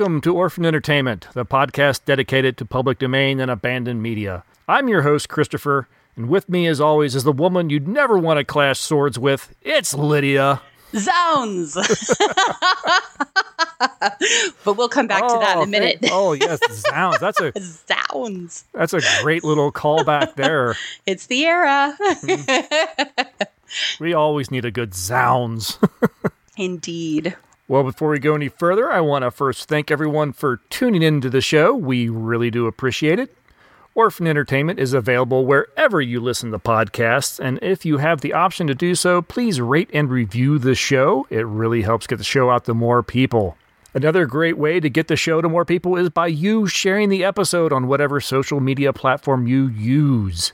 Welcome 0.00 0.22
to 0.22 0.34
Orphan 0.34 0.64
Entertainment, 0.64 1.28
the 1.34 1.44
podcast 1.44 2.06
dedicated 2.06 2.56
to 2.56 2.64
public 2.64 2.98
domain 2.98 3.38
and 3.38 3.50
abandoned 3.50 4.02
media. 4.02 4.44
I'm 4.66 4.88
your 4.88 5.02
host, 5.02 5.28
Christopher, 5.28 5.88
and 6.16 6.30
with 6.30 6.48
me, 6.48 6.66
as 6.68 6.80
always, 6.80 7.14
is 7.14 7.24
the 7.24 7.32
woman 7.32 7.68
you'd 7.68 7.86
never 7.86 8.16
want 8.16 8.38
to 8.38 8.44
clash 8.44 8.80
swords 8.80 9.18
with. 9.18 9.54
It's 9.60 9.92
Lydia. 9.92 10.62
Zounds! 10.96 11.74
but 14.64 14.78
we'll 14.78 14.88
come 14.88 15.06
back 15.06 15.20
to 15.20 15.34
that 15.34 15.56
in 15.56 15.58
a 15.58 15.62
oh, 15.64 15.66
minute. 15.66 15.98
thank- 16.00 16.12
oh 16.16 16.32
yes, 16.32 16.60
zounds. 16.80 17.20
That's 17.20 17.38
a 17.38 17.52
Zounds! 17.60 18.64
that's 18.72 18.94
a 18.94 19.02
great 19.20 19.44
little 19.44 19.70
callback 19.70 20.34
there. 20.34 20.76
It's 21.04 21.26
the 21.26 21.44
era. 21.44 21.94
Mm-hmm. 22.00 23.22
We 24.02 24.14
always 24.14 24.50
need 24.50 24.64
a 24.64 24.70
good 24.70 24.94
zounds. 24.94 25.78
Indeed. 26.56 27.36
Well, 27.70 27.84
before 27.84 28.10
we 28.10 28.18
go 28.18 28.34
any 28.34 28.48
further, 28.48 28.90
I 28.90 29.00
want 29.00 29.22
to 29.22 29.30
first 29.30 29.68
thank 29.68 29.92
everyone 29.92 30.32
for 30.32 30.56
tuning 30.70 31.02
into 31.02 31.30
the 31.30 31.40
show. 31.40 31.72
We 31.72 32.08
really 32.08 32.50
do 32.50 32.66
appreciate 32.66 33.20
it. 33.20 33.32
Orphan 33.94 34.26
Entertainment 34.26 34.80
is 34.80 34.92
available 34.92 35.46
wherever 35.46 36.00
you 36.00 36.18
listen 36.18 36.50
to 36.50 36.58
podcasts, 36.58 37.38
and 37.38 37.60
if 37.62 37.84
you 37.84 37.98
have 37.98 38.22
the 38.22 38.32
option 38.32 38.66
to 38.66 38.74
do 38.74 38.96
so, 38.96 39.22
please 39.22 39.60
rate 39.60 39.88
and 39.92 40.10
review 40.10 40.58
the 40.58 40.74
show. 40.74 41.28
It 41.30 41.46
really 41.46 41.82
helps 41.82 42.08
get 42.08 42.16
the 42.16 42.24
show 42.24 42.50
out 42.50 42.64
to 42.64 42.74
more 42.74 43.04
people. 43.04 43.56
Another 43.94 44.26
great 44.26 44.58
way 44.58 44.80
to 44.80 44.90
get 44.90 45.06
the 45.06 45.14
show 45.14 45.40
to 45.40 45.48
more 45.48 45.64
people 45.64 45.94
is 45.94 46.10
by 46.10 46.26
you 46.26 46.66
sharing 46.66 47.08
the 47.08 47.22
episode 47.22 47.72
on 47.72 47.86
whatever 47.86 48.20
social 48.20 48.58
media 48.58 48.92
platform 48.92 49.46
you 49.46 49.68
use. 49.68 50.52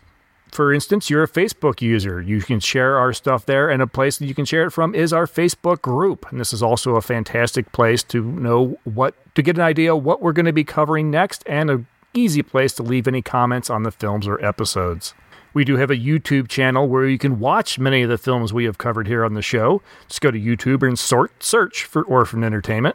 For 0.53 0.73
instance, 0.73 1.11
you're 1.11 1.25
a 1.25 1.29
Facebook 1.29 1.83
user. 1.83 2.21
You 2.21 2.41
can 2.41 2.61
share 2.61 2.97
our 2.97 3.13
stuff 3.13 3.47
there, 3.47 3.69
and 3.69 3.83
a 3.83 3.87
place 3.87 4.19
that 4.19 4.27
you 4.27 4.35
can 4.35 4.45
share 4.45 4.65
it 4.65 4.71
from 4.71 4.95
is 4.95 5.13
our 5.13 5.27
Facebook 5.27 5.83
group. 5.83 6.31
And 6.31 6.41
this 6.41 6.53
is 6.53 6.63
also 6.63 6.97
a 6.97 7.03
fantastic 7.03 7.73
place 7.73 8.03
to 8.05 8.23
know 8.23 8.79
what 8.85 9.15
to 9.35 9.43
get 9.43 9.57
an 9.57 9.63
idea 9.63 9.95
what 9.95 10.23
we're 10.23 10.33
going 10.33 10.47
to 10.47 10.53
be 10.53 10.65
covering 10.65 11.11
next, 11.11 11.43
and 11.47 11.71
an 11.71 11.87
easy 12.15 12.43
place 12.43 12.73
to 12.75 12.83
leave 12.83 13.07
any 13.07 13.23
comments 13.23 13.69
on 13.69 13.83
the 13.83 13.91
films 13.91 14.27
or 14.27 14.43
episodes. 14.45 15.15
We 15.53 15.65
do 15.65 15.77
have 15.77 15.91
a 15.91 15.97
YouTube 15.97 16.49
channel 16.49 16.87
where 16.87 17.07
you 17.07 17.19
can 17.19 17.41
watch 17.41 17.79
many 17.79 18.03
of 18.03 18.11
the 18.11 18.19
films 18.19 18.53
we 18.53 18.65
have 18.65 18.79
covered 18.79 19.07
here 19.07 19.25
on 19.25 19.35
the 19.35 19.43
show. 19.43 19.81
Just 20.07 20.21
go 20.21 20.31
to 20.31 20.39
YouTube 20.39 20.87
and 20.87 20.99
sort 20.99 21.43
search 21.43 21.85
for 21.85 22.03
Orphan 22.03 22.45
Entertainment. 22.45 22.95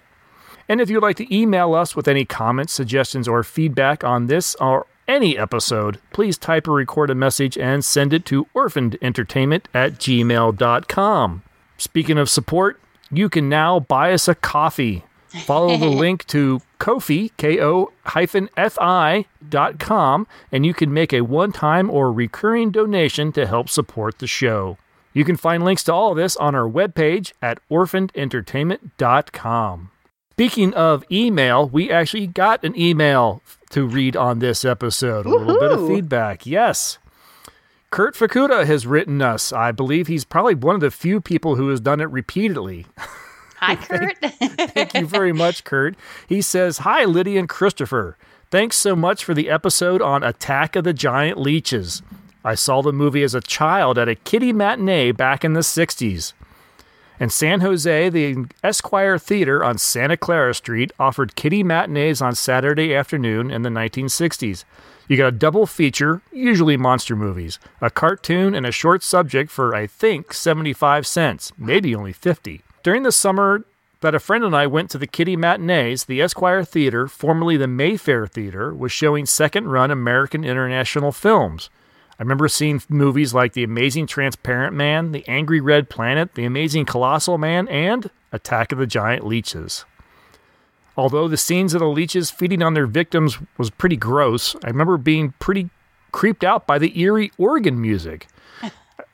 And 0.69 0.79
if 0.79 0.89
you'd 0.89 1.02
like 1.02 1.17
to 1.17 1.35
email 1.35 1.73
us 1.73 1.95
with 1.95 2.07
any 2.07 2.23
comments, 2.23 2.72
suggestions, 2.72 3.27
or 3.27 3.44
feedback 3.44 4.03
on 4.03 4.27
this 4.27 4.55
or 4.55 4.85
any 5.11 5.37
episode, 5.37 5.99
please 6.13 6.37
type 6.37 6.67
or 6.67 6.73
record 6.73 7.09
a 7.09 7.15
message 7.15 7.57
and 7.57 7.83
send 7.83 8.13
it 8.13 8.23
to 8.25 8.45
orphanedentertainment 8.55 9.65
at 9.73 9.95
gmail.com. 9.95 11.41
Speaking 11.77 12.17
of 12.17 12.29
support, 12.29 12.79
you 13.11 13.27
can 13.29 13.49
now 13.49 13.81
buy 13.81 14.13
us 14.13 14.27
a 14.27 14.35
coffee. 14.35 15.03
Follow 15.27 15.77
the 15.77 15.89
link 16.03 16.25
to 16.27 16.61
Ko-fi, 16.79 17.31
K-O 17.37 17.91
hyphen 18.05 18.49
F-I 18.57 19.25
dot 19.47 19.79
com, 19.79 20.27
and 20.51 20.65
you 20.65 20.73
can 20.73 20.93
make 20.93 21.13
a 21.13 21.21
one-time 21.21 21.89
or 21.89 22.11
recurring 22.11 22.71
donation 22.71 23.31
to 23.33 23.45
help 23.45 23.69
support 23.69 24.17
the 24.19 24.27
show. 24.27 24.77
You 25.13 25.25
can 25.25 25.35
find 25.35 25.63
links 25.63 25.83
to 25.85 25.94
all 25.94 26.11
of 26.11 26.17
this 26.17 26.38
on 26.38 26.53
our 26.55 26.69
webpage 26.69 27.33
at 27.41 27.59
orphanedentertainment.com. 27.69 29.91
Speaking 30.31 30.73
of 30.73 31.03
email, 31.11 31.67
we 31.67 31.91
actually 31.91 32.27
got 32.27 32.63
an 32.63 32.79
email 32.79 33.41
to 33.71 33.85
read 33.85 34.15
on 34.15 34.39
this 34.39 34.63
episode. 34.63 35.25
A 35.25 35.29
little 35.29 35.59
bit 35.59 35.71
of 35.71 35.87
feedback. 35.87 36.45
Yes. 36.45 36.97
Kurt 37.89 38.15
Fukuda 38.15 38.65
has 38.65 38.87
written 38.87 39.21
us. 39.21 39.51
I 39.51 39.71
believe 39.71 40.07
he's 40.07 40.23
probably 40.23 40.55
one 40.55 40.75
of 40.75 40.81
the 40.81 40.91
few 40.91 41.19
people 41.19 41.55
who 41.55 41.69
has 41.69 41.81
done 41.81 41.99
it 41.99 42.09
repeatedly. 42.09 42.85
Hi, 43.57 43.75
Kurt. 43.77 44.17
Thank 44.21 44.93
you 44.93 45.05
very 45.05 45.33
much, 45.33 45.63
Kurt. 45.63 45.95
He 46.27 46.41
says, 46.41 46.79
Hi, 46.79 47.03
Lydia 47.03 47.39
and 47.39 47.49
Christopher. 47.49 48.17
Thanks 48.49 48.77
so 48.77 48.95
much 48.95 49.23
for 49.23 49.33
the 49.33 49.49
episode 49.49 50.01
on 50.01 50.23
Attack 50.23 50.75
of 50.75 50.83
the 50.83 50.93
Giant 50.93 51.38
Leeches. 51.38 52.01
I 52.43 52.55
saw 52.55 52.81
the 52.81 52.91
movie 52.91 53.23
as 53.23 53.35
a 53.35 53.41
child 53.41 53.97
at 53.97 54.09
a 54.09 54.15
kiddie 54.15 54.53
matinee 54.53 55.11
back 55.11 55.45
in 55.45 55.53
the 55.53 55.59
60s. 55.59 56.33
In 57.21 57.29
San 57.29 57.61
Jose, 57.61 58.09
the 58.09 58.47
Esquire 58.63 59.19
Theater 59.19 59.63
on 59.63 59.77
Santa 59.77 60.17
Clara 60.17 60.55
Street 60.55 60.91
offered 60.99 61.35
kiddie 61.35 61.61
matinees 61.61 62.19
on 62.19 62.33
Saturday 62.33 62.95
afternoon 62.95 63.51
in 63.51 63.61
the 63.61 63.69
1960s. 63.69 64.63
You 65.07 65.17
got 65.17 65.27
a 65.27 65.31
double 65.31 65.67
feature, 65.67 66.23
usually 66.31 66.77
monster 66.77 67.15
movies, 67.15 67.59
a 67.79 67.91
cartoon, 67.91 68.55
and 68.55 68.65
a 68.65 68.71
short 68.71 69.03
subject 69.03 69.51
for, 69.51 69.75
I 69.75 69.85
think, 69.85 70.33
75 70.33 71.05
cents, 71.05 71.51
maybe 71.59 71.93
only 71.93 72.11
50. 72.11 72.63
During 72.81 73.03
the 73.03 73.11
summer 73.11 73.65
that 73.99 74.15
a 74.15 74.19
friend 74.19 74.43
and 74.43 74.55
I 74.55 74.65
went 74.65 74.89
to 74.89 74.97
the 74.97 75.05
kiddie 75.05 75.38
matinees, 75.38 76.05
the 76.05 76.23
Esquire 76.23 76.63
Theater, 76.63 77.07
formerly 77.07 77.55
the 77.55 77.67
Mayfair 77.67 78.25
Theater, 78.25 78.73
was 78.73 78.91
showing 78.91 79.27
second 79.27 79.67
run 79.67 79.91
American 79.91 80.43
international 80.43 81.11
films. 81.11 81.69
I 82.21 82.23
remember 82.23 82.47
seeing 82.47 82.83
movies 82.87 83.33
like 83.33 83.53
The 83.53 83.63
Amazing 83.63 84.05
Transparent 84.05 84.75
Man, 84.75 85.11
The 85.11 85.27
Angry 85.27 85.59
Red 85.59 85.89
Planet, 85.89 86.35
The 86.35 86.45
Amazing 86.45 86.85
Colossal 86.85 87.39
Man, 87.39 87.67
and 87.67 88.11
Attack 88.31 88.71
of 88.71 88.77
the 88.77 88.85
Giant 88.85 89.25
Leeches. 89.25 89.85
Although 90.95 91.27
the 91.27 91.35
scenes 91.35 91.73
of 91.73 91.79
the 91.79 91.87
leeches 91.87 92.29
feeding 92.29 92.61
on 92.61 92.75
their 92.75 92.85
victims 92.85 93.39
was 93.57 93.71
pretty 93.71 93.95
gross, 93.95 94.55
I 94.63 94.67
remember 94.67 94.97
being 94.97 95.33
pretty 95.39 95.71
creeped 96.11 96.43
out 96.43 96.67
by 96.67 96.77
the 96.77 96.95
eerie 96.99 97.31
organ 97.39 97.81
music. 97.81 98.27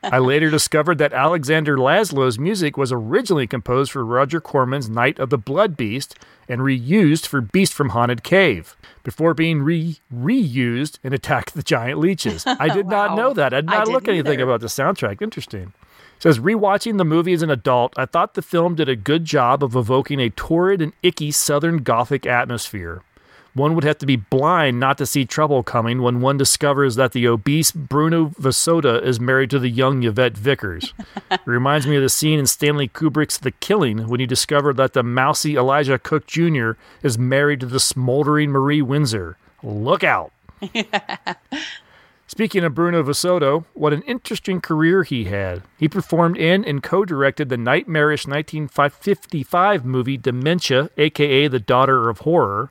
I 0.02 0.18
later 0.18 0.48
discovered 0.50 0.98
that 0.98 1.12
Alexander 1.12 1.76
Laszlo's 1.76 2.38
music 2.38 2.76
was 2.76 2.92
originally 2.92 3.46
composed 3.46 3.90
for 3.92 4.04
Roger 4.04 4.40
Corman's 4.40 4.88
Night 4.88 5.18
of 5.18 5.30
the 5.30 5.38
Blood 5.38 5.76
Beast 5.76 6.14
and 6.48 6.60
reused 6.60 7.26
for 7.26 7.40
Beast 7.40 7.74
from 7.74 7.90
Haunted 7.90 8.22
Cave 8.22 8.76
before 9.02 9.34
being 9.34 9.62
re 9.62 9.98
reused 10.14 10.98
in 11.02 11.12
Attack 11.12 11.48
of 11.48 11.54
the 11.54 11.62
Giant 11.62 11.98
Leeches. 11.98 12.46
I 12.46 12.68
did 12.68 12.86
not 12.88 13.16
know 13.16 13.34
that. 13.34 13.52
I 13.52 13.60
did 13.60 13.70
I 13.70 13.78
not 13.78 13.88
look 13.88 14.08
anything 14.08 14.34
either. 14.34 14.44
about 14.44 14.60
the 14.60 14.66
soundtrack. 14.68 15.20
Interesting. 15.20 15.72
It 16.16 16.22
says 16.22 16.38
rewatching 16.38 16.98
the 16.98 17.04
movie 17.04 17.32
as 17.32 17.42
an 17.42 17.50
adult, 17.50 17.92
I 17.96 18.04
thought 18.04 18.34
the 18.34 18.42
film 18.42 18.74
did 18.74 18.88
a 18.88 18.96
good 18.96 19.24
job 19.24 19.62
of 19.62 19.76
evoking 19.76 20.18
a 20.20 20.30
torrid 20.30 20.82
and 20.82 20.92
icky 21.02 21.30
Southern 21.30 21.78
Gothic 21.78 22.26
atmosphere. 22.26 23.02
One 23.58 23.74
would 23.74 23.82
have 23.82 23.98
to 23.98 24.06
be 24.06 24.14
blind 24.14 24.78
not 24.78 24.98
to 24.98 25.06
see 25.06 25.24
trouble 25.24 25.64
coming 25.64 26.00
when 26.00 26.20
one 26.20 26.36
discovers 26.36 26.94
that 26.94 27.10
the 27.10 27.26
obese 27.26 27.72
Bruno 27.72 28.26
VeSota 28.40 29.02
is 29.02 29.18
married 29.18 29.50
to 29.50 29.58
the 29.58 29.68
young 29.68 30.04
Yvette 30.04 30.38
Vickers. 30.38 30.94
it 31.28 31.40
reminds 31.44 31.84
me 31.84 31.96
of 31.96 32.02
the 32.02 32.08
scene 32.08 32.38
in 32.38 32.46
Stanley 32.46 32.86
Kubrick's 32.86 33.36
The 33.36 33.50
Killing 33.50 34.06
when 34.06 34.20
you 34.20 34.28
discover 34.28 34.72
that 34.74 34.92
the 34.92 35.02
mousy 35.02 35.56
Elisha 35.56 35.98
Cook 35.98 36.28
Jr. 36.28 36.74
is 37.02 37.18
married 37.18 37.58
to 37.58 37.66
the 37.66 37.80
smoldering 37.80 38.50
Marie 38.50 38.80
Windsor. 38.80 39.36
Look 39.64 40.04
out! 40.04 40.30
Speaking 42.28 42.62
of 42.62 42.76
Bruno 42.76 43.02
VeSota, 43.02 43.64
what 43.74 43.92
an 43.92 44.02
interesting 44.02 44.60
career 44.60 45.02
he 45.02 45.24
had. 45.24 45.62
He 45.76 45.88
performed 45.88 46.36
in 46.36 46.64
and 46.64 46.80
co 46.80 47.04
directed 47.04 47.48
the 47.48 47.56
nightmarish 47.56 48.24
1955 48.24 49.84
movie 49.84 50.16
Dementia, 50.16 50.90
aka 50.96 51.48
The 51.48 51.58
Daughter 51.58 52.08
of 52.08 52.20
Horror, 52.20 52.70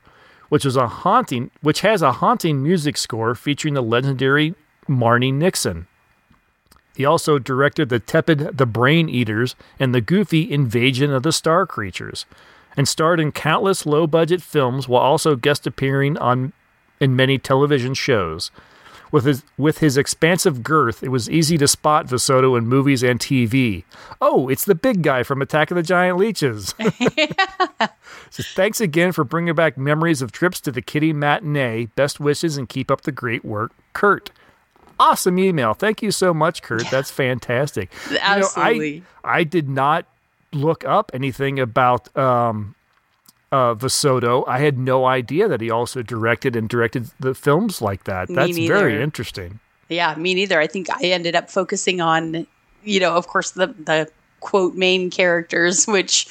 which 0.49 0.65
was 0.65 0.75
a 0.75 0.87
haunting 0.87 1.51
which 1.61 1.81
has 1.81 2.01
a 2.01 2.13
haunting 2.13 2.63
music 2.63 2.97
score 2.97 3.35
featuring 3.35 3.73
the 3.73 3.81
legendary 3.81 4.55
Marni 4.87 5.33
Nixon. 5.33 5.87
He 6.95 7.05
also 7.05 7.37
directed 7.37 7.89
the 7.89 7.99
tepid 7.99 8.57
The 8.57 8.65
Brain 8.65 9.07
Eaters 9.07 9.55
and 9.79 9.93
the 9.93 10.01
goofy 10.01 10.51
Invasion 10.51 11.13
of 11.13 11.21
the 11.21 11.31
Star 11.31 11.67
Creatures, 11.67 12.25
and 12.75 12.87
starred 12.87 13.19
in 13.19 13.31
countless 13.31 13.85
low 13.85 14.07
budget 14.07 14.41
films 14.41 14.87
while 14.87 15.03
also 15.03 15.35
guest 15.35 15.67
appearing 15.67 16.17
on 16.17 16.53
in 16.99 17.15
many 17.15 17.37
television 17.37 17.93
shows. 17.93 18.49
With 19.11 19.25
his 19.25 19.43
with 19.57 19.77
his 19.77 19.97
expansive 19.97 20.63
girth, 20.63 21.01
it 21.03 21.09
was 21.09 21.29
easy 21.29 21.57
to 21.59 21.67
spot 21.67 22.07
VeSota 22.07 22.57
in 22.57 22.67
movies 22.67 23.03
and 23.03 23.19
TV. 23.19 23.83
Oh, 24.21 24.49
it's 24.49 24.65
the 24.65 24.75
big 24.75 25.01
guy 25.01 25.23
from 25.23 25.41
Attack 25.41 25.71
of 25.71 25.75
the 25.75 25.83
Giant 25.83 26.17
Leeches. 26.17 26.73
So 28.29 28.43
thanks 28.43 28.81
again 28.81 29.13
for 29.13 29.23
bringing 29.23 29.55
back 29.55 29.77
memories 29.77 30.21
of 30.21 30.31
trips 30.31 30.59
to 30.61 30.71
the 30.71 30.81
Kitty 30.81 31.13
Matinee. 31.13 31.85
Best 31.95 32.19
wishes 32.19 32.57
and 32.57 32.67
keep 32.67 32.91
up 32.91 33.01
the 33.01 33.11
great 33.11 33.45
work, 33.45 33.71
Kurt. 33.93 34.31
Awesome 34.99 35.39
email. 35.39 35.73
Thank 35.73 36.01
you 36.01 36.11
so 36.11 36.33
much, 36.33 36.61
Kurt. 36.61 36.89
That's 36.89 37.09
fantastic. 37.11 37.91
You 38.09 38.15
know, 38.15 38.19
I- 38.23 38.37
Absolutely. 38.39 39.03
I, 39.23 39.43
did 39.43 39.69
not 39.69 40.05
look 40.51 40.85
up 40.85 41.11
anything 41.13 41.59
about 41.59 42.15
um, 42.17 42.75
uh, 43.51 43.75
VeSota. 43.75 44.43
I 44.47 44.59
had 44.59 44.77
no 44.77 45.05
idea 45.05 45.47
that 45.47 45.61
he 45.61 45.69
also 45.69 46.01
directed 46.01 46.55
and 46.55 46.67
directed 46.67 47.09
the 47.19 47.33
films 47.33 47.81
like 47.81 48.03
that. 48.05 48.29
Me 48.29 48.35
That's 48.35 48.57
very 48.57 49.01
interesting. 49.01 49.59
Yeah, 49.89 50.15
me 50.15 50.33
neither. 50.33 50.59
I 50.59 50.67
think 50.67 50.89
I 50.89 51.05
ended 51.05 51.35
up 51.35 51.49
focusing 51.49 52.01
on, 52.01 52.45
you 52.83 52.99
know, 52.99 53.15
of 53.15 53.27
course, 53.27 53.51
the 53.51 53.67
the 53.67 54.09
quote 54.39 54.75
main 54.75 55.09
characters, 55.09 55.85
which 55.87 56.27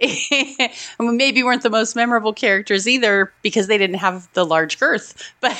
maybe 1.00 1.42
weren't 1.42 1.62
the 1.62 1.70
most 1.70 1.94
memorable 1.94 2.32
characters 2.32 2.88
either 2.88 3.32
because 3.42 3.66
they 3.66 3.76
didn't 3.76 3.96
have 3.96 4.28
the 4.32 4.46
large 4.46 4.78
girth. 4.78 5.14
But 5.40 5.56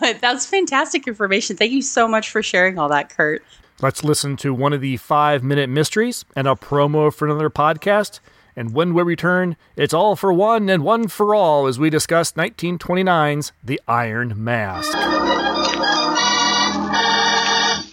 but 0.00 0.20
that's 0.20 0.46
fantastic 0.46 1.06
information. 1.06 1.56
Thank 1.56 1.72
you 1.72 1.82
so 1.82 2.08
much 2.08 2.30
for 2.30 2.42
sharing 2.42 2.78
all 2.78 2.88
that, 2.88 3.10
Kurt. 3.10 3.42
Let's 3.80 4.02
listen 4.02 4.36
to 4.38 4.52
one 4.52 4.72
of 4.72 4.80
the 4.80 4.96
five 4.96 5.42
minute 5.42 5.68
mysteries 5.68 6.24
and 6.34 6.48
a 6.48 6.54
promo 6.54 7.12
for 7.12 7.26
another 7.26 7.50
podcast. 7.50 8.20
And 8.58 8.74
when 8.74 8.92
we 8.92 9.04
return, 9.04 9.56
it's 9.76 9.94
all 9.94 10.16
for 10.16 10.32
one 10.32 10.68
and 10.68 10.82
one 10.82 11.06
for 11.06 11.32
all 11.32 11.68
as 11.68 11.78
we 11.78 11.90
discuss 11.90 12.32
1929's 12.32 13.52
The 13.62 13.80
Iron 13.86 14.34
Mask. 14.42 14.92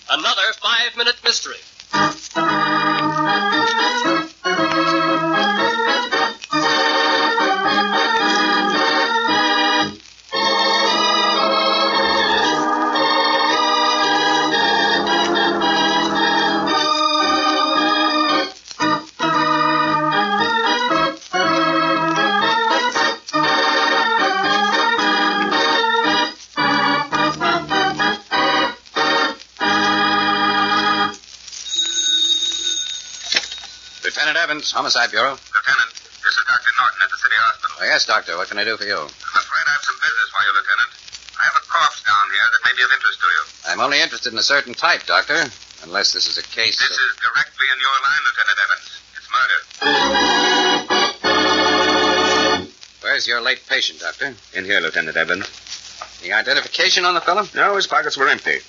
Another 0.09 0.53
five 0.59 0.97
minute 0.97 1.17
mystery. 1.23 1.57
Evans, 34.45 34.69
Homicide 34.69 35.09
Bureau. 35.09 35.33
Lieutenant, 35.33 35.89
this 36.21 36.37
is 36.37 36.45
Dr. 36.45 36.69
Norton 36.77 37.01
at 37.01 37.09
the 37.09 37.17
city 37.17 37.33
hospital. 37.33 37.81
Oh, 37.81 37.85
yes, 37.89 38.05
Doctor. 38.05 38.37
What 38.37 38.45
can 38.45 38.61
I 38.61 38.63
do 38.63 38.77
for 38.77 38.85
you? 38.85 38.93
I'm 38.93 39.09
afraid 39.09 39.65
I 39.65 39.73
have 39.73 39.81
some 39.81 39.97
business 39.97 40.29
for 40.29 40.37
you, 40.45 40.53
Lieutenant. 40.53 40.93
I 41.33 41.49
have 41.49 41.57
a 41.57 41.65
corpse 41.65 42.05
down 42.05 42.29
here 42.29 42.45
that 42.53 42.61
may 42.61 42.77
be 42.77 42.85
of 42.85 42.93
interest 42.93 43.17
to 43.17 43.25
you. 43.25 43.41
I'm 43.73 43.81
only 43.81 44.05
interested 44.05 44.29
in 44.29 44.37
a 44.37 44.45
certain 44.45 44.77
type, 44.77 45.01
Doctor. 45.09 45.49
Unless 45.81 46.13
this 46.13 46.29
is 46.29 46.37
a 46.37 46.45
case. 46.45 46.77
This 46.77 46.93
of... 46.93 47.01
is 47.09 47.17
directly 47.25 47.65
in 47.73 47.81
your 47.81 47.97
line, 48.05 48.21
Lieutenant 48.21 48.61
Evans. 48.61 48.85
It's 49.17 49.25
murder. 49.33 49.59
Where's 53.01 53.25
your 53.25 53.41
late 53.41 53.65
patient, 53.65 53.97
Doctor? 53.97 54.37
In 54.53 54.61
here, 54.61 54.77
Lieutenant 54.77 55.17
Evans. 55.17 55.49
The 56.21 56.37
identification 56.37 57.01
on 57.01 57.17
the 57.17 57.21
fellow? 57.25 57.49
No, 57.57 57.81
his 57.81 57.89
pockets 57.89 58.13
were 58.13 58.29
empty. 58.29 58.61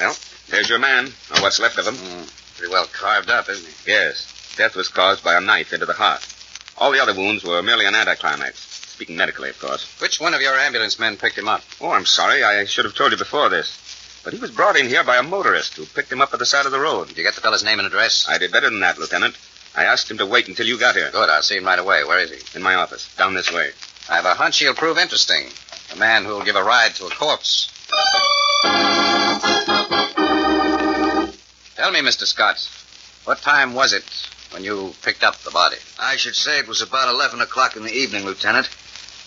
Well, 0.00 0.16
there's 0.48 0.72
your 0.72 0.80
man, 0.80 1.12
or 1.36 1.44
what's 1.44 1.60
left 1.60 1.76
of 1.76 1.84
him. 1.84 2.00
Mm, 2.00 2.47
pretty 2.58 2.72
well 2.72 2.86
carved 2.86 3.30
up, 3.30 3.48
isn't 3.48 3.66
he? 3.66 3.92
Yes. 3.92 4.54
Death 4.56 4.74
was 4.74 4.88
caused 4.88 5.22
by 5.22 5.36
a 5.36 5.40
knife 5.40 5.72
into 5.72 5.86
the 5.86 5.92
heart. 5.92 6.26
All 6.76 6.90
the 6.90 7.00
other 7.00 7.14
wounds 7.14 7.44
were 7.44 7.62
merely 7.62 7.86
an 7.86 7.94
anticlimax. 7.94 8.58
Speaking 8.58 9.16
medically, 9.16 9.50
of 9.50 9.60
course. 9.60 9.86
Which 10.00 10.20
one 10.20 10.34
of 10.34 10.40
your 10.40 10.58
ambulance 10.58 10.98
men 10.98 11.16
picked 11.16 11.38
him 11.38 11.46
up? 11.48 11.62
Oh, 11.80 11.92
I'm 11.92 12.04
sorry. 12.04 12.42
I 12.42 12.64
should 12.64 12.84
have 12.84 12.96
told 12.96 13.12
you 13.12 13.16
before 13.16 13.48
this. 13.48 14.20
But 14.24 14.32
he 14.32 14.40
was 14.40 14.50
brought 14.50 14.76
in 14.76 14.88
here 14.88 15.04
by 15.04 15.16
a 15.16 15.22
motorist 15.22 15.76
who 15.76 15.86
picked 15.86 16.10
him 16.10 16.20
up 16.20 16.32
at 16.32 16.40
the 16.40 16.46
side 16.46 16.66
of 16.66 16.72
the 16.72 16.80
road. 16.80 17.08
Did 17.08 17.16
you 17.16 17.22
get 17.22 17.36
the 17.36 17.40
fellow's 17.40 17.62
name 17.62 17.78
and 17.78 17.86
address? 17.86 18.26
I 18.28 18.38
did 18.38 18.50
better 18.50 18.68
than 18.68 18.80
that, 18.80 18.98
Lieutenant. 18.98 19.36
I 19.76 19.84
asked 19.84 20.10
him 20.10 20.18
to 20.18 20.26
wait 20.26 20.48
until 20.48 20.66
you 20.66 20.78
got 20.78 20.96
here. 20.96 21.10
Good. 21.12 21.30
I'll 21.30 21.42
see 21.42 21.58
him 21.58 21.64
right 21.64 21.78
away. 21.78 22.02
Where 22.02 22.18
is 22.18 22.30
he? 22.30 22.56
In 22.56 22.62
my 22.62 22.74
office. 22.74 23.14
Down 23.16 23.34
this 23.34 23.52
way. 23.52 23.70
I 24.10 24.16
have 24.16 24.24
a 24.24 24.34
hunch 24.34 24.58
he'll 24.58 24.74
prove 24.74 24.98
interesting. 24.98 25.46
A 25.94 25.96
man 25.96 26.24
who'll 26.24 26.42
give 26.42 26.56
a 26.56 26.64
ride 26.64 26.96
to 26.96 27.06
a 27.06 27.10
corpse. 27.10 27.70
Tell 31.78 31.92
me, 31.92 32.00
Mr. 32.00 32.26
Scott, 32.26 32.58
what 33.22 33.40
time 33.40 33.72
was 33.72 33.92
it 33.92 34.02
when 34.50 34.64
you 34.64 34.94
picked 35.02 35.22
up 35.22 35.36
the 35.36 35.52
body? 35.52 35.76
I 36.00 36.16
should 36.16 36.34
say 36.34 36.58
it 36.58 36.66
was 36.66 36.82
about 36.82 37.08
11 37.08 37.40
o'clock 37.40 37.76
in 37.76 37.84
the 37.84 37.92
evening, 37.92 38.24
Lieutenant. 38.24 38.68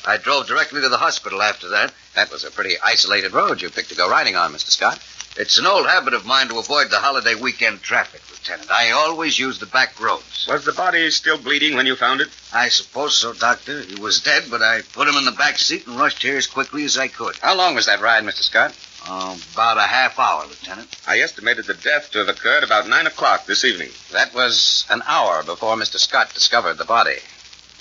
I 0.06 0.18
drove 0.18 0.48
directly 0.48 0.82
to 0.82 0.90
the 0.90 0.98
hospital 0.98 1.42
after 1.42 1.70
that. 1.70 1.94
That 2.14 2.30
was 2.30 2.44
a 2.44 2.52
pretty 2.52 2.76
isolated 2.84 3.32
road 3.32 3.62
you 3.62 3.70
picked 3.70 3.88
to 3.92 3.96
go 3.96 4.10
riding 4.10 4.36
on, 4.36 4.52
Mr. 4.52 4.70
Scott. 4.70 5.00
It's 5.38 5.60
an 5.60 5.66
old 5.66 5.88
habit 5.88 6.14
of 6.14 6.26
mine 6.26 6.50
to 6.50 6.60
avoid 6.60 6.90
the 6.90 7.00
holiday 7.00 7.36
weekend 7.36 7.84
traffic, 7.84 8.22
Lieutenant. 8.30 8.70
I 8.70 8.92
always 8.92 9.40
use 9.40 9.58
the 9.58 9.66
back 9.66 9.98
roads. 10.02 10.46
Was 10.50 10.66
the 10.66 10.74
body 10.74 11.10
still 11.10 11.38
bleeding 11.38 11.78
when 11.78 11.86
you 11.86 11.96
found 11.96 12.20
it? 12.20 12.28
I 12.52 12.68
suppose 12.68 13.16
so, 13.16 13.32
Doctor. 13.32 13.80
He 13.80 13.96
was 13.96 14.20
dead, 14.20 14.48
but 14.52 14.62
I 14.62 14.82
put 14.92 15.08
him 15.08 15.16
in 15.16 15.24
the 15.24 15.32
back 15.32 15.58
seat 15.58 15.88
and 15.88 15.98
rushed 15.98 16.22
here 16.22 16.36
as 16.36 16.48
quickly 16.48 16.84
as 16.84 16.98
I 16.98 17.08
could. 17.08 17.38
How 17.38 17.56
long 17.56 17.76
was 17.76 17.86
that 17.86 18.02
ride, 18.02 18.26
Mr. 18.26 18.44
Scott? 18.44 18.76
Uh, 19.08 19.36
about 19.54 19.78
a 19.78 19.82
half 19.82 20.20
hour, 20.20 20.46
Lieutenant. 20.46 20.96
I 21.08 21.20
estimated 21.20 21.66
the 21.66 21.74
death 21.74 22.12
to 22.12 22.20
have 22.20 22.30
occurred 22.30 22.64
about 22.64 22.88
9 22.88 23.08
o'clock 23.08 23.46
this 23.46 23.64
evening. 23.66 23.90
That 24.12 24.34
was 24.34 24.86
an 24.90 25.02
hour 25.08 25.44
before 25.44 25.76
Mr. 25.76 25.98
Scott 25.98 26.34
discovered 26.34 26.76
the 26.76 26.86
body. 26.86 27.18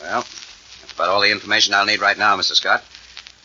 Well, 0.00 0.22
that's 0.80 0.92
about 0.94 1.08
all 1.08 1.20
the 1.20 1.30
information 1.30 1.74
I'll 1.74 1.84
need 1.84 2.00
right 2.00 2.16
now, 2.16 2.36
Mr. 2.36 2.54
Scott. 2.54 2.82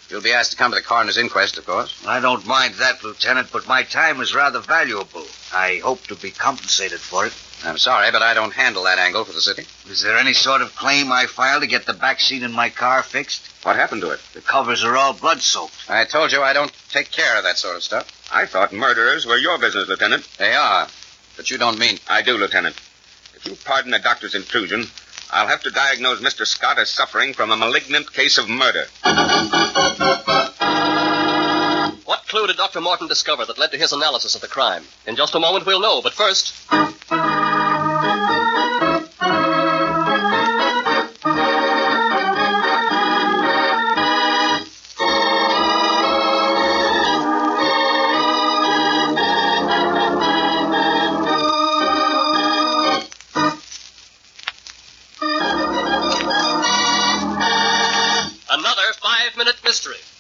You'll 0.10 0.22
be 0.22 0.34
asked 0.34 0.52
to 0.52 0.58
come 0.58 0.72
to 0.72 0.76
the 0.76 0.84
coroner's 0.84 1.18
inquest, 1.18 1.58
of 1.58 1.66
course. 1.66 2.06
I 2.06 2.20
don't 2.20 2.46
mind 2.46 2.76
that, 2.76 3.04
Lieutenant, 3.04 3.52
but 3.52 3.68
my 3.68 3.84
time 3.84 4.22
is 4.22 4.36
rather 4.36 4.60
valuable. 4.60 5.26
I 5.52 5.82
hope 5.84 6.06
to 6.08 6.16
be 6.16 6.32
compensated 6.32 7.00
for 7.00 7.26
it. 7.26 7.34
I'm 7.66 7.78
sorry, 7.80 8.12
but 8.12 8.22
I 8.22 8.36
don't 8.36 8.54
handle 8.54 8.84
that 8.84 9.00
angle 9.00 9.26
for 9.26 9.34
the 9.34 9.42
city. 9.42 9.66
Is 9.90 10.02
there 10.02 10.18
any 10.18 10.34
sort 10.34 10.62
of 10.62 10.76
claim 10.76 11.12
I 11.12 11.26
filed 11.26 11.64
to 11.64 11.68
get 11.68 11.86
the 11.86 11.94
back 11.94 12.20
seat 12.20 12.44
in 12.44 12.52
my 12.52 12.70
car 12.70 13.02
fixed? 13.02 13.42
What 13.64 13.76
happened 13.76 14.02
to 14.02 14.12
it? 14.12 14.20
The 14.34 14.42
covers 14.42 14.84
are 14.84 14.96
all 14.96 15.14
blood 15.14 15.42
soaked. 15.42 15.90
I 15.90 16.06
told 16.06 16.32
you 16.32 16.44
I 16.44 16.54
don't 16.54 16.72
take 16.92 17.12
care 17.12 17.38
of 17.38 17.44
that 17.44 17.58
sort 17.58 17.76
of 17.76 17.84
stuff. 17.84 18.30
I 18.32 18.46
thought 18.46 18.72
murderers 18.72 19.26
were 19.26 19.38
your 19.38 19.58
business, 19.58 19.88
Lieutenant. 19.88 20.28
They 20.38 20.54
are. 20.54 20.88
But 21.36 21.50
you 21.50 21.58
don't 21.58 21.80
mean. 21.80 21.98
I 22.08 22.22
do, 22.22 22.38
Lieutenant. 22.38 22.76
If 23.34 23.46
you 23.46 23.56
pardon 23.66 23.92
the 23.92 24.00
doctor's 24.00 24.36
intrusion, 24.36 24.86
I'll 25.32 25.48
have 25.48 25.64
to 25.64 25.72
diagnose 25.72 26.22
Mr. 26.22 26.46
Scott 26.46 26.78
as 26.78 26.90
suffering 26.90 27.34
from 27.34 27.52
a 27.52 27.58
malignant 27.58 28.14
case 28.14 28.38
of 28.38 28.48
murder. 28.48 28.86
What 32.06 32.28
clue 32.28 32.48
did 32.48 32.58
Dr. 32.58 32.82
Morton 32.82 33.08
discover 33.08 33.46
that 33.46 33.58
led 33.58 33.72
to 33.72 33.78
his 33.78 33.92
analysis 33.92 34.36
of 34.36 34.42
the 34.42 34.48
crime? 34.48 34.84
In 35.08 35.16
just 35.16 35.34
a 35.34 35.40
moment, 35.40 35.66
we'll 35.66 35.82
know, 35.82 36.02
but 36.02 36.14
first. 36.14 36.54
Five 59.26 59.38
minute 59.38 59.56
mystery. 59.64 60.15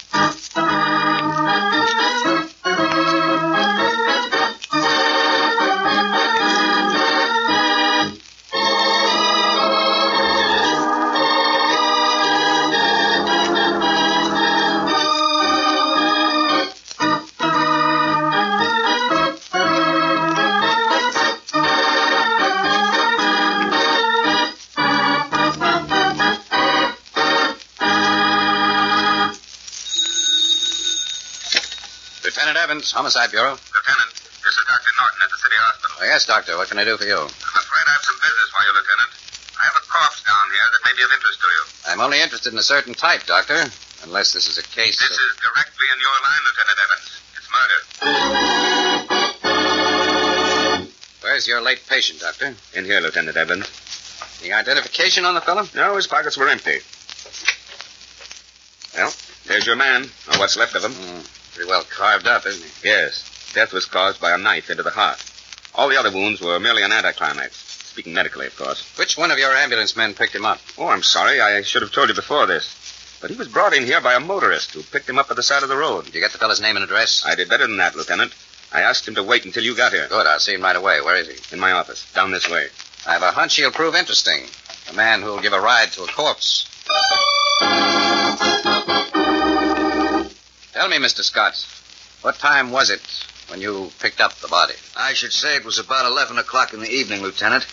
Homicide 33.15 33.31
Bureau. 33.31 33.55
Lieutenant, 33.55 34.11
this 34.43 34.59
is 34.59 34.63
Dr. 34.67 34.91
Norton 34.99 35.23
at 35.23 35.31
the 35.31 35.39
city 35.39 35.55
hospital. 35.55 35.95
Oh, 36.03 36.03
yes, 36.03 36.27
Doctor. 36.27 36.59
What 36.59 36.67
can 36.67 36.75
I 36.75 36.83
do 36.83 36.99
for 36.99 37.07
you? 37.07 37.15
I'm 37.15 37.31
afraid 37.31 37.85
I 37.87 37.95
have 37.95 38.03
some 38.03 38.19
business 38.19 38.51
for 38.51 38.59
you, 38.59 38.75
Lieutenant. 38.75 39.07
I 39.55 39.63
have 39.71 39.77
a 39.79 39.83
corpse 39.87 40.19
down 40.27 40.51
here 40.51 40.67
that 40.67 40.83
may 40.83 40.91
be 40.99 41.03
of 41.07 41.11
interest 41.15 41.39
to 41.39 41.47
you. 41.47 41.63
I'm 41.95 42.03
only 42.03 42.19
interested 42.19 42.51
in 42.51 42.59
a 42.59 42.67
certain 42.67 42.91
type, 42.91 43.23
Doctor. 43.23 43.71
Unless 44.03 44.35
this 44.35 44.51
is 44.51 44.59
a 44.59 44.67
case 44.67 44.99
This 44.99 45.15
of... 45.15 45.23
is 45.31 45.31
directly 45.39 45.87
in 45.95 45.99
your 46.03 46.11
line, 46.27 46.43
Lieutenant 46.43 46.75
Evans. 46.83 47.07
It's 47.39 47.47
murder. 47.55 47.79
Where's 51.23 51.47
your 51.47 51.63
late 51.63 51.87
patient, 51.87 52.19
Doctor? 52.19 52.51
In 52.75 52.83
here, 52.83 52.99
Lieutenant 52.99 53.39
Evans. 53.39 53.63
The 54.43 54.51
identification 54.51 55.23
on 55.23 55.35
the 55.35 55.41
fellow? 55.41 55.63
No, 55.71 55.95
his 55.95 56.07
pockets 56.11 56.35
were 56.35 56.51
empty. 56.51 56.83
Well, 58.91 59.15
there's 59.47 59.65
your 59.65 59.79
man, 59.79 60.03
or 60.03 60.35
what's 60.35 60.57
left 60.59 60.75
of 60.75 60.83
him. 60.83 60.91
Mm, 60.91 61.34
pretty 61.65 61.77
well 61.77 61.83
carved 61.89 62.27
up, 62.27 62.45
isn't 62.45 62.63
he? 62.63 62.87
Yes. 62.89 63.51
Death 63.53 63.73
was 63.73 63.85
caused 63.85 64.21
by 64.21 64.31
a 64.33 64.37
knife 64.37 64.69
into 64.69 64.83
the 64.83 64.91
heart. 64.91 65.23
All 65.73 65.89
the 65.89 65.97
other 65.97 66.11
wounds 66.11 66.39
were 66.39 66.59
merely 66.59 66.83
an 66.83 66.91
anticlimax. 66.91 67.55
Speaking 67.89 68.13
medically, 68.13 68.45
of 68.45 68.55
course. 68.55 68.83
Which 68.97 69.17
one 69.17 69.31
of 69.31 69.39
your 69.39 69.55
ambulance 69.55 69.95
men 69.95 70.13
picked 70.13 70.35
him 70.35 70.45
up? 70.45 70.59
Oh, 70.77 70.87
I'm 70.87 71.01
sorry. 71.01 71.41
I 71.41 71.61
should 71.63 71.81
have 71.81 71.91
told 71.91 72.09
you 72.09 72.15
before 72.15 72.45
this. 72.45 73.17
But 73.21 73.31
he 73.31 73.37
was 73.37 73.47
brought 73.47 73.73
in 73.73 73.85
here 73.85 74.01
by 74.01 74.13
a 74.13 74.19
motorist 74.19 74.73
who 74.73 74.83
picked 74.83 75.09
him 75.09 75.17
up 75.17 75.31
at 75.31 75.37
the 75.37 75.43
side 75.43 75.63
of 75.63 75.69
the 75.69 75.77
road. 75.77 76.05
Did 76.05 76.13
you 76.13 76.21
get 76.21 76.33
the 76.33 76.37
fellow's 76.37 76.61
name 76.61 76.75
and 76.75 76.83
address? 76.83 77.23
I 77.25 77.35
did 77.35 77.49
better 77.49 77.65
than 77.65 77.77
that, 77.77 77.95
Lieutenant. 77.95 78.33
I 78.71 78.81
asked 78.81 79.07
him 79.07 79.15
to 79.15 79.23
wait 79.23 79.45
until 79.45 79.63
you 79.63 79.75
got 79.75 79.93
here. 79.93 80.07
Good. 80.07 80.27
I'll 80.27 80.39
see 80.39 80.53
him 80.53 80.61
right 80.61 80.75
away. 80.75 81.01
Where 81.01 81.15
is 81.15 81.27
he? 81.27 81.55
In 81.55 81.59
my 81.59 81.71
office. 81.71 82.11
Down 82.13 82.31
this 82.31 82.49
way. 82.49 82.67
I 83.07 83.13
have 83.13 83.23
a 83.23 83.31
hunch 83.31 83.55
he'll 83.55 83.71
prove 83.71 83.95
interesting. 83.95 84.43
A 84.91 84.93
man 84.93 85.21
who'll 85.21 85.41
give 85.41 85.53
a 85.53 85.61
ride 85.61 85.91
to 85.93 86.03
a 86.03 86.07
corpse. 86.07 86.69
Tell 90.75 90.89
me, 90.89 90.97
Mr. 90.97 91.23
Scott, 91.23 91.55
what 92.21 92.37
time 92.37 92.69
was 92.69 92.89
it 92.89 92.99
when 93.47 93.61
you 93.61 93.91
picked 94.01 94.19
up 94.19 94.33
the 94.33 94.49
body? 94.49 94.73
I 94.97 95.13
should 95.13 95.31
say 95.31 95.55
it 95.55 95.63
was 95.63 95.79
about 95.79 96.05
11 96.05 96.37
o'clock 96.37 96.73
in 96.73 96.81
the 96.81 96.89
evening, 96.89 97.21
Lieutenant. 97.21 97.65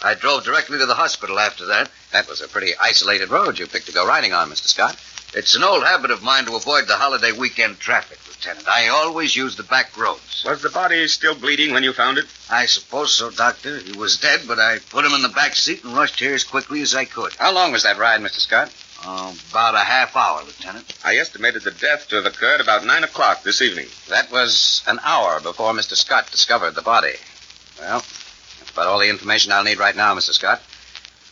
I 0.00 0.14
drove 0.14 0.44
directly 0.44 0.78
to 0.78 0.86
the 0.86 0.94
hospital 0.94 1.38
after 1.38 1.66
that. 1.66 1.90
That 2.10 2.26
was 2.26 2.40
a 2.40 2.48
pretty 2.48 2.72
isolated 2.80 3.28
road 3.28 3.58
you 3.58 3.66
picked 3.66 3.88
to 3.88 3.92
go 3.92 4.06
riding 4.06 4.32
on, 4.32 4.48
Mr. 4.48 4.66
Scott. 4.66 4.96
It's 5.34 5.56
an 5.56 5.62
old 5.62 5.84
habit 5.84 6.10
of 6.10 6.22
mine 6.22 6.46
to 6.46 6.56
avoid 6.56 6.86
the 6.86 6.96
holiday 6.96 7.32
weekend 7.32 7.80
traffic, 7.80 8.18
Lieutenant. 8.26 8.66
I 8.66 8.88
always 8.88 9.36
use 9.36 9.56
the 9.56 9.62
back 9.62 9.94
roads. 9.98 10.42
Was 10.46 10.62
the 10.62 10.70
body 10.70 11.06
still 11.08 11.34
bleeding 11.34 11.74
when 11.74 11.84
you 11.84 11.92
found 11.92 12.16
it? 12.16 12.24
I 12.48 12.64
suppose 12.64 13.12
so, 13.12 13.28
Doctor. 13.28 13.76
He 13.76 13.92
was 13.92 14.16
dead, 14.16 14.48
but 14.48 14.58
I 14.58 14.78
put 14.88 15.04
him 15.04 15.12
in 15.12 15.20
the 15.20 15.28
back 15.28 15.54
seat 15.54 15.84
and 15.84 15.94
rushed 15.94 16.18
here 16.18 16.32
as 16.32 16.44
quickly 16.44 16.80
as 16.80 16.94
I 16.94 17.04
could. 17.04 17.34
How 17.34 17.52
long 17.52 17.72
was 17.72 17.82
that 17.82 17.98
ride, 17.98 18.22
Mr. 18.22 18.40
Scott? 18.40 18.72
Uh, 19.04 19.32
about 19.50 19.74
a 19.74 19.78
half 19.78 20.16
hour, 20.16 20.42
Lieutenant. 20.44 20.92
I 21.04 21.16
estimated 21.16 21.62
the 21.62 21.70
death 21.70 22.08
to 22.08 22.16
have 22.16 22.26
occurred 22.26 22.60
about 22.60 22.84
9 22.84 23.04
o'clock 23.04 23.42
this 23.42 23.62
evening. 23.62 23.86
That 24.08 24.30
was 24.32 24.82
an 24.86 24.98
hour 25.04 25.40
before 25.40 25.72
Mr. 25.72 25.94
Scott 25.94 26.30
discovered 26.30 26.72
the 26.72 26.82
body. 26.82 27.14
Well, 27.78 28.00
that's 28.58 28.70
about 28.72 28.86
all 28.88 28.98
the 28.98 29.08
information 29.08 29.52
I'll 29.52 29.62
need 29.62 29.78
right 29.78 29.94
now, 29.94 30.14
Mr. 30.14 30.32
Scott. 30.32 30.60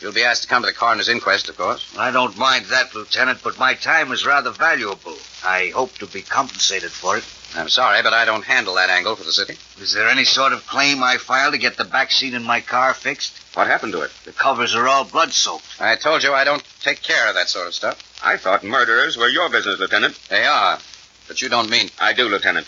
You'll 0.00 0.12
be 0.12 0.24
asked 0.24 0.42
to 0.42 0.48
come 0.48 0.62
to 0.62 0.66
the 0.66 0.74
coroner's 0.74 1.08
inquest, 1.08 1.48
of 1.48 1.56
course. 1.56 1.94
I 1.96 2.10
don't 2.10 2.36
mind 2.36 2.66
that, 2.66 2.94
Lieutenant, 2.94 3.40
but 3.42 3.58
my 3.58 3.74
time 3.74 4.12
is 4.12 4.26
rather 4.26 4.50
valuable. 4.50 5.16
I 5.42 5.72
hope 5.74 5.96
to 5.98 6.06
be 6.06 6.20
compensated 6.22 6.90
for 6.90 7.16
it. 7.16 7.24
I'm 7.54 7.70
sorry, 7.70 8.02
but 8.02 8.12
I 8.12 8.26
don't 8.26 8.44
handle 8.44 8.74
that 8.74 8.90
angle 8.90 9.16
for 9.16 9.24
the 9.24 9.32
city. 9.32 9.56
Is 9.80 9.92
there 9.92 10.08
any 10.08 10.24
sort 10.24 10.52
of 10.52 10.66
claim 10.66 11.02
I 11.02 11.16
filed 11.16 11.54
to 11.54 11.58
get 11.58 11.78
the 11.78 11.84
back 11.84 12.10
seat 12.10 12.34
in 12.34 12.42
my 12.42 12.60
car 12.60 12.92
fixed? 12.92 13.32
What 13.54 13.68
happened 13.68 13.92
to 13.94 14.02
it? 14.02 14.10
The 14.24 14.32
covers 14.32 14.74
are 14.74 14.86
all 14.86 15.04
blood 15.04 15.32
soaked. 15.32 15.80
I 15.80 15.96
told 15.96 16.22
you 16.22 16.34
I 16.34 16.44
don't 16.44 16.62
take 16.82 17.02
care 17.02 17.28
of 17.28 17.34
that 17.36 17.48
sort 17.48 17.66
of 17.66 17.74
stuff. 17.74 18.20
I 18.22 18.36
thought 18.36 18.64
murderers 18.64 19.16
were 19.16 19.28
your 19.28 19.48
business, 19.48 19.80
Lieutenant. 19.80 20.18
They 20.28 20.44
are. 20.44 20.78
But 21.26 21.40
you 21.40 21.48
don't 21.48 21.70
mean. 21.70 21.88
I 21.98 22.12
do, 22.12 22.28
Lieutenant. 22.28 22.66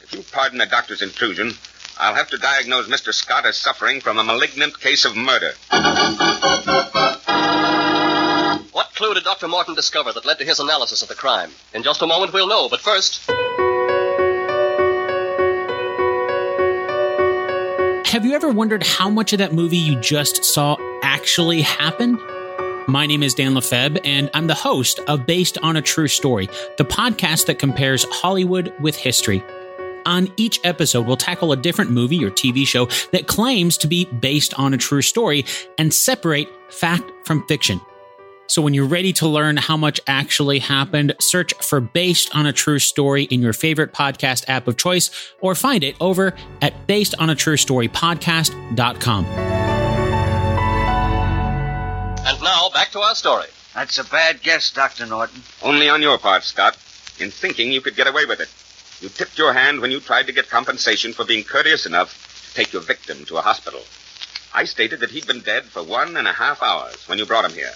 If 0.00 0.14
you 0.14 0.22
pardon 0.32 0.58
the 0.58 0.66
doctor's 0.66 1.02
intrusion, 1.02 1.52
I'll 1.98 2.14
have 2.14 2.28
to 2.30 2.38
diagnose 2.38 2.88
Mr. 2.88 3.12
Scott 3.12 3.46
as 3.46 3.56
suffering 3.56 4.00
from 4.00 4.18
a 4.18 4.24
malignant 4.24 4.80
case 4.80 5.04
of 5.04 5.16
murder. 5.16 5.52
What 8.72 8.94
clue 8.94 9.14
did 9.14 9.24
Dr. 9.24 9.48
Morton 9.48 9.74
discover 9.74 10.12
that 10.12 10.24
led 10.24 10.38
to 10.38 10.44
his 10.44 10.58
analysis 10.58 11.02
of 11.02 11.08
the 11.08 11.14
crime? 11.14 11.50
In 11.74 11.82
just 11.82 12.02
a 12.02 12.06
moment, 12.06 12.32
we'll 12.32 12.48
know, 12.48 12.68
but 12.68 12.80
first. 12.80 13.30
Have 18.10 18.24
you 18.26 18.34
ever 18.34 18.50
wondered 18.50 18.82
how 18.82 19.08
much 19.08 19.32
of 19.32 19.38
that 19.38 19.52
movie 19.52 19.76
you 19.76 19.98
just 20.00 20.44
saw 20.44 20.76
actually 21.02 21.62
happened? 21.62 22.18
My 22.88 23.06
name 23.06 23.22
is 23.22 23.32
Dan 23.32 23.54
Lefebvre, 23.54 24.00
and 24.04 24.28
I'm 24.34 24.48
the 24.48 24.54
host 24.54 24.98
of 25.06 25.24
Based 25.24 25.56
on 25.62 25.76
a 25.76 25.82
True 25.82 26.08
Story, 26.08 26.48
the 26.78 26.84
podcast 26.84 27.46
that 27.46 27.58
compares 27.58 28.04
Hollywood 28.10 28.72
with 28.80 28.96
history. 28.96 29.42
On 30.06 30.32
each 30.36 30.60
episode, 30.64 31.06
we'll 31.06 31.16
tackle 31.16 31.52
a 31.52 31.56
different 31.56 31.90
movie 31.90 32.24
or 32.24 32.30
TV 32.30 32.66
show 32.66 32.86
that 33.12 33.26
claims 33.26 33.76
to 33.78 33.86
be 33.86 34.04
based 34.06 34.58
on 34.58 34.74
a 34.74 34.78
true 34.78 35.02
story 35.02 35.44
and 35.78 35.94
separate 35.94 36.48
fact 36.70 37.10
from 37.24 37.46
fiction. 37.46 37.80
So 38.48 38.60
when 38.60 38.74
you're 38.74 38.86
ready 38.86 39.12
to 39.14 39.26
learn 39.28 39.56
how 39.56 39.78
much 39.78 39.98
actually 40.06 40.58
happened, 40.58 41.14
search 41.20 41.54
for 41.54 41.80
Based 41.80 42.36
on 42.36 42.44
a 42.44 42.52
True 42.52 42.78
Story 42.78 43.22
in 43.24 43.40
your 43.40 43.54
favorite 43.54 43.94
podcast 43.94 44.44
app 44.48 44.68
of 44.68 44.76
choice 44.76 45.10
or 45.40 45.54
find 45.54 45.82
it 45.82 45.96
over 46.00 46.34
at 46.60 46.86
basedonatruestorypodcast.com. 46.86 49.24
And 52.24 52.40
now, 52.42 52.68
back 52.74 52.90
to 52.90 53.00
our 53.00 53.14
story. 53.14 53.46
That's 53.74 53.98
a 53.98 54.04
bad 54.04 54.42
guess, 54.42 54.70
Dr. 54.70 55.06
Norton. 55.06 55.42
Only 55.62 55.88
on 55.88 56.02
your 56.02 56.18
part, 56.18 56.44
Scott. 56.44 56.76
In 57.18 57.30
thinking 57.30 57.72
you 57.72 57.80
could 57.80 57.96
get 57.96 58.06
away 58.06 58.26
with 58.26 58.40
it. 58.40 58.48
You 59.02 59.08
tipped 59.08 59.36
your 59.36 59.52
hand 59.52 59.80
when 59.80 59.90
you 59.90 59.98
tried 59.98 60.28
to 60.28 60.32
get 60.32 60.48
compensation 60.48 61.12
for 61.12 61.24
being 61.24 61.42
courteous 61.42 61.86
enough 61.86 62.14
to 62.46 62.54
take 62.54 62.72
your 62.72 62.82
victim 62.82 63.24
to 63.24 63.36
a 63.36 63.42
hospital. 63.42 63.80
I 64.54 64.64
stated 64.64 65.00
that 65.00 65.10
he'd 65.10 65.26
been 65.26 65.40
dead 65.40 65.64
for 65.64 65.82
one 65.82 66.16
and 66.16 66.28
a 66.28 66.32
half 66.32 66.62
hours 66.62 67.08
when 67.08 67.18
you 67.18 67.26
brought 67.26 67.44
him 67.44 67.56
here. 67.56 67.72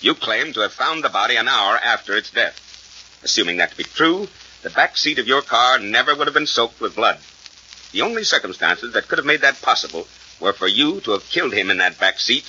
You 0.00 0.14
claimed 0.14 0.54
to 0.54 0.60
have 0.60 0.72
found 0.72 1.02
the 1.02 1.08
body 1.08 1.34
an 1.34 1.48
hour 1.48 1.76
after 1.76 2.16
its 2.16 2.30
death. 2.30 3.20
Assuming 3.24 3.56
that 3.56 3.72
to 3.72 3.76
be 3.76 3.82
true, 3.82 4.28
the 4.62 4.70
back 4.70 4.96
seat 4.96 5.18
of 5.18 5.26
your 5.26 5.42
car 5.42 5.80
never 5.80 6.14
would 6.14 6.28
have 6.28 6.34
been 6.34 6.46
soaked 6.46 6.80
with 6.80 6.94
blood. 6.94 7.18
The 7.90 8.02
only 8.02 8.22
circumstances 8.22 8.92
that 8.92 9.08
could 9.08 9.18
have 9.18 9.26
made 9.26 9.40
that 9.40 9.60
possible 9.60 10.06
were 10.38 10.52
for 10.52 10.68
you 10.68 11.00
to 11.00 11.10
have 11.10 11.28
killed 11.28 11.54
him 11.54 11.70
in 11.70 11.78
that 11.78 11.98
back 11.98 12.20
seat, 12.20 12.48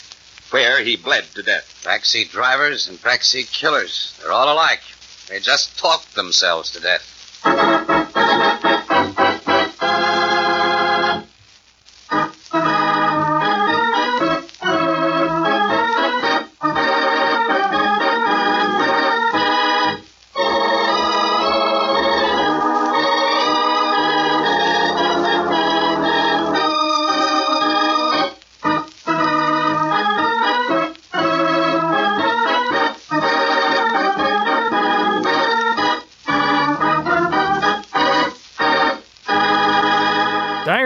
where 0.52 0.84
he 0.84 0.98
bled 0.98 1.24
to 1.34 1.42
death. 1.42 1.82
Backseat 1.84 2.30
drivers 2.30 2.90
and 2.90 3.00
backseat 3.00 3.52
killers. 3.52 4.16
They're 4.22 4.32
all 4.32 4.54
alike. 4.54 4.82
They 5.30 5.40
just 5.40 5.80
talk 5.80 6.06
themselves 6.12 6.74
to 6.74 6.80
death. 6.80 7.99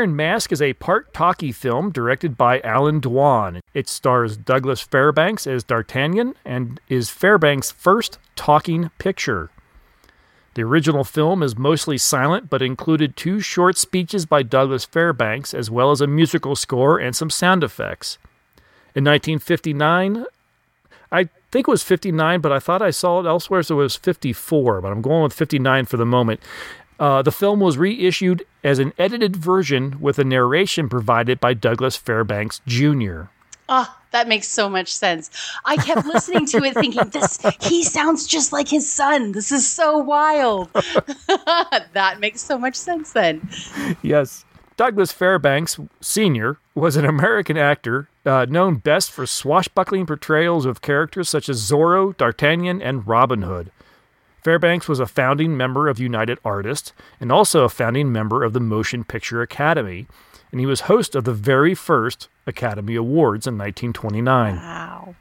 Iron 0.03 0.17
Mask 0.17 0.51
is 0.51 0.61
a 0.61 0.73
part 0.73 1.13
talkie 1.13 1.53
film 1.53 1.89
directed 1.89 2.35
by 2.35 2.59
Allan 2.59 2.99
Dwan. 2.99 3.61
It 3.73 3.87
stars 3.87 4.35
Douglas 4.35 4.81
Fairbanks 4.81 5.47
as 5.47 5.63
D'Artagnan 5.63 6.35
and 6.43 6.81
is 6.89 7.09
Fairbanks' 7.09 7.71
first 7.71 8.19
talking 8.35 8.91
picture. 8.97 9.49
The 10.55 10.63
original 10.63 11.05
film 11.05 11.41
is 11.41 11.57
mostly 11.57 11.97
silent 11.97 12.49
but 12.49 12.61
included 12.61 13.15
two 13.15 13.39
short 13.39 13.77
speeches 13.77 14.25
by 14.25 14.43
Douglas 14.43 14.83
Fairbanks 14.83 15.53
as 15.53 15.71
well 15.71 15.91
as 15.91 16.01
a 16.01 16.05
musical 16.05 16.57
score 16.57 16.99
and 16.99 17.15
some 17.15 17.29
sound 17.29 17.63
effects. 17.63 18.17
In 18.93 19.05
1959, 19.05 20.25
I 21.13 21.29
think 21.49 21.69
it 21.69 21.71
was 21.71 21.83
59, 21.83 22.41
but 22.41 22.51
I 22.51 22.59
thought 22.59 22.81
I 22.81 22.89
saw 22.89 23.21
it 23.21 23.25
elsewhere, 23.25 23.63
so 23.63 23.79
it 23.79 23.83
was 23.83 23.95
54, 23.95 24.81
but 24.81 24.91
I'm 24.91 25.01
going 25.01 25.23
with 25.23 25.31
59 25.31 25.85
for 25.85 25.95
the 25.95 26.05
moment. 26.05 26.41
Uh, 26.99 27.21
the 27.21 27.31
film 27.31 27.59
was 27.59 27.77
reissued 27.77 28.45
as 28.63 28.79
an 28.79 28.93
edited 28.97 29.35
version 29.35 29.99
with 29.99 30.19
a 30.19 30.23
narration 30.23 30.89
provided 30.89 31.39
by 31.39 31.53
Douglas 31.53 31.95
Fairbanks 31.95 32.61
Jr. 32.65 33.23
Oh, 33.69 33.97
that 34.11 34.27
makes 34.27 34.47
so 34.47 34.69
much 34.69 34.93
sense. 34.93 35.31
I 35.65 35.77
kept 35.77 36.05
listening 36.13 36.45
to 36.47 36.63
it 36.63 36.75
thinking, 36.75 37.09
this 37.09 37.39
he 37.61 37.83
sounds 37.83 38.27
just 38.27 38.53
like 38.53 38.67
his 38.67 38.91
son. 38.91 39.31
This 39.31 39.51
is 39.51 39.67
so 39.67 39.97
wild. 39.97 40.71
that 41.93 42.17
makes 42.19 42.41
so 42.41 42.57
much 42.57 42.75
sense 42.75 43.13
then. 43.13 43.49
Yes. 44.01 44.45
Douglas 44.75 45.11
Fairbanks 45.11 45.79
Sr. 46.01 46.57
was 46.73 46.95
an 46.95 47.05
American 47.05 47.57
actor 47.57 48.09
uh, 48.25 48.45
known 48.49 48.77
best 48.77 49.11
for 49.11 49.27
swashbuckling 49.27 50.05
portrayals 50.05 50.65
of 50.65 50.81
characters 50.81 51.29
such 51.29 51.47
as 51.47 51.61
Zorro, 51.61 52.15
D'Artagnan, 52.17 52.81
and 52.81 53.07
Robin 53.07 53.43
Hood. 53.43 53.71
Fairbanks 54.43 54.89
was 54.89 54.99
a 54.99 55.05
founding 55.05 55.55
member 55.55 55.87
of 55.87 55.99
United 55.99 56.37
Artists 56.43 56.93
and 57.19 57.31
also 57.31 57.63
a 57.63 57.69
founding 57.69 58.11
member 58.11 58.43
of 58.43 58.53
the 58.53 58.59
Motion 58.59 59.03
Picture 59.03 59.41
Academy, 59.41 60.07
and 60.51 60.59
he 60.59 60.65
was 60.65 60.81
host 60.81 61.15
of 61.15 61.23
the 61.23 61.33
very 61.33 61.73
first 61.73 62.27
Academy 62.45 62.95
Awards 62.95 63.47
in 63.47 63.57
1929. 63.57 64.55
Wow. 64.57 65.15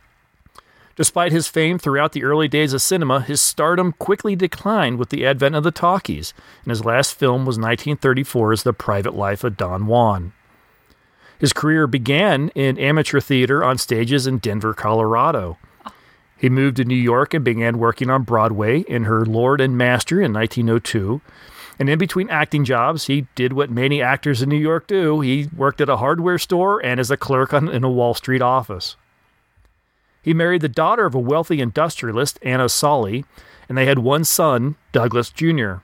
Despite 0.95 1.33
his 1.33 1.49
fame 1.49 1.79
throughout 1.79 2.12
the 2.12 2.25
early 2.25 2.49
days 2.49 2.75
of 2.75 2.83
cinema, 2.83 3.21
his 3.21 3.41
stardom 3.41 3.93
quickly 3.93 4.37
declined 4.37 4.99
with 4.99 5.09
the 5.09 5.25
advent 5.25 5.55
of 5.55 5.64
the 5.64 5.71
talkies, 5.71 6.35
and 6.64 6.71
his 6.71 6.85
last 6.85 7.14
film 7.14 7.47
was 7.47 7.57
1934's 7.59 8.62
The 8.62 8.75
Private 8.75 9.14
Life 9.14 9.43
of 9.43 9.57
Don 9.57 9.87
Juan. 9.87 10.33
His 11.38 11.52
career 11.52 11.87
began 11.87 12.50
in 12.50 12.79
amateur 12.79 13.21
theater 13.21 13.64
on 13.64 13.79
stages 13.79 14.26
in 14.26 14.38
Denver, 14.38 14.75
Colorado. 14.75 15.59
He 16.43 16.51
moved 16.51 16.79
to 16.79 16.85
New 16.85 16.97
York 16.97 17.35
and 17.35 17.45
began 17.45 17.79
working 17.79 18.11
on 18.11 18.25
Broadway 18.25 18.81
in 18.81 19.05
Her 19.05 19.25
Lord 19.25 19.61
and 19.61 19.79
Master 19.79 20.21
in 20.21 20.33
1902. 20.33 21.21
And 21.79 21.89
in 21.89 22.01
between 22.01 22.29
acting 22.31 22.65
jobs, 22.65 23.07
he 23.07 23.29
did 23.37 23.53
what 23.53 23.71
many 23.71 24.03
actors 24.03 24.43
in 24.43 24.49
New 24.49 24.57
York 24.57 24.89
do. 24.89 25.21
He 25.21 25.49
worked 25.57 25.81
at 25.81 25.89
a 25.89 25.99
hardware 25.99 26.39
store 26.39 26.85
and 26.85 26.99
as 26.99 27.13
a 27.13 27.17
clerk 27.17 27.55
on, 27.55 27.69
in 27.69 27.85
a 27.85 27.91
Wall 27.91 28.13
Street 28.13 28.43
office. 28.43 28.97
He 30.21 30.35
married 30.35 30.63
the 30.63 30.69
daughter 30.69 31.07
of 31.07 31.15
a 31.15 31.21
wealthy 31.21 31.61
industrialist, 31.61 32.41
Anna 32.43 32.69
Sully, 32.69 33.25
and 33.69 33.79
they 33.79 33.87
had 33.87 34.01
one 34.01 34.25
son, 34.25 34.75
Douglas 34.91 35.31
Jr. 35.31 35.75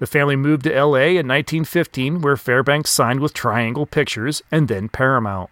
The 0.00 0.06
family 0.06 0.36
moved 0.36 0.64
to 0.64 0.70
LA 0.70 1.16
in 1.16 1.28
1915, 1.28 2.20
where 2.20 2.36
Fairbanks 2.36 2.90
signed 2.90 3.20
with 3.20 3.32
Triangle 3.32 3.86
Pictures 3.86 4.42
and 4.50 4.68
then 4.68 4.90
Paramount. 4.90 5.48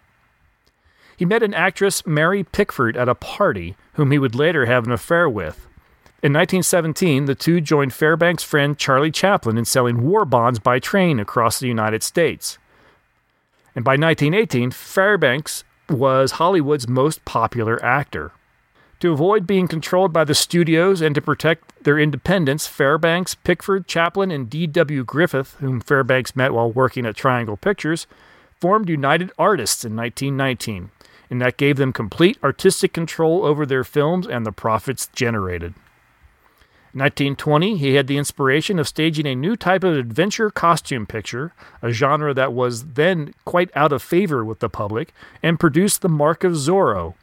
He 1.21 1.25
met 1.25 1.43
an 1.43 1.53
actress, 1.53 2.03
Mary 2.05 2.43
Pickford, 2.43 2.97
at 2.97 3.07
a 3.07 3.13
party, 3.13 3.75
whom 4.01 4.09
he 4.09 4.17
would 4.17 4.33
later 4.33 4.65
have 4.65 4.87
an 4.87 4.91
affair 4.91 5.29
with. 5.29 5.67
In 6.23 6.33
1917, 6.33 7.25
the 7.25 7.35
two 7.35 7.61
joined 7.61 7.93
Fairbanks' 7.93 8.41
friend 8.41 8.75
Charlie 8.75 9.11
Chaplin 9.11 9.59
in 9.59 9.65
selling 9.65 10.01
war 10.01 10.25
bonds 10.25 10.57
by 10.57 10.79
train 10.79 11.19
across 11.19 11.59
the 11.59 11.67
United 11.67 12.01
States. 12.01 12.57
And 13.75 13.85
by 13.85 13.91
1918, 13.91 14.71
Fairbanks 14.71 15.63
was 15.87 16.31
Hollywood's 16.31 16.87
most 16.87 17.23
popular 17.25 17.83
actor. 17.85 18.31
To 19.01 19.13
avoid 19.13 19.45
being 19.45 19.67
controlled 19.67 20.11
by 20.11 20.23
the 20.23 20.33
studios 20.33 20.99
and 20.99 21.13
to 21.13 21.21
protect 21.21 21.83
their 21.83 21.99
independence, 21.99 22.65
Fairbanks, 22.65 23.35
Pickford, 23.35 23.85
Chaplin, 23.87 24.31
and 24.31 24.49
D.W. 24.49 25.03
Griffith, 25.03 25.57
whom 25.59 25.79
Fairbanks 25.79 26.35
met 26.35 26.55
while 26.55 26.71
working 26.71 27.05
at 27.05 27.15
Triangle 27.15 27.55
Pictures, 27.55 28.07
formed 28.59 28.89
United 28.89 29.31
Artists 29.37 29.85
in 29.85 29.95
1919, 29.95 30.89
and 31.31 31.41
that 31.41 31.57
gave 31.57 31.77
them 31.77 31.93
complete 31.93 32.37
artistic 32.43 32.91
control 32.91 33.45
over 33.45 33.65
their 33.65 33.85
films 33.85 34.27
and 34.27 34.45
the 34.45 34.51
profits 34.51 35.07
generated. 35.15 35.73
In 36.93 36.99
1920, 36.99 37.77
he 37.77 37.95
had 37.95 38.07
the 38.07 38.17
inspiration 38.17 38.77
of 38.77 38.87
staging 38.87 39.25
a 39.25 39.33
new 39.33 39.55
type 39.55 39.85
of 39.85 39.95
adventure 39.95 40.51
costume 40.51 41.05
picture, 41.05 41.53
a 41.81 41.91
genre 41.91 42.33
that 42.33 42.51
was 42.51 42.83
then 42.93 43.33
quite 43.45 43.71
out 43.75 43.93
of 43.93 44.03
favor 44.03 44.43
with 44.43 44.59
the 44.59 44.67
public, 44.67 45.13
and 45.41 45.57
produced 45.57 46.01
The 46.01 46.09
Mark 46.09 46.43
of 46.43 46.51
Zorro. 46.51 47.13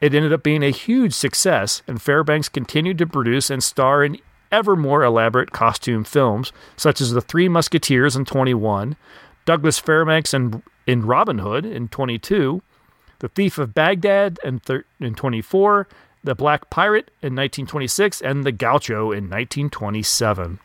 It 0.00 0.14
ended 0.14 0.32
up 0.32 0.42
being 0.42 0.62
a 0.62 0.70
huge 0.70 1.12
success, 1.12 1.82
and 1.86 2.00
Fairbanks 2.00 2.48
continued 2.48 2.96
to 2.98 3.06
produce 3.06 3.50
and 3.50 3.62
star 3.62 4.02
in 4.02 4.16
ever 4.50 4.76
more 4.76 5.04
elaborate 5.04 5.52
costume 5.52 6.04
films, 6.04 6.52
such 6.78 7.02
as 7.02 7.10
The 7.12 7.20
Three 7.20 7.50
Musketeers 7.50 8.16
in 8.16 8.24
21, 8.24 8.96
Douglas 9.44 9.78
Fairbanks 9.78 10.32
in, 10.32 10.62
in 10.86 11.04
Robin 11.04 11.38
Hood 11.38 11.66
in 11.66 11.88
22, 11.88 12.62
The 13.22 13.28
Thief 13.28 13.56
of 13.56 13.72
Baghdad 13.72 14.40
in, 14.42 14.58
thir- 14.58 14.84
in 14.98 15.14
24, 15.14 15.86
The 16.24 16.34
Black 16.34 16.70
Pirate 16.70 17.12
in 17.22 17.36
1926, 17.36 18.20
and 18.20 18.42
The 18.42 18.50
Gaucho 18.50 19.12
in 19.12 19.30
1927. 19.30 20.58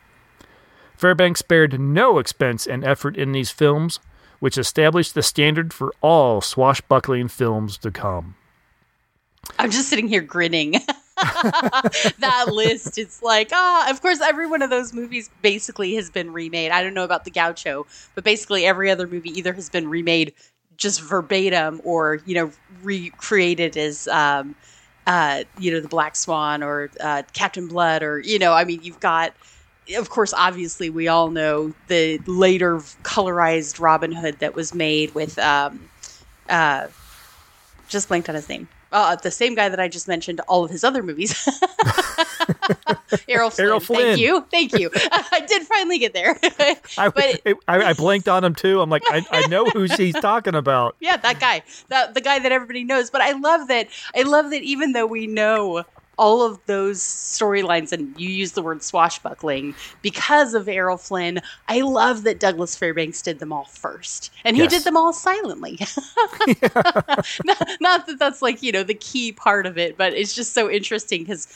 Fairbanks 0.96 1.38
spared 1.38 1.78
no 1.78 2.18
expense 2.18 2.66
and 2.66 2.84
effort 2.84 3.16
in 3.16 3.30
these 3.30 3.52
films, 3.52 4.00
which 4.40 4.58
established 4.58 5.14
the 5.14 5.22
standard 5.22 5.72
for 5.72 5.94
all 6.00 6.40
swashbuckling 6.40 7.28
films 7.28 7.78
to 7.78 7.92
come. 7.92 8.34
I'm 9.56 9.70
just 9.70 9.88
sitting 9.88 10.08
here 10.08 10.20
grinning. 10.20 10.72
that 11.18 12.46
list, 12.48 12.98
it's 12.98 13.22
like, 13.22 13.50
ah, 13.52 13.88
of 13.88 14.02
course, 14.02 14.20
every 14.20 14.48
one 14.48 14.62
of 14.62 14.70
those 14.70 14.92
movies 14.92 15.30
basically 15.42 15.94
has 15.94 16.10
been 16.10 16.32
remade. 16.32 16.72
I 16.72 16.82
don't 16.82 16.94
know 16.94 17.04
about 17.04 17.24
the 17.24 17.30
Gaucho, 17.30 17.86
but 18.16 18.24
basically 18.24 18.66
every 18.66 18.90
other 18.90 19.06
movie 19.06 19.30
either 19.30 19.52
has 19.52 19.70
been 19.70 19.88
remade 19.88 20.34
just 20.78 21.02
verbatim 21.02 21.80
or, 21.84 22.20
you 22.24 22.34
know, 22.34 22.50
recreated 22.82 23.76
as, 23.76 24.08
um, 24.08 24.54
uh, 25.06 25.44
you 25.58 25.72
know, 25.72 25.80
the 25.80 25.88
Black 25.88 26.16
Swan 26.16 26.62
or 26.62 26.90
uh, 27.00 27.22
Captain 27.34 27.68
Blood, 27.68 28.02
or, 28.02 28.20
you 28.20 28.38
know, 28.38 28.52
I 28.52 28.64
mean, 28.64 28.80
you've 28.82 29.00
got, 29.00 29.34
of 29.96 30.08
course, 30.08 30.32
obviously, 30.32 30.88
we 30.88 31.08
all 31.08 31.30
know 31.30 31.74
the 31.88 32.18
later 32.26 32.78
colorized 33.02 33.80
Robin 33.80 34.12
Hood 34.12 34.38
that 34.38 34.54
was 34.54 34.74
made 34.74 35.14
with, 35.14 35.38
um, 35.38 35.90
uh, 36.48 36.86
just 37.88 38.08
blanked 38.08 38.28
on 38.28 38.34
his 38.34 38.48
name 38.48 38.68
uh, 38.92 39.16
the 39.16 39.30
same 39.30 39.54
guy 39.54 39.68
that 39.68 39.80
I 39.80 39.88
just 39.88 40.08
mentioned 40.08 40.40
all 40.48 40.64
of 40.64 40.70
his 40.70 40.84
other 40.84 41.02
movies. 41.02 41.34
Errol 43.28 43.50
Flynn. 43.50 43.66
Errol 43.66 43.80
Flynn. 43.80 44.00
Thank 44.00 44.20
you. 44.20 44.46
Thank 44.50 44.72
you. 44.72 44.90
I 45.12 45.44
did 45.46 45.62
finally 45.66 45.98
get 45.98 46.14
there. 46.14 46.38
I, 46.98 47.08
but 47.08 47.42
I, 47.68 47.82
I 47.82 47.92
blanked 47.92 48.28
on 48.28 48.44
him 48.44 48.54
too. 48.54 48.80
I'm 48.80 48.90
like, 48.90 49.02
I, 49.08 49.24
I 49.30 49.46
know 49.46 49.66
who 49.66 49.88
she's 49.88 50.14
talking 50.14 50.54
about. 50.54 50.96
yeah, 51.00 51.16
that 51.16 51.40
guy, 51.40 51.62
that 51.88 52.14
the 52.14 52.20
guy 52.20 52.38
that 52.38 52.52
everybody 52.52 52.84
knows. 52.84 53.10
But 53.10 53.20
I 53.20 53.32
love 53.32 53.68
that. 53.68 53.88
I 54.14 54.22
love 54.22 54.50
that 54.50 54.62
even 54.62 54.92
though 54.92 55.06
we 55.06 55.26
know 55.26 55.84
all 56.18 56.42
of 56.42 56.60
those 56.66 57.00
storylines, 57.00 57.92
and 57.92 58.18
you 58.18 58.28
use 58.28 58.52
the 58.52 58.62
word 58.62 58.82
swashbuckling 58.82 59.76
because 60.02 60.54
of 60.54 60.68
Errol 60.68 60.98
Flynn. 60.98 61.40
I 61.68 61.80
love 61.82 62.24
that 62.24 62.40
Douglas 62.40 62.76
Fairbanks 62.76 63.22
did 63.22 63.38
them 63.38 63.52
all 63.52 63.66
first, 63.66 64.30
and 64.44 64.56
he 64.56 64.66
Yes. 64.66 64.68
did 64.68 64.84
them 64.84 64.96
all 64.96 65.12
silently. 65.12 65.78
not, 67.44 67.58
not 67.80 68.06
that 68.06 68.18
that's 68.18 68.42
like 68.42 68.62
you 68.62 68.72
know 68.72 68.82
the 68.82 68.94
key 68.94 69.32
part 69.32 69.66
of 69.66 69.78
it, 69.78 69.96
but 69.96 70.14
it's 70.14 70.34
just 70.34 70.54
so 70.54 70.70
interesting 70.70 71.22
because 71.22 71.46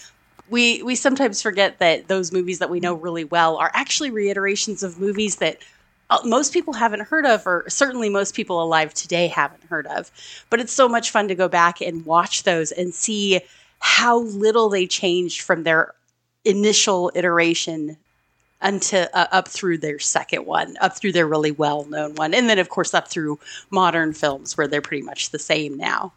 we 0.47 0.83
we 0.83 0.95
sometimes 0.95 1.43
forget 1.43 1.79
that 1.79 2.09
those 2.09 2.33
movies 2.33 2.59
that 2.59 2.71
we 2.71 2.81
know 2.81 2.95
really 2.95 3.25
well 3.25 3.57
are 3.57 3.71
actually 3.75 4.11
reiterations 4.11 4.83
of 4.83 4.99
movies 4.99 5.37
that 5.37 5.59
uh, 6.11 6.19
most 6.25 6.53
people 6.53 6.75
haven't 6.75 7.03
heard 7.03 7.27
of, 7.27 7.47
or 7.47 7.65
certainly 7.69 8.11
most 8.11 8.35
people 8.35 8.63
alive 8.63 8.93
today 8.95 9.29
haven't 9.29 9.65
heard 9.65 9.87
of. 9.87 10.11
But 10.51 10.61
it's 10.61 10.73
so 10.73 10.89
much 10.89 11.11
fun 11.11 11.29
to 11.29 11.35
go 11.35 11.49
back 11.49 11.81
and 11.81 12.05
watch 12.05 12.43
those 12.43 12.73
and 12.73 12.93
see 12.95 13.41
how 13.83 14.21
little 14.21 14.69
they 14.69 14.87
changed 14.87 15.43
from 15.43 15.65
their 15.65 15.93
initial 16.45 17.11
iteration 17.15 17.97
until 18.61 19.09
uh, 19.13 19.27
up 19.33 19.49
through 19.49 19.77
their 19.79 19.99
second 19.99 20.47
one, 20.47 20.77
up 20.81 20.97
through 20.97 21.11
their 21.11 21.27
really 21.27 21.51
well 21.51 21.85
known 21.87 22.15
one, 22.15 22.33
and 22.33 22.49
then 22.49 22.61
of 22.61 22.69
course 22.69 22.95
up 22.95 23.09
through 23.09 23.41
modern 23.71 24.13
films 24.13 24.57
where 24.57 24.69
they're 24.69 24.81
pretty 24.81 25.03
much 25.03 25.31
the 25.31 25.39
same 25.39 25.77
now. 25.77 26.13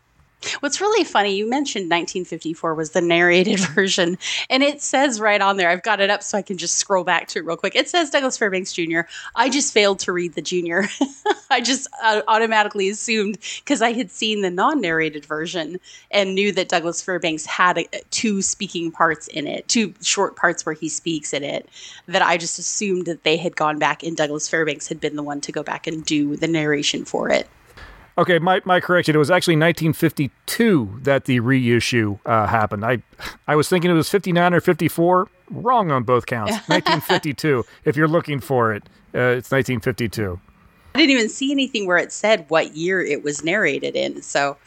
What's 0.60 0.80
really 0.80 1.04
funny, 1.04 1.36
you 1.36 1.50
mentioned 1.50 1.86
1954 1.86 2.76
was 2.76 2.92
the 2.92 3.02
narrated 3.02 3.60
version, 3.74 4.18
and 4.50 4.64
it 4.64 4.82
says 4.82 5.20
right 5.20 5.42
on 5.42 5.58
there, 5.58 5.70
I've 5.70 5.84
got 5.84 6.00
it 6.00 6.10
up 6.10 6.22
so 6.24 6.38
I 6.38 6.42
can 6.42 6.58
just 6.58 6.78
scroll 6.78 7.04
back 7.04 7.28
to 7.30 7.40
it 7.40 7.46
real 7.46 7.58
quick. 7.58 7.76
It 7.76 7.90
says 7.90 8.10
Douglas 8.10 8.38
Fairbanks 8.38 8.74
Jr. 8.74 9.02
I 9.36 9.50
just 9.50 9.74
failed 9.74 10.00
to 10.00 10.12
read 10.12 10.34
the 10.34 10.42
junior. 10.42 10.86
I 11.50 11.62
just 11.62 11.88
uh, 12.04 12.22
automatically 12.28 12.90
assumed 12.90 13.40
because 13.64 13.82
I 13.82 13.94
had 13.94 14.12
seen 14.12 14.42
the 14.42 14.52
non 14.52 14.82
narrated 14.82 15.26
version 15.26 15.80
and 16.12 16.36
knew 16.36 16.52
that 16.52 16.70
Douglas 16.70 17.02
Fairbanks 17.02 17.46
had 17.46 17.78
a, 17.78 17.88
two 18.12 18.42
speaking 18.42 18.92
parts 18.92 19.28
in 19.28 19.48
it, 19.48 19.68
two 19.68 19.94
short 20.02 20.36
parts 20.36 20.66
where 20.66 20.76
he 20.76 20.90
speaks 20.90 21.34
in 21.34 21.44
it, 21.44 21.68
that 22.08 22.22
I 22.22 22.38
just 22.38 22.60
assumed 22.60 23.06
that 23.06 23.24
they 23.24 23.38
had 23.38 23.56
gone 23.56 23.80
back 23.80 24.04
and 24.04 24.16
Douglas 24.16 24.50
Fairbanks 24.50 24.88
had 24.88 25.00
been 25.00 25.16
the 25.16 25.24
one 25.24 25.42
to 25.42 25.52
go 25.52 25.64
back 25.64 25.88
and 25.88 26.06
do 26.06 26.36
the 26.36 26.48
narration 26.48 27.06
for 27.06 27.30
it. 27.30 27.48
Okay, 28.18 28.40
my, 28.40 28.62
my 28.64 28.80
correction. 28.80 29.14
It 29.14 29.20
was 29.20 29.30
actually 29.30 29.56
1952 29.56 31.00
that 31.04 31.26
the 31.26 31.42
reissue 31.42 32.18
uh, 32.26 32.48
happened. 32.48 32.86
I 32.86 33.04
I 33.48 33.56
was 33.56 33.68
thinking 33.68 33.92
it 33.92 33.96
was 33.96 34.10
59 34.10 34.54
or 34.54 34.62
54. 34.62 35.28
Wrong 35.52 35.92
on 35.92 36.04
both 36.04 36.26
counts. 36.26 36.54
1952. 36.68 37.66
if 37.84 37.96
you're 37.98 38.08
looking 38.08 38.40
for 38.40 38.74
it, 38.74 38.84
uh, 39.14 39.36
it's 39.36 39.52
1952. 39.52 40.40
I 40.94 41.00
didn't 41.00 41.12
even 41.12 41.30
see 41.30 41.52
anything 41.52 41.88
where 41.88 41.98
it 41.98 42.14
said 42.14 42.46
what 42.48 42.76
year 42.76 43.02
it 43.02 43.22
was 43.22 43.44
narrated 43.44 43.98
in. 43.98 44.22
So 44.22 44.58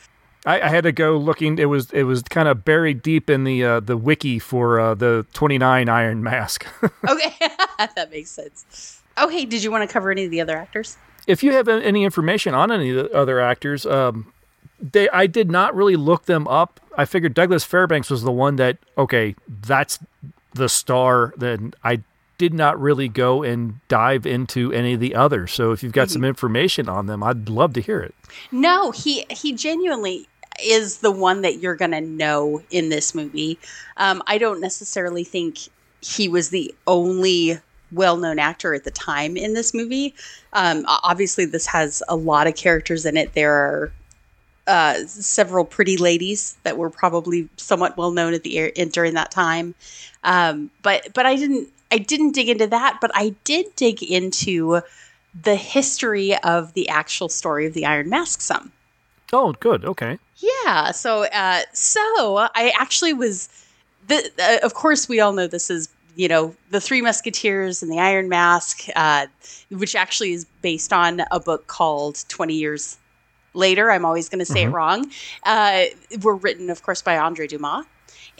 I, 0.44 0.60
I 0.60 0.68
had 0.68 0.84
to 0.84 0.92
go 0.92 1.16
looking. 1.16 1.58
It 1.58 1.66
was 1.66 1.90
it 1.92 2.04
was 2.04 2.22
kind 2.22 2.48
of 2.48 2.64
buried 2.64 3.02
deep 3.02 3.30
in 3.30 3.44
the 3.44 3.64
uh, 3.64 3.80
the 3.80 3.96
wiki 3.96 4.38
for 4.38 4.78
uh, 4.78 4.94
the 4.94 5.26
29 5.32 5.88
Iron 5.88 6.22
Mask. 6.22 6.66
okay, 7.08 7.34
that 7.78 8.10
makes 8.10 8.30
sense. 8.30 9.02
Okay, 9.16 9.44
did 9.46 9.64
you 9.64 9.70
want 9.70 9.88
to 9.88 9.92
cover 9.92 10.10
any 10.10 10.24
of 10.26 10.30
the 10.30 10.40
other 10.40 10.56
actors? 10.56 10.96
If 11.28 11.42
you 11.42 11.52
have 11.52 11.68
any 11.68 12.04
information 12.04 12.54
on 12.54 12.72
any 12.72 12.90
of 12.90 12.96
the 12.96 13.16
other 13.16 13.38
actors, 13.38 13.86
um, 13.86 14.32
they 14.80 15.08
I 15.10 15.26
did 15.26 15.50
not 15.50 15.76
really 15.76 15.94
look 15.94 16.24
them 16.24 16.48
up. 16.48 16.80
I 16.96 17.04
figured 17.04 17.34
Douglas 17.34 17.64
Fairbanks 17.64 18.10
was 18.10 18.22
the 18.22 18.32
one 18.32 18.56
that 18.56 18.78
okay, 18.96 19.36
that's 19.46 19.98
the 20.54 20.68
star. 20.68 21.34
Then 21.36 21.74
I 21.84 22.02
did 22.38 22.54
not 22.54 22.80
really 22.80 23.08
go 23.08 23.42
and 23.42 23.80
dive 23.88 24.24
into 24.24 24.72
any 24.72 24.94
of 24.94 25.00
the 25.00 25.14
others. 25.14 25.52
So 25.52 25.72
if 25.72 25.82
you've 25.82 25.92
got 25.92 26.08
some 26.08 26.24
information 26.24 26.88
on 26.88 27.06
them, 27.06 27.22
I'd 27.22 27.48
love 27.48 27.74
to 27.74 27.80
hear 27.80 28.00
it. 28.00 28.14
No, 28.50 28.90
he 28.90 29.26
he 29.28 29.52
genuinely 29.52 30.26
is 30.64 30.98
the 30.98 31.10
one 31.10 31.42
that 31.42 31.58
you're 31.58 31.76
going 31.76 31.92
to 31.92 32.00
know 32.00 32.62
in 32.70 32.88
this 32.88 33.14
movie. 33.14 33.58
Um, 33.96 34.22
I 34.26 34.38
don't 34.38 34.60
necessarily 34.60 35.24
think 35.24 35.58
he 36.00 36.28
was 36.28 36.48
the 36.50 36.74
only 36.86 37.60
well-known 37.92 38.38
actor 38.38 38.74
at 38.74 38.84
the 38.84 38.90
time 38.90 39.36
in 39.36 39.54
this 39.54 39.72
movie. 39.72 40.14
Um, 40.52 40.84
obviously, 40.86 41.44
this 41.44 41.66
has 41.66 42.02
a 42.08 42.16
lot 42.16 42.46
of 42.46 42.54
characters 42.54 43.06
in 43.06 43.16
it. 43.16 43.34
There 43.34 43.52
are 43.52 43.92
uh, 44.66 45.06
several 45.06 45.64
pretty 45.64 45.96
ladies 45.96 46.56
that 46.62 46.76
were 46.76 46.90
probably 46.90 47.48
somewhat 47.56 47.96
well 47.96 48.10
known 48.10 48.34
at 48.34 48.42
the 48.42 48.58
air, 48.58 48.66
in, 48.66 48.90
during 48.90 49.14
that 49.14 49.30
time. 49.30 49.74
Um, 50.24 50.70
but 50.82 51.08
but 51.14 51.24
I 51.24 51.36
didn't 51.36 51.68
I 51.90 51.98
didn't 51.98 52.32
dig 52.32 52.48
into 52.48 52.66
that. 52.66 52.98
But 53.00 53.10
I 53.14 53.34
did 53.44 53.74
dig 53.76 54.02
into 54.02 54.82
the 55.42 55.56
history 55.56 56.36
of 56.38 56.74
the 56.74 56.88
actual 56.88 57.28
story 57.28 57.66
of 57.66 57.72
the 57.72 57.86
Iron 57.86 58.10
Mask 58.10 58.40
some. 58.40 58.72
Oh, 59.32 59.52
good. 59.52 59.84
Okay. 59.84 60.18
Yeah. 60.36 60.90
So, 60.90 61.24
uh, 61.24 61.62
so 61.72 62.48
I 62.54 62.72
actually 62.78 63.14
was. 63.14 63.48
The, 64.08 64.30
uh, 64.38 64.64
of 64.64 64.72
course, 64.72 65.06
we 65.06 65.20
all 65.20 65.32
know 65.32 65.46
this 65.46 65.70
is 65.70 65.88
you 66.18 66.26
know 66.26 66.54
the 66.70 66.80
Three 66.80 67.00
Musketeers 67.00 67.82
and 67.82 67.90
the 67.90 68.00
Iron 68.00 68.28
Mask, 68.28 68.84
uh, 68.94 69.28
which 69.70 69.94
actually 69.94 70.32
is 70.32 70.44
based 70.62 70.92
on 70.92 71.22
a 71.30 71.40
book 71.40 71.68
called 71.68 72.24
Twenty 72.28 72.54
Years 72.54 72.98
Later. 73.54 73.90
I'm 73.90 74.04
always 74.04 74.28
going 74.28 74.40
to 74.40 74.44
say 74.44 74.64
it 74.64 74.68
wrong. 74.68 75.10
Uh, 75.44 75.84
were 76.22 76.34
written, 76.34 76.68
of 76.70 76.82
course, 76.82 77.00
by 77.00 77.16
Andre 77.16 77.46
Dumas. 77.46 77.86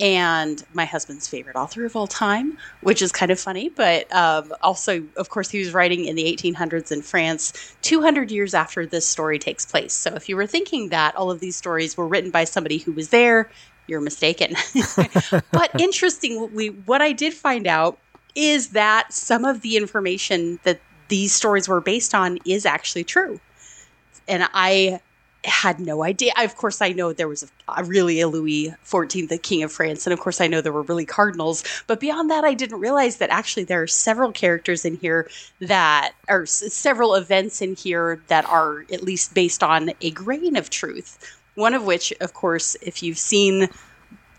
And 0.00 0.62
my 0.74 0.84
husband's 0.84 1.26
favorite 1.26 1.56
author 1.56 1.84
of 1.84 1.96
all 1.96 2.06
time, 2.06 2.56
which 2.82 3.02
is 3.02 3.10
kind 3.10 3.32
of 3.32 3.40
funny, 3.40 3.68
but 3.68 4.12
um, 4.14 4.52
also, 4.62 5.02
of 5.16 5.30
course, 5.30 5.50
he 5.50 5.58
was 5.58 5.74
writing 5.74 6.04
in 6.04 6.14
the 6.14 6.22
1800s 6.22 6.92
in 6.92 7.02
France, 7.02 7.74
200 7.82 8.30
years 8.30 8.54
after 8.54 8.86
this 8.86 9.08
story 9.08 9.40
takes 9.40 9.66
place. 9.66 9.92
So, 9.92 10.14
if 10.14 10.28
you 10.28 10.36
were 10.36 10.46
thinking 10.46 10.90
that 10.90 11.16
all 11.16 11.32
of 11.32 11.40
these 11.40 11.56
stories 11.56 11.96
were 11.96 12.06
written 12.06 12.30
by 12.30 12.44
somebody 12.44 12.78
who 12.78 12.92
was 12.92 13.08
there, 13.08 13.50
you're 13.88 14.00
mistaken. 14.00 14.54
but 15.52 15.70
interestingly, 15.80 16.68
what 16.68 17.02
I 17.02 17.12
did 17.12 17.34
find 17.34 17.66
out 17.66 17.98
is 18.34 18.68
that 18.68 19.12
some 19.12 19.44
of 19.44 19.62
the 19.62 19.76
information 19.76 20.60
that 20.62 20.80
these 21.08 21.34
stories 21.34 21.68
were 21.68 21.80
based 21.80 22.14
on 22.14 22.38
is 22.44 22.66
actually 22.66 23.04
true. 23.04 23.40
And 24.28 24.48
I 24.52 25.00
had 25.44 25.80
no 25.80 26.02
idea. 26.02 26.32
Of 26.36 26.56
course, 26.56 26.82
I 26.82 26.90
know 26.90 27.12
there 27.12 27.28
was 27.28 27.44
a, 27.44 27.48
a 27.80 27.84
really 27.84 28.20
a 28.20 28.28
Louis 28.28 28.74
XIV, 28.84 29.28
the 29.28 29.38
King 29.38 29.62
of 29.62 29.72
France, 29.72 30.06
and 30.06 30.12
of 30.12 30.20
course, 30.20 30.40
I 30.40 30.46
know 30.46 30.60
there 30.60 30.72
were 30.72 30.82
really 30.82 31.06
cardinals. 31.06 31.64
But 31.86 32.00
beyond 32.00 32.30
that, 32.30 32.44
I 32.44 32.54
didn't 32.54 32.80
realize 32.80 33.16
that 33.16 33.30
actually 33.30 33.64
there 33.64 33.82
are 33.82 33.86
several 33.86 34.32
characters 34.32 34.84
in 34.84 34.96
here 34.96 35.30
that 35.60 36.12
are 36.28 36.42
s- 36.42 36.72
several 36.72 37.14
events 37.14 37.62
in 37.62 37.76
here 37.76 38.22
that 38.26 38.44
are 38.46 38.84
at 38.92 39.02
least 39.02 39.34
based 39.34 39.62
on 39.62 39.92
a 40.00 40.10
grain 40.10 40.56
of 40.56 40.70
truth. 40.70 41.37
One 41.58 41.74
of 41.74 41.84
which, 41.84 42.12
of 42.20 42.34
course, 42.34 42.76
if 42.82 43.02
you've 43.02 43.18
seen 43.18 43.68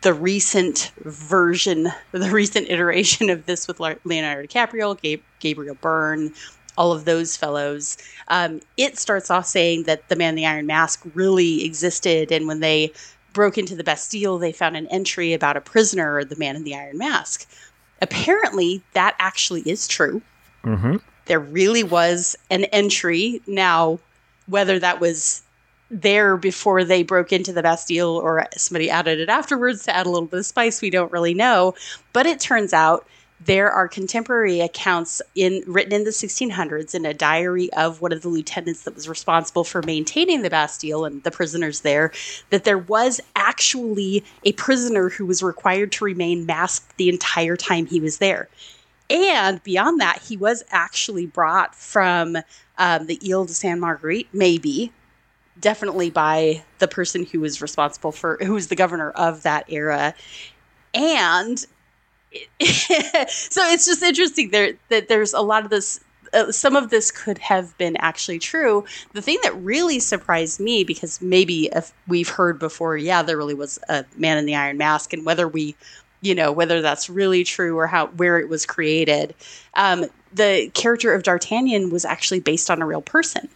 the 0.03 0.13
recent 0.13 0.93
version, 1.03 1.89
the 2.13 2.31
recent 2.31 2.69
iteration 2.69 3.29
of 3.29 3.45
this 3.45 3.67
with 3.67 3.81
Leonardo 3.81 4.47
DiCaprio, 4.47 5.19
Gabriel 5.41 5.75
Byrne, 5.81 6.31
all 6.77 6.93
of 6.93 7.03
those 7.03 7.35
fellows. 7.35 7.97
Um, 8.29 8.61
it 8.77 8.97
starts 8.97 9.29
off 9.29 9.45
saying 9.45 9.83
that 9.83 10.07
the 10.07 10.15
man 10.15 10.29
in 10.29 10.35
the 10.35 10.45
Iron 10.45 10.65
Mask 10.65 11.05
really 11.13 11.65
existed, 11.65 12.31
and 12.31 12.47
when 12.47 12.61
they 12.61 12.93
broke 13.33 13.57
into 13.57 13.75
the 13.75 13.83
Bastille, 13.83 14.37
they 14.37 14.53
found 14.53 14.77
an 14.77 14.87
entry 14.87 15.33
about 15.33 15.57
a 15.57 15.61
prisoner, 15.61 16.23
the 16.23 16.37
man 16.37 16.55
in 16.55 16.63
the 16.63 16.73
Iron 16.73 16.97
Mask. 16.97 17.45
Apparently, 18.01 18.81
that 18.93 19.17
actually 19.19 19.63
is 19.69 19.89
true. 19.89 20.21
Mm-hmm. 20.63 20.95
There 21.25 21.41
really 21.41 21.83
was 21.83 22.37
an 22.49 22.63
entry. 22.71 23.41
Now, 23.45 23.99
whether 24.47 24.79
that 24.79 25.01
was 25.01 25.41
there 25.91 26.37
before 26.37 26.83
they 26.83 27.03
broke 27.03 27.31
into 27.33 27.51
the 27.51 27.63
Bastille 27.63 28.17
or 28.17 28.47
somebody 28.55 28.89
added 28.89 29.19
it 29.19 29.29
afterwards 29.29 29.83
to 29.85 29.95
add 29.95 30.05
a 30.05 30.09
little 30.09 30.27
bit 30.27 30.39
of 30.39 30.45
spice, 30.45 30.81
we 30.81 30.89
don't 30.89 31.11
really 31.11 31.33
know. 31.33 31.73
But 32.13 32.25
it 32.25 32.39
turns 32.39 32.73
out 32.73 33.07
there 33.41 33.71
are 33.71 33.87
contemporary 33.87 34.59
accounts 34.59 35.21
in 35.33 35.63
written 35.65 35.93
in 35.93 36.03
the 36.03 36.09
1600s 36.09 36.93
in 36.93 37.05
a 37.05 37.13
diary 37.13 37.71
of 37.73 38.01
one 38.01 38.11
of 38.11 38.21
the 38.21 38.27
lieutenants 38.27 38.83
that 38.83 38.95
was 38.95 39.07
responsible 39.07 39.63
for 39.63 39.81
maintaining 39.83 40.41
the 40.41 40.49
Bastille 40.49 41.05
and 41.05 41.23
the 41.23 41.31
prisoners 41.31 41.81
there 41.81 42.11
that 42.49 42.65
there 42.65 42.77
was 42.77 43.21
actually 43.35 44.23
a 44.43 44.51
prisoner 44.53 45.09
who 45.09 45.25
was 45.25 45.41
required 45.41 45.91
to 45.93 46.03
remain 46.03 46.45
masked 46.45 46.97
the 46.97 47.09
entire 47.09 47.55
time 47.55 47.85
he 47.85 48.01
was 48.01 48.17
there. 48.17 48.49
And 49.09 49.63
beyond 49.63 50.01
that, 50.01 50.21
he 50.21 50.37
was 50.37 50.63
actually 50.69 51.25
brought 51.25 51.73
from 51.73 52.37
um, 52.77 53.07
the 53.07 53.19
Ile 53.27 53.45
de 53.45 53.53
Sainte 53.53 53.79
Marguerite, 53.79 54.27
maybe, 54.33 54.91
definitely 55.59 56.09
by 56.09 56.63
the 56.79 56.87
person 56.87 57.25
who 57.25 57.39
was 57.39 57.61
responsible 57.61 58.11
for, 58.11 58.37
who 58.41 58.53
was 58.53 58.67
the 58.67 58.75
governor 58.75 59.11
of 59.11 59.43
that 59.43 59.65
era. 59.71 60.13
And 60.93 61.59
so 61.59 61.67
it's 62.61 63.85
just 63.85 64.03
interesting 64.03 64.51
there 64.51 64.73
that 64.89 65.07
there's 65.07 65.33
a 65.33 65.41
lot 65.41 65.63
of 65.63 65.69
this 65.69 65.99
uh, 66.33 66.51
some 66.51 66.75
of 66.75 66.89
this 66.89 67.11
could 67.11 67.37
have 67.39 67.75
been 67.77 67.95
actually 67.97 68.39
true. 68.39 68.85
The 69.13 69.21
thing 69.21 69.39
that 69.43 69.55
really 69.63 69.99
surprised 69.99 70.59
me, 70.59 70.83
because 70.83 71.21
maybe 71.21 71.69
if 71.73 71.91
we've 72.07 72.29
heard 72.29 72.59
before, 72.59 72.97
yeah, 72.97 73.23
there 73.23 73.37
really 73.37 73.53
was 73.53 73.79
a 73.89 74.05
man 74.15 74.37
in 74.37 74.45
the 74.45 74.55
iron 74.55 74.77
mask, 74.77 75.13
and 75.13 75.25
whether 75.25 75.47
we, 75.47 75.75
you 76.21 76.35
know, 76.35 76.51
whether 76.51 76.81
that's 76.81 77.09
really 77.09 77.43
true 77.43 77.77
or 77.77 77.87
how 77.87 78.07
where 78.07 78.39
it 78.39 78.49
was 78.49 78.65
created, 78.65 79.33
um, 79.73 80.05
the 80.33 80.69
character 80.73 81.13
of 81.13 81.23
D'Artagnan 81.23 81.89
was 81.89 82.05
actually 82.05 82.39
based 82.39 82.69
on 82.69 82.81
a 82.81 82.85
real 82.85 83.01
person. 83.01 83.49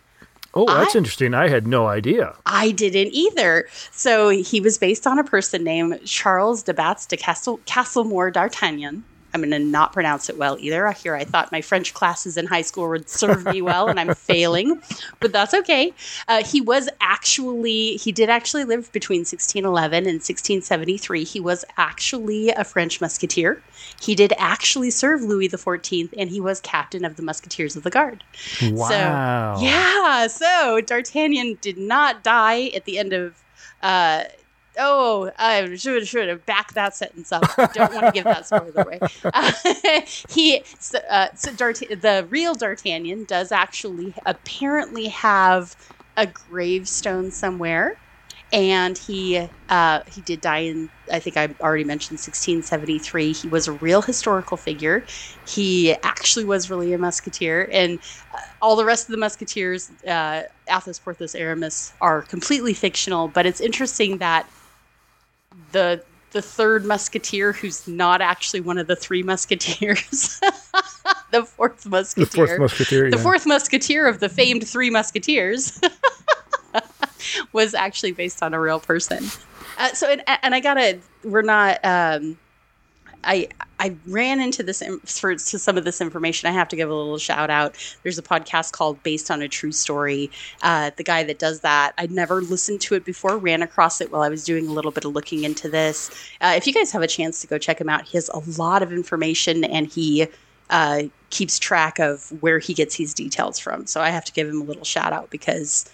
Oh, 0.56 0.66
that's 0.68 0.96
I, 0.96 1.00
interesting. 1.00 1.34
I 1.34 1.48
had 1.48 1.66
no 1.66 1.88
idea. 1.88 2.36
I 2.46 2.72
didn't 2.72 3.14
either. 3.14 3.68
So 3.92 4.30
he 4.30 4.62
was 4.62 4.78
based 4.78 5.08
on 5.08 5.18
a 5.18 5.24
person 5.24 5.64
named 5.64 6.06
Charles 6.06 6.64
de 6.64 6.74
Batz 6.74 7.08
de 7.08 7.18
Castle, 7.18 7.60
Castelmore 7.66 8.32
d'Artagnan. 8.32 9.04
I'm 9.34 9.42
going 9.42 9.52
to 9.52 9.60
not 9.60 9.94
pronounce 9.94 10.30
it 10.30 10.38
well 10.38 10.58
either. 10.60 10.92
Here, 10.92 11.16
I 11.16 11.24
thought 11.24 11.52
my 11.52 11.62
French 11.62 11.94
classes 11.94 12.38
in 12.38 12.46
high 12.46 12.62
school 12.62 12.88
would 12.90 13.10
serve 13.10 13.46
me 13.46 13.62
well, 13.62 13.88
and 13.88 14.00
I'm 14.00 14.14
failing, 14.16 14.82
but 15.20 15.32
that's 15.32 15.54
okay. 15.54 15.94
Uh, 16.28 16.44
he 16.44 16.62
was 16.62 16.88
actually, 17.02 17.96
he 17.98 18.12
did 18.12 18.30
actually 18.30 18.64
live 18.64 18.92
between 18.92 19.22
1611 19.22 20.06
and 20.06 20.16
1673. 20.16 21.24
He 21.24 21.40
was 21.40 21.66
actually 21.78 22.50
a 22.50 22.64
French 22.64 23.02
musketeer. 23.02 23.62
He 24.02 24.16
did 24.16 24.34
actually 24.38 24.92
serve 24.92 25.22
Louis 25.22 25.50
XIV, 25.50 26.10
and 26.18 26.30
he 26.30 26.40
was 26.40 26.62
captain 26.62 27.04
of 27.06 27.16
the 27.16 27.24
Musketeers 27.24 27.76
of 27.76 27.84
the 27.84 27.90
Guard. 27.90 28.24
Wow. 28.62 29.56
So, 29.58 29.64
yeah. 29.66 30.28
So 30.28 30.82
D'Artagnan 30.82 31.58
did 31.62 31.78
not 31.78 32.24
die 32.24 32.68
at 32.76 32.86
the 32.86 32.98
end 32.98 33.14
of. 33.14 33.36
Uh, 33.82 34.24
Oh, 34.78 35.32
I 35.38 35.76
should 35.76 36.08
should 36.08 36.30
have 36.30 36.46
backed 36.46 36.76
that 36.76 36.96
sentence 36.96 37.32
up. 37.32 37.44
I 37.58 37.68
don't 37.68 37.94
want 37.94 38.08
to 38.08 38.12
give 38.12 38.24
that 38.24 38.48
spoiler 38.48 38.72
away. 38.82 39.00
Uh, 39.24 39.52
he, 40.30 40.64
so, 40.80 41.00
uh, 41.10 41.28
so 41.36 41.54
Dart- 41.54 41.80
the 41.80 42.26
real 42.30 42.56
D'Artagnan 42.56 43.26
does 43.26 43.52
actually 43.52 44.16
apparently 44.26 45.10
have 45.10 45.76
a 46.18 46.26
gravestone 46.26 47.30
somewhere, 47.30 48.00
and 48.52 48.98
he 48.98 49.48
uh, 49.70 50.00
he 50.08 50.22
did 50.22 50.42
die 50.42 50.60
in. 50.60 50.90
I 51.12 51.20
think 51.20 51.38
I 51.38 51.54
already 51.62 51.84
mentioned 51.84 52.18
1673. 52.18 53.34
He 53.34 53.48
was 53.48 53.68
a 53.68 53.74
real 53.74 54.02
historical 54.02 54.58
figure. 54.58 55.06
He 55.46 55.94
actually 56.02 56.46
was 56.46 56.72
really 56.72 56.94
a 56.94 56.98
musketeer, 56.98 57.70
and 57.72 58.00
uh, 58.34 58.40
all 58.60 58.76
the 58.76 58.86
rest 58.86 59.08
of 59.08 59.12
the 59.12 59.20
musketeers, 59.20 59.92
uh, 60.08 60.44
Athos, 60.68 60.98
Porthos, 60.98 61.36
Aramis, 61.36 61.94
are 62.02 62.24
completely 62.24 62.74
fictional. 62.74 63.28
But 63.28 63.46
it's 63.46 63.62
interesting 63.62 64.18
that 64.18 64.50
the 65.74 66.04
the 66.32 66.42
third 66.42 66.84
musketeer 66.84 67.54
who's 67.54 67.88
not 67.88 68.20
actually 68.20 68.60
one 68.60 68.80
of 68.80 68.88
the 68.88 68.96
three 68.96 69.24
musketeers. 69.24 70.42
The 71.32 71.44
fourth 71.46 71.88
musketeer 71.88 72.26
the 72.26 72.32
fourth 72.32 72.60
musketeer 72.60 73.10
the 73.10 73.18
yeah. 73.18 73.24
fourth 73.24 73.48
musketeer 73.48 74.08
of 74.08 74.20
the 74.20 74.30
famed 74.30 74.68
three 74.68 74.92
musketeers 74.92 75.82
was 77.54 77.74
actually 77.74 78.12
based 78.12 78.44
on 78.44 78.54
a 78.54 78.60
real 78.60 78.80
person. 78.80 79.26
Uh, 79.80 79.90
so 79.94 80.12
and, 80.12 80.22
and 80.44 80.54
i 80.54 80.60
gotta 80.60 81.00
we're 81.24 81.42
not 81.42 81.84
um 81.84 82.38
I 83.24 83.48
I 83.80 83.96
ran 84.08 84.40
into 84.40 84.64
this 84.64 84.82
for 85.06 85.36
to 85.36 85.60
some 85.60 85.78
of 85.78 85.84
this 85.84 86.00
information. 86.00 86.48
I 86.48 86.54
have 86.54 86.68
to 86.70 86.76
give 86.76 86.90
a 86.90 86.94
little 86.94 87.18
shout 87.18 87.50
out. 87.50 87.76
There's 88.04 88.18
a 88.18 88.22
podcast 88.22 88.72
called 88.72 89.02
Based 89.04 89.30
on 89.30 89.42
a 89.42 89.48
True 89.48 89.72
Story. 89.72 90.32
Uh, 90.62 90.92
the 90.96 91.04
guy 91.04 91.24
that 91.24 91.40
does 91.40 91.62
that, 91.62 91.94
I'd 91.98 92.12
never 92.12 92.42
listened 92.42 92.82
to 92.82 92.96
it 92.96 93.04
before. 93.04 93.38
Ran 93.38 93.62
across 93.62 94.00
it 94.00 94.12
while 94.12 94.22
I 94.22 94.30
was 94.30 94.44
doing 94.44 94.68
a 94.68 94.72
little 94.72 94.92
bit 94.92 95.06
of 95.06 95.14
looking 95.14 95.44
into 95.44 95.70
this. 95.70 96.10
Uh, 96.42 96.54
if 96.56 96.68
you 96.68 96.74
guys 96.74 96.92
have 96.92 97.02
a 97.02 97.08
chance 97.08 97.42
to 97.42 97.48
go 97.48 97.58
check 97.58 97.82
him 97.82 97.90
out, 97.90 98.06
he 98.06 98.18
has 98.18 98.30
a 98.30 98.40
lot 98.60 98.84
of 98.84 98.92
information 98.92 99.64
and 99.64 99.88
he 99.88 100.28
uh, 100.70 101.04
keeps 101.30 101.60
track 101.60 102.00
of 102.00 102.32
where 102.42 102.60
he 102.60 102.74
gets 102.74 102.96
his 102.96 103.14
details 103.14 103.60
from. 103.60 103.86
So 103.86 104.02
I 104.02 104.10
have 104.10 104.26
to 104.26 104.32
give 104.32 104.48
him 104.48 104.62
a 104.62 104.66
little 104.66 104.86
shout 104.86 105.14
out 105.14 105.30
because. 105.30 105.90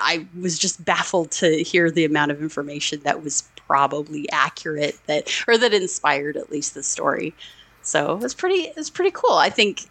I 0.00 0.26
was 0.40 0.58
just 0.58 0.84
baffled 0.84 1.30
to 1.32 1.62
hear 1.62 1.90
the 1.90 2.04
amount 2.04 2.30
of 2.30 2.42
information 2.42 3.00
that 3.04 3.22
was 3.22 3.48
probably 3.66 4.28
accurate 4.30 4.98
that 5.06 5.30
or 5.48 5.56
that 5.58 5.72
inspired 5.72 6.36
at 6.36 6.50
least 6.50 6.74
the 6.74 6.82
story. 6.82 7.34
So 7.82 8.18
it's 8.22 8.34
pretty 8.34 8.72
it's 8.76 8.90
pretty 8.90 9.10
cool. 9.12 9.36
I 9.36 9.50
think 9.50 9.82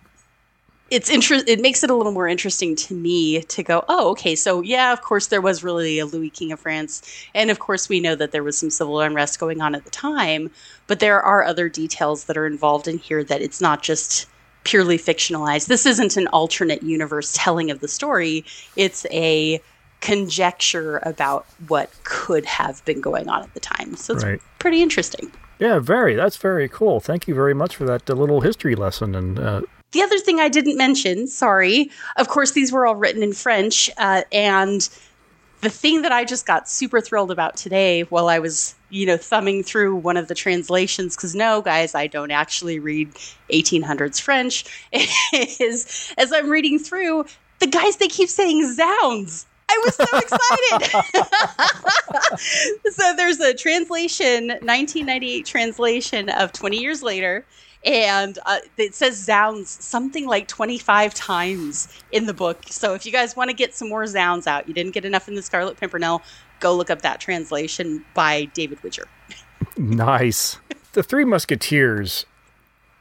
it's 0.89 1.09
interest 1.09 1.47
it 1.47 1.59
makes 1.59 1.83
it 1.83 1.89
a 1.89 1.95
little 1.95 2.11
more 2.11 2.27
interesting 2.27 2.75
to 2.75 2.93
me 2.93 3.41
to 3.43 3.63
go, 3.63 3.83
oh, 3.87 4.11
okay, 4.11 4.35
so 4.35 4.61
yeah, 4.61 4.93
of 4.93 5.01
course 5.01 5.27
there 5.27 5.41
was 5.41 5.63
really 5.63 5.99
a 5.99 6.05
Louis 6.05 6.29
King 6.29 6.51
of 6.51 6.59
France. 6.59 7.01
And 7.33 7.49
of 7.49 7.59
course 7.59 7.89
we 7.89 7.99
know 7.99 8.15
that 8.15 8.31
there 8.31 8.43
was 8.43 8.57
some 8.57 8.69
civil 8.69 8.99
unrest 8.99 9.39
going 9.39 9.61
on 9.61 9.75
at 9.75 9.85
the 9.85 9.91
time, 9.91 10.51
but 10.87 10.99
there 10.99 11.21
are 11.21 11.43
other 11.43 11.69
details 11.69 12.25
that 12.25 12.37
are 12.37 12.45
involved 12.45 12.87
in 12.87 12.97
here 12.97 13.23
that 13.23 13.41
it's 13.41 13.61
not 13.61 13.81
just 13.81 14.27
purely 14.63 14.97
fictionalized. 14.97 15.67
This 15.67 15.85
isn't 15.85 16.17
an 16.17 16.27
alternate 16.27 16.83
universe 16.83 17.33
telling 17.37 17.69
of 17.71 17.79
the 17.79 17.87
story. 17.87 18.45
It's 18.75 19.05
a 19.11 19.61
conjecture 20.03 20.99
about 21.03 21.45
what 21.69 21.89
could 22.03 22.45
have 22.45 22.83
been 22.83 22.99
going 22.99 23.29
on 23.29 23.41
at 23.41 23.53
the 23.53 23.59
time. 23.61 23.95
So 23.95 24.13
it's 24.13 24.23
right. 24.25 24.41
pretty 24.59 24.81
interesting. 24.81 25.31
Yeah, 25.59 25.79
very. 25.79 26.13
That's 26.13 26.35
very 26.35 26.67
cool. 26.67 26.99
Thank 26.99 27.25
you 27.25 27.33
very 27.33 27.53
much 27.53 27.77
for 27.77 27.85
that 27.85 28.09
uh, 28.09 28.13
little 28.13 28.41
history 28.41 28.75
lesson. 28.75 29.15
And 29.15 29.39
uh... 29.39 29.61
the 29.93 30.01
other 30.01 30.19
thing 30.19 30.41
I 30.41 30.49
didn't 30.49 30.75
mention, 30.75 31.25
sorry, 31.27 31.89
of 32.17 32.27
course, 32.27 32.51
these 32.51 32.69
were 32.69 32.85
all 32.85 32.97
written 32.97 33.23
in 33.23 33.31
French. 33.31 33.89
Uh, 33.97 34.23
and 34.33 34.89
the 35.61 35.69
thing 35.69 36.01
that 36.01 36.11
I 36.11 36.25
just 36.25 36.45
got 36.45 36.67
super 36.67 36.99
thrilled 36.99 37.31
about 37.31 37.55
today 37.55 38.01
while 38.01 38.27
I 38.27 38.39
was, 38.39 38.75
you 38.89 39.05
know, 39.05 39.15
thumbing 39.15 39.63
through 39.63 39.95
one 39.95 40.17
of 40.17 40.27
the 40.27 40.35
translations, 40.35 41.15
because 41.15 41.33
no, 41.33 41.61
guys, 41.61 41.95
I 41.95 42.07
don't 42.07 42.31
actually 42.31 42.79
read 42.79 43.13
1800s 43.53 44.19
French, 44.19 44.65
is 45.61 46.13
as 46.17 46.33
I'm 46.33 46.49
reading 46.49 46.77
through, 46.77 47.23
the 47.59 47.67
guys, 47.67 47.95
they 47.95 48.09
keep 48.09 48.27
saying 48.27 48.73
zounds. 48.73 49.45
I 49.73 49.81
was 49.85 49.95
so 49.95 50.05
excited. 50.17 50.91
so 52.93 53.15
there's 53.15 53.39
a 53.39 53.53
translation, 53.53 54.47
1998 54.47 55.45
translation 55.45 56.29
of 56.29 56.51
20 56.51 56.77
years 56.77 57.01
later, 57.01 57.45
and 57.83 58.37
uh, 58.45 58.59
it 58.77 58.93
says 58.93 59.17
zounds 59.17 59.69
something 59.69 60.27
like 60.27 60.47
25 60.47 61.13
times 61.13 61.87
in 62.11 62.27
the 62.27 62.33
book. 62.33 62.63
So 62.69 62.93
if 62.93 63.05
you 63.05 63.11
guys 63.11 63.35
want 63.35 63.49
to 63.49 63.55
get 63.55 63.73
some 63.73 63.89
more 63.89 64.05
zounds 64.05 64.47
out, 64.47 64.67
you 64.67 64.73
didn't 64.73 64.93
get 64.93 65.05
enough 65.05 65.27
in 65.27 65.35
the 65.35 65.41
Scarlet 65.41 65.77
Pimpernel, 65.77 66.21
go 66.59 66.75
look 66.75 66.89
up 66.89 67.01
that 67.01 67.19
translation 67.19 68.05
by 68.13 68.45
David 68.45 68.81
Widger. 68.83 69.07
nice. 69.77 70.59
The 70.93 71.01
Three 71.03 71.25
Musketeers 71.25 72.25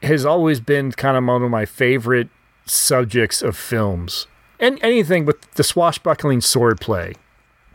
has 0.01 0.25
always 0.25 0.59
been 0.59 0.91
kind 0.91 1.15
of 1.15 1.23
one 1.23 1.43
of 1.43 1.51
my 1.51 1.65
favorite 1.65 2.29
subjects 2.65 3.41
of 3.43 3.55
films 3.55 4.27
and 4.63 4.79
anything 4.81 5.25
with 5.25 5.51
the 5.51 5.63
swashbuckling 5.63 6.39
swordplay 6.39 7.15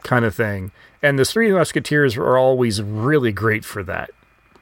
kind 0.03 0.24
of 0.24 0.35
thing. 0.35 0.72
And 1.03 1.18
the 1.18 1.24
Three 1.27 1.53
Musketeers 1.53 2.16
are 2.16 2.38
always 2.38 2.83
really 2.83 3.31
great 3.31 3.64
for 3.64 3.83
that. 3.85 4.11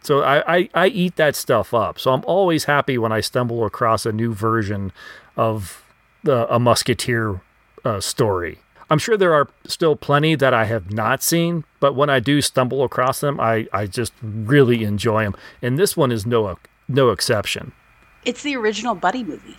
So 0.03 0.23
I, 0.23 0.57
I, 0.57 0.71
I 0.75 0.87
eat 0.89 1.17
that 1.17 1.37
stuff 1.37 1.73
up. 1.73 2.01
So 2.01 2.13
I'm 2.13 2.25
always 2.27 2.65
happy 2.65 2.99
when 2.99 3.13
I 3.13 3.21
stumble 3.21 3.65
across 3.65 4.05
a 4.05 4.13
new 4.13 4.35
version 4.35 4.93
of 5.37 5.85
the, 6.25 6.53
a 6.53 6.59
Musketeer 6.59 7.41
uh, 7.85 8.01
story. 8.01 8.59
I'm 8.91 8.99
sure 8.99 9.17
there 9.17 9.35
are 9.35 9.49
still 9.67 9.95
plenty 9.95 10.35
that 10.35 10.53
I 10.53 10.65
have 10.65 10.93
not 10.93 11.23
seen, 11.23 11.65
but 11.79 11.95
when 11.95 12.11
I 12.11 12.19
do 12.19 12.43
stumble 12.43 12.83
across 12.83 13.21
them, 13.21 13.39
I, 13.41 13.69
I 13.73 13.87
just 13.87 14.13
really 14.21 14.83
enjoy 14.83 15.25
them. 15.25 15.37
And 15.63 15.79
this 15.79 15.97
one 15.97 16.11
is 16.11 16.27
no 16.27 16.59
no 16.89 17.11
exception. 17.11 17.73
It's 18.25 18.43
the 18.43 18.57
original 18.57 18.95
Buddy 18.95 19.23
movie. 19.23 19.57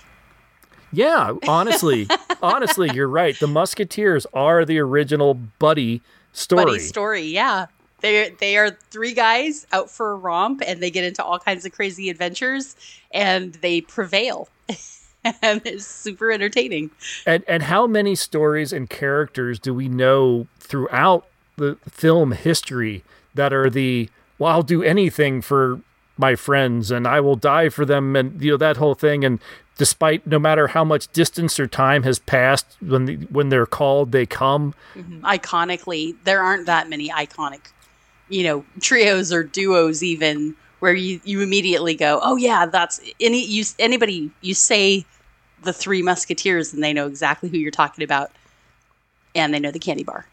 Yeah, 0.91 1.33
honestly, 1.47 2.07
honestly, 2.41 2.89
you're 2.93 3.09
right. 3.09 3.37
The 3.37 3.47
Musketeers 3.47 4.25
are 4.33 4.65
the 4.65 4.79
original 4.79 5.33
Buddy 5.33 6.01
story. 6.33 6.65
Buddy 6.65 6.79
story, 6.79 7.23
yeah. 7.23 7.67
They 8.01 8.29
they 8.39 8.57
are 8.57 8.71
three 8.91 9.13
guys 9.13 9.65
out 9.71 9.89
for 9.89 10.11
a 10.11 10.15
romp, 10.15 10.61
and 10.65 10.81
they 10.81 10.91
get 10.91 11.03
into 11.03 11.23
all 11.23 11.39
kinds 11.39 11.65
of 11.65 11.71
crazy 11.71 12.09
adventures, 12.09 12.75
and 13.11 13.53
they 13.55 13.81
prevail. 13.81 14.49
and 15.41 15.61
it's 15.65 15.85
super 15.85 16.31
entertaining. 16.31 16.91
And 17.25 17.43
and 17.47 17.63
how 17.63 17.87
many 17.87 18.15
stories 18.15 18.71
and 18.71 18.89
characters 18.89 19.59
do 19.59 19.73
we 19.73 19.89
know 19.89 20.47
throughout 20.59 21.25
the 21.55 21.77
film 21.89 22.33
history 22.33 23.03
that 23.33 23.51
are 23.51 23.69
the 23.69 24.09
well, 24.37 24.51
I'll 24.51 24.63
do 24.63 24.83
anything 24.83 25.41
for 25.41 25.81
my 26.17 26.35
friends 26.35 26.91
and 26.91 27.07
I 27.07 27.19
will 27.19 27.35
die 27.35 27.69
for 27.69 27.85
them 27.85 28.15
and 28.15 28.41
you 28.41 28.51
know 28.51 28.57
that 28.57 28.77
whole 28.77 28.95
thing. 28.95 29.23
And 29.23 29.39
despite 29.77 30.25
no 30.25 30.39
matter 30.39 30.67
how 30.67 30.83
much 30.83 31.07
distance 31.13 31.59
or 31.59 31.67
time 31.67 32.03
has 32.03 32.19
passed 32.19 32.65
when 32.81 33.05
the, 33.05 33.15
when 33.29 33.49
they're 33.49 33.65
called 33.65 34.11
they 34.11 34.25
come. 34.25 34.73
Mm-hmm. 34.95 35.25
iconically 35.25 36.15
there 36.23 36.41
aren't 36.41 36.65
that 36.65 36.89
many 36.89 37.09
iconic 37.09 37.61
you 38.29 38.43
know 38.43 38.65
trios 38.81 39.31
or 39.31 39.43
duos 39.43 40.03
even 40.03 40.55
where 40.79 40.93
you 40.93 41.19
you 41.23 41.41
immediately 41.41 41.95
go 41.95 42.19
oh 42.23 42.35
yeah 42.35 42.65
that's 42.65 42.99
any 43.19 43.45
you 43.45 43.63
anybody 43.79 44.31
you 44.41 44.53
say 44.53 45.05
the 45.63 45.73
three 45.73 46.01
musketeers 46.01 46.73
and 46.73 46.83
they 46.83 46.93
know 46.93 47.07
exactly 47.07 47.49
who 47.49 47.57
you're 47.57 47.71
talking 47.71 48.03
about 48.03 48.31
and 49.35 49.53
they 49.53 49.59
know 49.59 49.71
the 49.71 49.79
candy 49.79 50.03
bar 50.03 50.25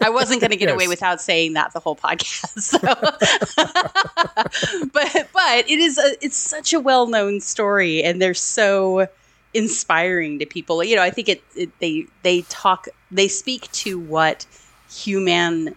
I 0.00 0.10
wasn't 0.10 0.40
going 0.40 0.50
to 0.50 0.56
get 0.56 0.68
yes. 0.68 0.74
away 0.74 0.88
without 0.88 1.20
saying 1.20 1.54
that 1.54 1.72
the 1.72 1.80
whole 1.80 1.96
podcast. 1.96 2.56
So. 2.66 2.78
but 4.92 5.28
but 5.32 5.70
it 5.70 5.78
is 5.78 5.98
a, 5.98 6.24
it's 6.24 6.36
such 6.36 6.72
a 6.72 6.80
well 6.80 7.06
known 7.06 7.40
story, 7.40 8.02
and 8.02 8.20
they're 8.20 8.34
so 8.34 9.08
inspiring 9.54 10.38
to 10.38 10.46
people. 10.46 10.82
You 10.82 10.96
know, 10.96 11.02
I 11.02 11.10
think 11.10 11.28
it, 11.28 11.42
it 11.54 11.70
they 11.80 12.06
they 12.22 12.42
talk 12.42 12.88
they 13.10 13.28
speak 13.28 13.70
to 13.72 13.98
what 13.98 14.46
human 14.90 15.74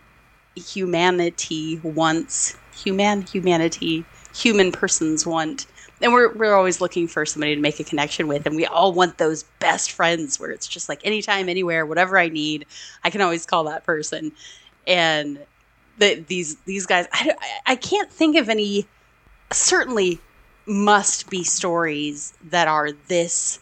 humanity 0.56 1.80
wants 1.84 2.58
human 2.75 3.21
humanity 3.23 4.06
human 4.34 4.71
persons 4.71 5.25
want 5.25 5.65
and 6.02 6.14
we're 6.14 6.34
we're 6.34 6.54
always 6.54 6.82
looking 6.82 7.08
for 7.08 7.26
somebody 7.26 7.56
to 7.56 7.62
make 7.62 7.80
a 7.80 7.84
connection 7.84 8.28
with 8.28 8.46
and 8.46 8.56
we 8.56 8.66
all 8.66 8.94
want 8.94 9.18
those 9.18 9.44
best 9.60 9.92
friends 9.92 10.40
where 10.40 10.52
it's 10.52 10.68
just 10.68 10.90
like 10.90 11.00
anytime 11.06 11.50
anywhere 11.50 11.86
whatever 11.86 12.18
i 12.18 12.30
need 12.30 12.66
i 13.04 13.10
can 13.10 13.22
always 13.22 13.46
call 13.46 13.66
that 13.66 13.86
person. 13.86 14.32
And 14.88 15.40
the, 15.98 16.16
these 16.28 16.56
these 16.66 16.86
guys 16.86 17.08
I, 17.12 17.34
I 17.66 17.76
can't 17.76 18.12
think 18.12 18.36
of 18.38 18.50
any 18.50 18.88
certainly 19.52 20.20
must 20.66 21.30
be 21.30 21.44
stories 21.44 22.34
that 22.50 22.68
are 22.68 22.92
this 23.08 23.60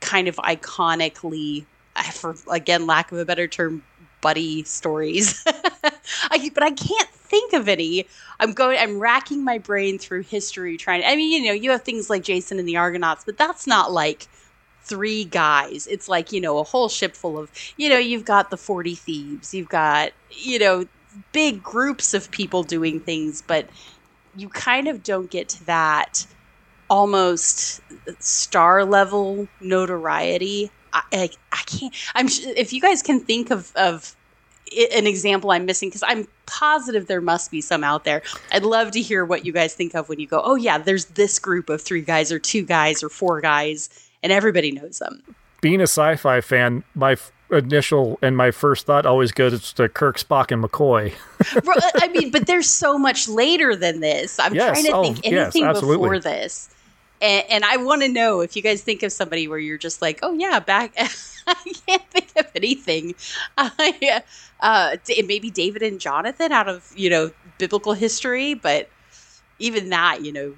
kind 0.00 0.28
of 0.28 0.36
iconically 0.36 1.66
for 2.12 2.34
again 2.50 2.86
lack 2.86 3.12
of 3.12 3.18
a 3.18 3.24
better 3.24 3.48
term 3.48 3.82
buddy 4.20 4.62
stories. 4.64 5.44
I, 6.30 6.50
but 6.54 6.62
i 6.62 6.70
can't 6.70 7.08
think 7.28 7.52
of 7.52 7.68
any. 7.68 8.06
I'm 8.40 8.52
going. 8.52 8.78
I'm 8.78 8.98
racking 8.98 9.44
my 9.44 9.58
brain 9.58 9.98
through 9.98 10.22
history, 10.22 10.76
trying. 10.76 11.04
I 11.04 11.16
mean, 11.16 11.42
you 11.42 11.48
know, 11.48 11.54
you 11.54 11.70
have 11.70 11.82
things 11.82 12.10
like 12.10 12.22
Jason 12.22 12.58
and 12.58 12.68
the 12.68 12.76
Argonauts, 12.76 13.24
but 13.24 13.38
that's 13.38 13.66
not 13.66 13.92
like 13.92 14.28
three 14.82 15.24
guys. 15.24 15.86
It's 15.86 16.08
like 16.08 16.32
you 16.32 16.40
know 16.40 16.58
a 16.58 16.64
whole 16.64 16.88
ship 16.88 17.14
full 17.14 17.38
of. 17.38 17.50
You 17.76 17.88
know, 17.88 17.98
you've 17.98 18.24
got 18.24 18.50
the 18.50 18.56
Forty 18.56 18.94
Thieves. 18.94 19.54
You've 19.54 19.68
got 19.68 20.12
you 20.30 20.58
know 20.58 20.86
big 21.32 21.62
groups 21.62 22.14
of 22.14 22.30
people 22.30 22.62
doing 22.62 23.00
things, 23.00 23.42
but 23.46 23.68
you 24.36 24.48
kind 24.48 24.88
of 24.88 25.02
don't 25.02 25.30
get 25.30 25.48
to 25.50 25.64
that 25.66 26.26
almost 26.88 27.80
star 28.18 28.84
level 28.84 29.48
notoriety. 29.60 30.70
I, 30.92 31.02
I, 31.12 31.30
I 31.52 31.62
can't. 31.66 31.94
I'm. 32.14 32.26
If 32.28 32.72
you 32.72 32.80
guys 32.80 33.02
can 33.02 33.20
think 33.20 33.50
of 33.50 33.72
of 33.76 34.14
an 34.96 35.06
example 35.06 35.50
I'm 35.50 35.64
missing 35.64 35.88
because 35.88 36.04
I'm 36.06 36.28
positive 36.48 37.06
there 37.06 37.20
must 37.20 37.50
be 37.50 37.60
some 37.60 37.84
out 37.84 38.04
there. 38.04 38.22
I'd 38.50 38.64
love 38.64 38.90
to 38.92 39.00
hear 39.00 39.24
what 39.24 39.46
you 39.46 39.52
guys 39.52 39.74
think 39.74 39.94
of 39.94 40.08
when 40.08 40.18
you 40.18 40.26
go, 40.26 40.40
oh, 40.42 40.56
yeah, 40.56 40.78
there's 40.78 41.04
this 41.06 41.38
group 41.38 41.68
of 41.68 41.80
three 41.80 42.00
guys 42.00 42.32
or 42.32 42.38
two 42.38 42.62
guys 42.62 43.02
or 43.02 43.08
four 43.08 43.40
guys, 43.40 43.88
and 44.22 44.32
everybody 44.32 44.72
knows 44.72 44.98
them. 44.98 45.22
Being 45.60 45.80
a 45.80 45.84
sci 45.84 46.16
fi 46.16 46.40
fan, 46.40 46.84
my 46.94 47.12
f- 47.12 47.32
initial 47.50 48.18
and 48.22 48.36
my 48.36 48.50
first 48.50 48.86
thought 48.86 49.06
always 49.06 49.32
goes 49.32 49.72
to 49.74 49.88
Kirk, 49.88 50.18
Spock, 50.18 50.50
and 50.50 50.62
McCoy. 50.62 51.14
I 52.02 52.08
mean, 52.08 52.30
but 52.30 52.46
there's 52.46 52.70
so 52.70 52.98
much 52.98 53.28
later 53.28 53.76
than 53.76 54.00
this. 54.00 54.38
I'm 54.38 54.54
yes. 54.54 54.70
trying 54.70 54.84
to 54.84 54.92
oh, 54.92 55.02
think 55.02 55.26
anything 55.26 55.62
yes, 55.62 55.80
before 55.80 56.18
this. 56.18 56.70
And, 57.20 57.44
and 57.50 57.64
I 57.64 57.78
want 57.78 58.02
to 58.02 58.08
know 58.08 58.40
if 58.40 58.54
you 58.54 58.62
guys 58.62 58.82
think 58.82 59.02
of 59.02 59.12
somebody 59.12 59.48
where 59.48 59.58
you're 59.58 59.78
just 59.78 60.00
like, 60.00 60.20
oh, 60.22 60.32
yeah, 60.32 60.60
back. 60.60 60.94
I 61.46 61.54
can't 61.86 62.10
think 62.10 62.32
of 62.36 62.46
anything. 62.54 63.14
Uh, 63.56 63.70
yeah 64.00 64.20
uh, 64.60 64.96
maybe 65.26 65.50
David 65.50 65.82
and 65.82 66.00
Jonathan 66.00 66.52
out 66.52 66.68
of 66.68 66.92
you 66.96 67.10
know 67.10 67.30
biblical 67.58 67.92
history, 67.92 68.54
but 68.54 68.88
even 69.58 69.90
that, 69.90 70.24
you 70.24 70.32
know, 70.32 70.54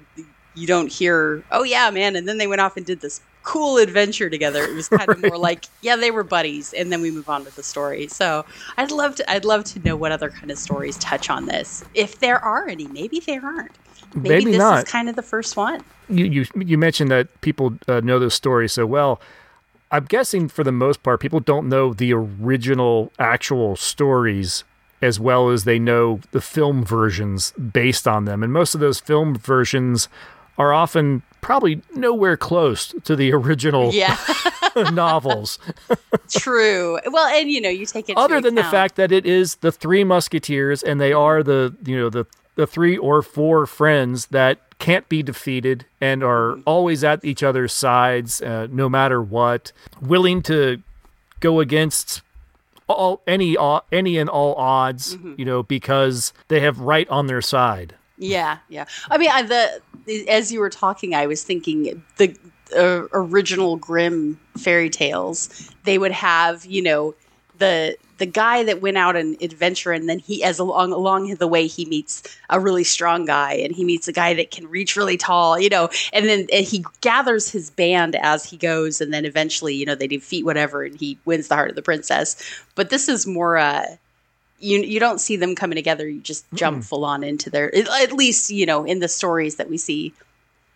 you 0.53 0.67
don't 0.67 0.91
hear, 0.91 1.43
oh 1.51 1.63
yeah, 1.63 1.89
man, 1.91 2.15
and 2.15 2.27
then 2.27 2.37
they 2.37 2.47
went 2.47 2.61
off 2.61 2.77
and 2.77 2.85
did 2.85 3.01
this 3.01 3.21
cool 3.43 3.77
adventure 3.77 4.29
together. 4.29 4.63
It 4.63 4.75
was 4.75 4.89
kind 4.89 5.09
of 5.09 5.21
more 5.21 5.37
like, 5.37 5.65
yeah, 5.81 5.95
they 5.95 6.11
were 6.11 6.23
buddies, 6.23 6.73
and 6.73 6.91
then 6.91 7.01
we 7.01 7.09
move 7.11 7.29
on 7.29 7.43
with 7.43 7.55
the 7.55 7.63
story. 7.63 8.07
So 8.07 8.45
I'd 8.77 8.91
love 8.91 9.15
to, 9.15 9.31
I'd 9.31 9.45
love 9.45 9.63
to 9.65 9.79
know 9.79 9.95
what 9.95 10.11
other 10.11 10.29
kind 10.29 10.51
of 10.51 10.57
stories 10.57 10.97
touch 10.97 11.29
on 11.29 11.45
this, 11.45 11.83
if 11.93 12.19
there 12.19 12.39
are 12.39 12.67
any. 12.67 12.87
Maybe 12.87 13.19
there 13.19 13.43
aren't. 13.43 13.71
Maybe, 14.13 14.29
maybe 14.29 14.51
this 14.51 14.59
not. 14.59 14.85
is 14.85 14.91
kind 14.91 15.09
of 15.09 15.15
the 15.15 15.23
first 15.23 15.55
one. 15.55 15.83
You 16.09 16.25
you 16.25 16.45
you 16.55 16.77
mentioned 16.77 17.09
that 17.11 17.39
people 17.39 17.77
uh, 17.87 18.01
know 18.01 18.19
those 18.19 18.33
stories 18.33 18.73
so 18.73 18.85
well. 18.85 19.21
I'm 19.91 20.05
guessing 20.05 20.47
for 20.47 20.63
the 20.63 20.71
most 20.71 21.03
part, 21.03 21.19
people 21.19 21.39
don't 21.39 21.67
know 21.67 21.93
the 21.93 22.13
original 22.13 23.11
actual 23.19 23.75
stories 23.75 24.63
as 25.01 25.19
well 25.19 25.49
as 25.49 25.63
they 25.63 25.79
know 25.79 26.19
the 26.31 26.41
film 26.41 26.85
versions 26.85 27.51
based 27.51 28.07
on 28.07 28.25
them. 28.25 28.43
And 28.43 28.53
most 28.53 28.75
of 28.75 28.79
those 28.79 28.99
film 28.99 29.35
versions 29.35 30.07
are 30.57 30.73
often 30.73 31.23
probably 31.41 31.81
nowhere 31.95 32.37
close 32.37 32.93
to 33.03 33.15
the 33.15 33.33
original 33.33 33.91
yeah. 33.93 34.15
novels. 34.91 35.59
True. 36.29 36.99
Well, 37.07 37.27
and 37.27 37.49
you 37.49 37.59
know, 37.59 37.69
you 37.69 37.85
take 37.85 38.09
it 38.09 38.17
other 38.17 38.39
than 38.39 38.57
account. 38.57 38.71
the 38.71 38.71
fact 38.71 38.95
that 38.95 39.11
it 39.11 39.25
is 39.25 39.55
the 39.55 39.71
Three 39.71 40.03
Musketeers 40.03 40.83
and 40.83 41.01
they 41.01 41.13
are 41.13 41.43
the 41.43 41.75
you 41.83 41.97
know 41.97 42.09
the 42.09 42.25
the 42.55 42.67
three 42.67 42.97
or 42.97 43.21
four 43.21 43.65
friends 43.65 44.27
that 44.27 44.59
can't 44.79 45.07
be 45.09 45.21
defeated 45.21 45.85
and 45.99 46.23
are 46.23 46.57
always 46.65 47.03
at 47.03 47.23
each 47.23 47.43
other's 47.43 47.71
sides 47.71 48.41
uh, 48.41 48.67
no 48.71 48.89
matter 48.89 49.21
what, 49.21 49.71
willing 50.01 50.41
to 50.41 50.81
go 51.39 51.59
against 51.59 52.21
all 52.87 53.21
any 53.27 53.55
all, 53.55 53.85
any 53.91 54.17
and 54.17 54.29
all 54.29 54.55
odds, 54.55 55.15
mm-hmm. 55.15 55.35
you 55.37 55.45
know, 55.45 55.63
because 55.63 56.33
they 56.47 56.59
have 56.59 56.79
right 56.79 57.07
on 57.09 57.27
their 57.27 57.41
side. 57.41 57.95
Yeah, 58.17 58.57
yeah. 58.69 58.85
I 59.09 59.17
mean, 59.17 59.29
I, 59.31 59.41
the 59.43 59.81
as 60.27 60.51
you 60.51 60.59
were 60.59 60.69
talking, 60.69 61.15
I 61.15 61.25
was 61.25 61.43
thinking 61.43 62.03
the 62.17 62.35
uh, 62.75 63.07
original 63.13 63.77
Grimm 63.77 64.39
fairy 64.57 64.89
tales. 64.89 65.71
They 65.83 65.97
would 65.97 66.11
have, 66.11 66.65
you 66.65 66.81
know, 66.81 67.15
the 67.57 67.95
the 68.21 68.27
guy 68.27 68.63
that 68.63 68.83
went 68.83 68.97
out 68.97 69.15
and 69.15 69.35
adventure 69.41 69.91
and 69.91 70.07
then 70.07 70.19
he 70.19 70.43
as 70.43 70.59
along 70.59 70.93
along 70.93 71.33
the 71.35 71.47
way 71.47 71.65
he 71.65 71.85
meets 71.85 72.21
a 72.51 72.59
really 72.59 72.83
strong 72.83 73.25
guy 73.25 73.53
and 73.53 73.73
he 73.73 73.83
meets 73.83 74.07
a 74.07 74.13
guy 74.13 74.31
that 74.35 74.51
can 74.51 74.67
reach 74.67 74.95
really 74.95 75.17
tall 75.17 75.59
you 75.59 75.69
know 75.69 75.89
and 76.13 76.27
then 76.27 76.45
and 76.53 76.63
he 76.63 76.85
gathers 77.01 77.49
his 77.49 77.71
band 77.71 78.15
as 78.17 78.45
he 78.45 78.57
goes 78.57 79.01
and 79.01 79.11
then 79.11 79.25
eventually 79.25 79.73
you 79.73 79.87
know 79.87 79.95
they 79.95 80.05
defeat 80.05 80.45
whatever 80.45 80.83
and 80.83 80.99
he 80.99 81.17
wins 81.25 81.47
the 81.47 81.55
heart 81.55 81.71
of 81.71 81.75
the 81.75 81.81
princess. 81.81 82.63
But 82.75 82.91
this 82.91 83.09
is 83.09 83.25
more 83.25 83.57
uh 83.57 83.87
you 84.59 84.77
you 84.81 84.99
don't 84.99 85.19
see 85.19 85.35
them 85.35 85.55
coming 85.55 85.75
together 85.75 86.07
you 86.07 86.21
just 86.21 86.45
jump 86.53 86.83
mm. 86.83 86.85
full 86.85 87.03
on 87.03 87.23
into 87.23 87.49
their 87.49 87.73
at 87.75 88.11
least 88.11 88.51
you 88.51 88.67
know 88.67 88.83
in 88.83 88.99
the 88.99 89.07
stories 89.07 89.55
that 89.55 89.67
we 89.67 89.79
see. 89.79 90.13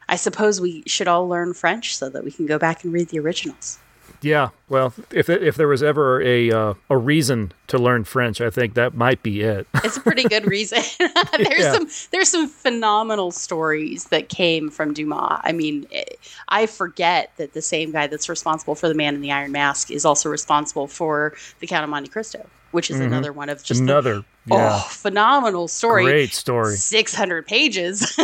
I 0.10 0.16
suppose 0.16 0.60
we 0.60 0.82
should 0.88 1.08
all 1.08 1.30
learn 1.30 1.54
french 1.54 1.96
so 1.96 2.10
that 2.10 2.24
we 2.24 2.32
can 2.32 2.48
go 2.48 2.58
back 2.58 2.84
and 2.84 2.92
read 2.92 3.10
the 3.10 3.20
originals 3.20 3.78
yeah, 4.22 4.50
well, 4.70 4.94
if 5.12 5.30
if 5.30 5.56
there 5.56 5.68
was 5.68 5.84
ever 5.84 6.22
a 6.22 6.52
uh, 6.52 6.74
a 6.90 6.98
reason 6.98 7.52
to 7.68 7.78
learn 7.78 8.04
French, 8.04 8.42
I 8.42 8.50
think 8.50 8.74
that 8.76 8.94
might 8.94 9.22
be 9.24 9.42
it. 9.42 9.68
it's 9.76 9.98
a 9.98 10.02
pretty 10.02 10.24
good 10.24 10.46
reason. 10.48 10.80
there's 11.38 11.60
yeah. 11.60 11.74
some 11.74 11.88
there's 12.12 12.30
some 12.30 12.48
phenomenal 12.48 13.32
stories 13.32 14.06
that 14.06 14.30
came 14.30 14.70
from 14.70 14.94
Dumas. 14.94 15.40
I 15.44 15.52
mean, 15.52 15.88
eh, 15.92 16.04
I 16.48 16.66
forget 16.66 17.32
that 17.38 17.54
the 17.54 17.62
same 17.62 17.92
guy 17.92 18.08
that's 18.08 18.30
responsible 18.30 18.76
for 18.76 18.88
The 18.88 18.96
Man 18.96 19.16
in 19.16 19.22
the 19.22 19.32
Iron 19.32 19.52
Mask 19.52 19.92
is 19.92 20.06
also 20.06 20.30
responsible 20.30 20.88
for 20.88 21.34
The 21.60 21.68
Count 21.68 21.84
of 21.84 21.90
Monte 21.90 22.10
Cristo, 22.10 22.46
which 22.72 22.90
is 22.90 23.00
another 23.00 23.32
one 23.34 23.50
of 23.50 23.64
just 23.64 23.80
the- 23.80 23.92
Another, 23.92 24.26
yeah, 24.48 24.80
oh 24.84 24.88
phenomenal 24.90 25.68
story. 25.68 26.04
great 26.04 26.34
story. 26.34 26.76
600 26.76 27.46
pages 27.48 28.18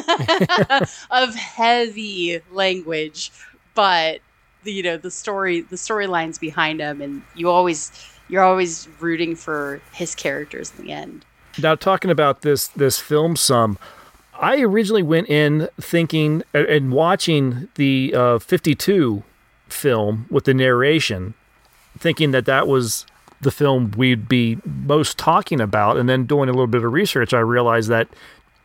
of 1.12 1.36
heavy 1.36 2.42
language 2.52 3.32
but 3.74 4.20
the, 4.64 4.72
you 4.72 4.84
know 4.84 4.98
the 4.98 5.12
story 5.12 5.62
the 5.62 5.76
storylines 5.76 6.40
behind 6.40 6.80
them 6.80 7.02
and 7.02 7.22
you 7.36 7.50
always 7.50 7.92
you're 8.30 8.44
always 8.44 8.88
rooting 9.00 9.36
for 9.36 9.82
his 9.92 10.16
characters 10.16 10.72
in 10.78 10.86
the 10.86 10.92
end. 10.92 11.26
Now, 11.62 11.76
talking 11.76 12.10
about 12.10 12.42
this 12.42 12.68
this 12.70 12.98
film, 12.98 13.36
some 13.36 13.78
I 14.40 14.62
originally 14.62 15.04
went 15.04 15.30
in 15.30 15.70
thinking 15.80 16.44
and 16.54 16.92
watching 16.92 17.68
the 17.76 18.14
uh, 18.16 18.40
52 18.40 19.24
film 19.70 20.26
with 20.32 20.46
the 20.46 20.54
narration, 20.54 21.36
thinking 22.00 22.32
that 22.32 22.46
that 22.46 22.68
was 22.68 23.06
the 23.42 23.52
film 23.52 23.92
we'd 23.98 24.28
be 24.30 24.58
most 24.66 25.18
talking 25.18 25.60
about, 25.60 25.98
and 25.98 26.08
then 26.08 26.26
doing 26.26 26.48
a 26.48 26.54
little 26.54 26.68
bit 26.68 26.84
of 26.84 26.92
research, 26.92 27.34
I 27.34 27.40
realized 27.40 27.90
that 27.90 28.08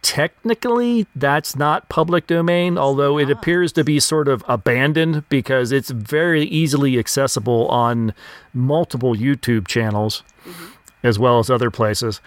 technically 0.03 1.07
that's 1.17 1.57
not 1.57 1.89
public 1.89 2.27
domain, 2.27 2.79
although 2.79 3.19
it 3.19 3.31
appears 3.31 3.73
to 3.73 3.85
be 3.85 3.99
sort 4.01 4.29
of 4.29 4.45
abandoned 4.49 5.29
because 5.29 5.73
it's 5.73 5.91
very 5.91 6.45
easily 6.45 6.99
accessible 6.99 7.67
on 7.69 8.15
multiple 8.55 9.15
YouTube 9.15 9.67
channels 9.67 10.23
as 11.03 11.19
well 11.19 11.39
as 11.39 11.51
other 11.51 11.71
places. 11.71 12.21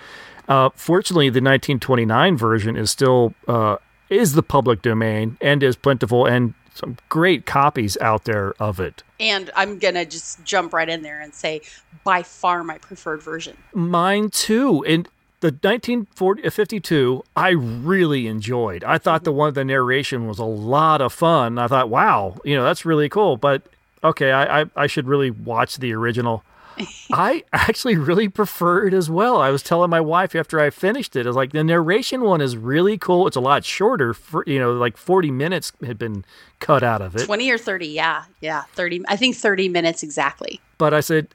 Uh, 0.48 0.70
fortunately, 0.76 1.28
the 1.30 1.40
1929 1.42 2.38
version 2.38 2.76
is 2.76 2.90
still 2.92 3.34
uh, 3.48 3.78
is 4.10 4.34
the 4.34 4.44
public 4.44 4.82
domain 4.82 5.38
and 5.42 5.62
is 5.62 5.76
plentiful, 5.76 6.26
and 6.26 6.54
some 6.74 6.98
great 7.10 7.46
copies 7.46 7.98
out 7.98 8.24
there 8.26 8.54
of 8.60 8.80
it. 8.80 9.04
and 9.20 9.52
i'm 9.56 9.78
gonna 9.80 10.06
just 10.06 10.42
jump 10.46 10.72
right 10.72 10.88
in 10.88 11.02
there 11.02 11.20
and 11.20 11.34
say 11.34 11.60
by 12.06 12.24
far 12.24 12.64
my 12.64 12.78
preferred 12.78 13.22
version 13.22 13.58
Mine 13.74 14.30
too. 14.30 14.84
And 14.86 15.10
the 15.42 15.48
1952, 15.48 17.24
uh, 17.24 17.40
I 17.40 17.50
really 17.52 18.28
enjoyed. 18.28 18.84
I 18.84 18.98
thought 18.98 19.24
the 19.24 19.32
mm-hmm. 19.32 19.38
one 19.38 19.54
the 19.54 19.66
narration 19.66 20.28
was 20.28 20.40
a 20.40 20.46
lot 20.46 21.02
of 21.02 21.14
fun. 21.14 21.58
I 21.58 21.68
thought, 21.68 21.90
wow, 21.90 22.38
you 22.44 22.56
know, 22.56 22.64
that's 22.64 22.86
really 22.86 23.10
cool. 23.10 23.38
But 23.38 23.64
okay, 24.04 24.32
I 24.32 24.62
I, 24.62 24.66
I 24.76 24.88
should 24.88 25.08
really 25.08 25.32
watch 25.32 25.78
the 25.78 25.94
original. 25.94 26.44
I 27.12 27.44
actually 27.52 27.98
really 27.98 28.30
prefer 28.30 28.88
it 28.88 28.94
as 28.94 29.10
well. 29.10 29.42
I 29.42 29.50
was 29.50 29.62
telling 29.62 29.90
my 29.90 30.00
wife 30.00 30.34
after 30.36 30.60
I 30.60 30.70
finished 30.70 31.16
it, 31.16 31.26
I 31.26 31.30
was 31.30 31.36
like, 31.36 31.52
the 31.52 31.64
narration 31.64 32.22
one 32.22 32.40
is 32.40 32.56
really 32.56 32.98
cool. 32.98 33.28
It's 33.28 33.36
a 33.36 33.42
lot 33.42 33.66
shorter. 33.66 34.14
For, 34.14 34.44
you 34.48 34.60
know, 34.60 34.74
like 34.74 34.96
40 34.96 35.32
minutes 35.32 35.74
had 35.86 35.98
been 35.98 36.24
cut 36.60 36.84
out 36.84 37.02
of 37.02 37.16
it. 37.16 37.26
20 37.26 37.50
or 37.52 37.58
30 37.58 37.88
yeah 37.88 38.26
yeah 38.42 38.64
30 38.74 39.04
i 39.08 39.16
think 39.16 39.34
30 39.34 39.70
minutes 39.70 40.04
exactly 40.04 40.60
but 40.80 40.94
I 40.94 41.02
said, 41.02 41.28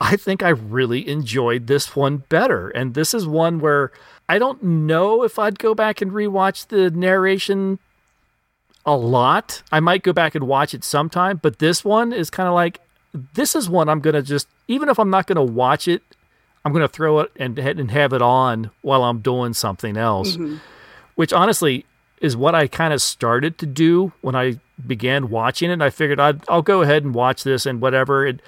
I 0.00 0.16
think 0.16 0.42
I 0.42 0.50
really 0.50 1.08
enjoyed 1.08 1.66
this 1.66 1.96
one 1.96 2.18
better. 2.28 2.68
And 2.68 2.94
this 2.94 3.14
is 3.14 3.26
one 3.26 3.60
where 3.60 3.92
I 4.28 4.38
don't 4.38 4.62
know 4.62 5.22
if 5.22 5.38
I'd 5.38 5.58
go 5.58 5.74
back 5.74 6.00
and 6.00 6.12
rewatch 6.12 6.68
the 6.68 6.90
narration 6.90 7.78
a 8.84 8.96
lot. 8.96 9.62
I 9.72 9.80
might 9.80 10.02
go 10.02 10.12
back 10.12 10.34
and 10.34 10.46
watch 10.46 10.74
it 10.74 10.84
sometime, 10.84 11.40
but 11.42 11.58
this 11.58 11.84
one 11.84 12.12
is 12.12 12.30
kind 12.30 12.46
of 12.48 12.54
like 12.54 12.80
this 13.34 13.56
is 13.56 13.70
one 13.70 13.88
I'm 13.88 14.00
going 14.00 14.14
to 14.14 14.22
just 14.22 14.48
even 14.68 14.88
if 14.88 14.98
I'm 14.98 15.10
not 15.10 15.26
going 15.26 15.36
to 15.36 15.52
watch 15.52 15.88
it, 15.88 16.02
I'm 16.64 16.72
going 16.72 16.82
to 16.82 16.88
throw 16.88 17.20
it 17.20 17.32
and 17.36 17.58
and 17.58 17.90
have 17.90 18.12
it 18.12 18.22
on 18.22 18.70
while 18.82 19.02
I'm 19.04 19.20
doing 19.20 19.54
something 19.54 19.96
else. 19.96 20.36
Mm-hmm. 20.36 20.56
Which 21.14 21.32
honestly 21.32 21.86
is 22.20 22.36
what 22.36 22.54
I 22.54 22.66
kind 22.66 22.92
of 22.92 23.00
started 23.00 23.58
to 23.58 23.66
do 23.66 24.12
when 24.20 24.34
I 24.34 24.58
began 24.86 25.30
watching 25.30 25.70
it. 25.70 25.80
I 25.80 25.90
figured 25.90 26.20
I'd 26.20 26.42
I'll 26.48 26.62
go 26.62 26.82
ahead 26.82 27.04
and 27.04 27.14
watch 27.14 27.44
this 27.44 27.66
and 27.66 27.80
whatever. 27.80 28.26
It 28.26 28.40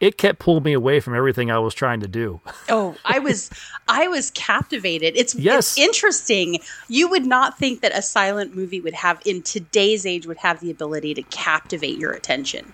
it 0.00 0.16
kept 0.16 0.38
pulling 0.38 0.64
me 0.64 0.72
away 0.72 0.98
from 0.98 1.14
everything 1.14 1.50
I 1.50 1.58
was 1.58 1.74
trying 1.74 2.00
to 2.00 2.08
do. 2.08 2.40
Oh, 2.68 2.96
I 3.04 3.18
was 3.18 3.50
I 3.88 4.06
was 4.08 4.30
captivated. 4.30 5.14
It's, 5.16 5.34
Yes. 5.34 5.76
it's 5.76 5.78
interesting. 5.78 6.60
You 6.88 7.08
would 7.08 7.26
not 7.26 7.58
think 7.58 7.80
that 7.80 7.92
a 7.96 8.00
silent 8.02 8.54
movie 8.54 8.80
would 8.80 8.94
have 8.94 9.20
in 9.26 9.42
today's 9.42 10.06
age 10.06 10.24
would 10.26 10.36
have 10.38 10.60
the 10.60 10.70
ability 10.70 11.14
to 11.14 11.22
captivate 11.24 11.98
your 11.98 12.12
attention. 12.12 12.72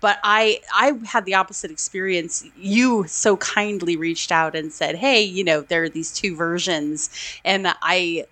But 0.00 0.18
I 0.22 0.60
I 0.74 0.92
had 1.04 1.24
the 1.26 1.34
opposite 1.34 1.70
experience. 1.70 2.44
You 2.56 3.04
so 3.06 3.36
kindly 3.38 3.96
reached 3.96 4.32
out 4.32 4.54
and 4.54 4.72
said, 4.72 4.96
"Hey, 4.96 5.22
you 5.22 5.44
know, 5.44 5.60
there 5.62 5.82
are 5.84 5.88
these 5.90 6.10
two 6.12 6.34
versions." 6.36 7.10
And 7.44 7.68
I 7.82 8.24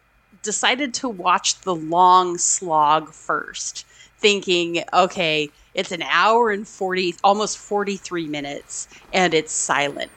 decided 0.42 0.92
to 0.94 1.08
watch 1.08 1.60
the 1.60 1.74
long 1.74 2.36
slog 2.38 3.12
first, 3.12 3.84
thinking, 4.22 4.84
okay, 4.94 5.50
it's 5.74 5.92
an 5.92 6.02
hour 6.02 6.50
and 6.50 6.66
40, 6.66 7.16
almost 7.24 7.58
43 7.58 8.26
minutes, 8.28 8.88
and 9.12 9.34
it's 9.34 9.52
silent. 9.52 10.10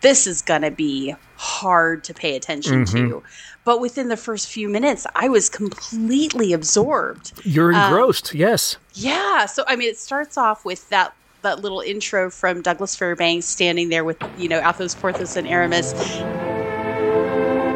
This 0.00 0.26
is 0.26 0.40
going 0.40 0.62
to 0.62 0.70
be 0.70 1.14
hard 1.36 2.02
to 2.04 2.14
pay 2.14 2.34
attention 2.34 2.84
mm-hmm. 2.84 3.10
to. 3.10 3.22
But 3.64 3.80
within 3.80 4.08
the 4.08 4.16
first 4.16 4.48
few 4.48 4.68
minutes, 4.68 5.06
I 5.14 5.28
was 5.28 5.50
completely 5.50 6.54
absorbed. 6.54 7.32
You're 7.44 7.74
um, 7.74 7.92
engrossed, 7.92 8.34
yes. 8.34 8.78
Yeah. 8.94 9.44
So 9.46 9.64
I 9.68 9.76
mean, 9.76 9.90
it 9.90 9.98
starts 9.98 10.38
off 10.38 10.64
with 10.64 10.88
that 10.88 11.14
that 11.42 11.60
little 11.60 11.80
intro 11.80 12.30
from 12.30 12.62
Douglas 12.62 12.96
Fairbanks 12.96 13.46
standing 13.46 13.90
there 13.90 14.04
with 14.04 14.16
you 14.38 14.48
know 14.48 14.66
Athos, 14.66 14.94
Porthos, 14.94 15.36
and 15.36 15.46
Aramis. 15.46 15.92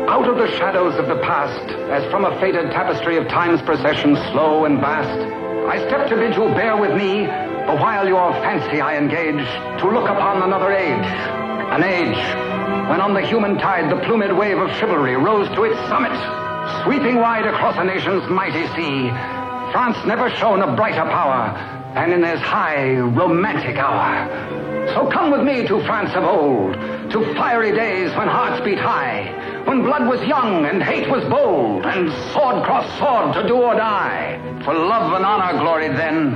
Out 0.09 0.29
of 0.29 0.37
the 0.37 0.51
shadows 0.57 0.95
of 0.99 1.07
the 1.07 1.21
past, 1.23 1.71
as 1.91 2.11
from 2.11 2.25
a 2.25 2.41
faded 2.41 2.71
tapestry 2.71 3.19
of 3.19 3.27
time's 3.29 3.61
procession, 3.63 4.17
slow 4.33 4.65
and 4.65 4.81
vast, 4.81 5.44
I 5.67 5.79
step 5.89 6.09
to 6.11 6.17
bid 6.17 6.35
you 6.35 6.45
bear 6.55 6.77
with 6.77 6.95
me, 6.95 7.25
the 7.25 7.77
while 7.81 8.07
your 8.07 8.33
fancy 8.45 8.83
I 8.83 8.99
engage, 8.99 9.45
to 9.81 9.91
look 9.91 10.09
upon 10.09 10.43
another 10.43 10.71
age. 10.71 11.09
An 11.73 11.83
age 11.83 12.21
when 12.91 13.01
on 13.01 13.15
the 13.15 13.23
human 13.23 13.57
tide 13.57 13.91
the 13.91 13.97
plumed 14.05 14.31
wave 14.37 14.59
of 14.59 14.71
chivalry 14.77 15.17
rose 15.17 15.49
to 15.57 15.65
its 15.65 15.81
summit, 15.89 16.13
sweeping 16.85 17.17
wide 17.17 17.47
across 17.47 17.79
a 17.79 17.85
nation's 17.85 18.29
mighty 18.29 18.67
sea. 18.77 19.09
France 19.73 19.97
never 20.07 20.29
shone 20.29 20.61
a 20.61 20.77
brighter 20.77 21.05
power 21.05 21.74
than 21.95 22.13
in 22.13 22.21
this 22.21 22.41
high, 22.41 22.97
romantic 22.97 23.77
hour. 23.77 24.29
So 24.95 25.09
come 25.11 25.31
with 25.31 25.43
me 25.43 25.67
to 25.69 25.81
France 25.87 26.11
of 26.15 26.25
old, 26.25 26.75
to 27.13 27.35
fiery 27.35 27.73
days 27.73 28.15
when 28.17 28.29
hearts 28.29 28.65
beat 28.65 28.79
high, 28.79 29.63
when 29.65 29.83
blood 29.83 30.09
was 30.09 30.21
young 30.29 30.67
and 30.67 30.83
hate 30.83 31.09
was 31.09 31.25
bold, 31.25 31.87
and 31.87 32.11
sword 32.33 32.65
crossed 32.65 32.99
sword 32.99 33.35
to 33.35 33.47
do 33.47 33.55
or 33.55 33.75
die. 33.75 34.39
For 34.65 34.75
love 34.75 35.13
and 35.13 35.25
honor 35.25 35.59
gloried 35.59 35.97
then, 35.97 36.35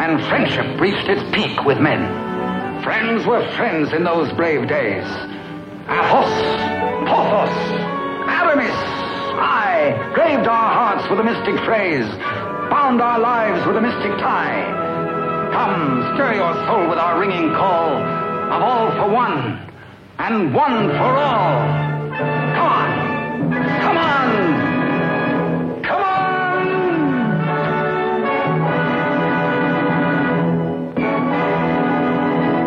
and 0.00 0.24
friendship 0.24 0.80
reached 0.80 1.08
its 1.08 1.22
peak 1.34 1.64
with 1.64 1.78
men. 1.78 2.82
Friends 2.82 3.26
were 3.26 3.46
friends 3.52 3.92
in 3.92 4.04
those 4.04 4.32
brave 4.32 4.68
days. 4.68 5.06
Athos, 5.86 6.32
Porthos, 7.08 7.56
Aramis, 8.26 8.74
I 9.36 10.12
graved 10.14 10.48
our 10.48 10.72
hearts 10.72 11.08
with 11.10 11.20
a 11.20 11.24
mystic 11.24 11.62
phrase, 11.64 12.06
bound 12.70 13.02
our 13.02 13.18
lives 13.18 13.66
with 13.66 13.76
a 13.76 13.80
mystic 13.80 14.18
tie. 14.18 14.84
Come, 15.54 16.02
stir 16.14 16.34
your 16.34 16.52
soul 16.66 16.88
with 16.88 16.98
our 16.98 17.20
ringing 17.20 17.50
call 17.54 17.94
of 17.94 18.60
all 18.60 18.90
for 18.90 19.08
one 19.08 19.60
and 20.18 20.52
one 20.52 20.88
for 20.88 21.14
all. 21.16 21.68
Come 22.56 22.66
on, 22.66 22.90
come 23.80 23.96
on, 23.96 24.50
come 25.84 26.02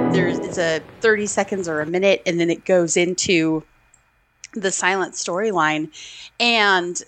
on. 0.05 0.13
There's 0.13 0.39
it's 0.39 0.57
a 0.57 0.81
30 1.01 1.27
seconds 1.27 1.67
or 1.67 1.81
a 1.81 1.85
minute, 1.85 2.21
and 2.25 2.39
then 2.39 2.49
it 2.49 2.63
goes 2.63 2.95
into 2.95 3.65
the 4.53 4.71
silent 4.71 5.15
storyline. 5.15 5.91
And 6.39 7.03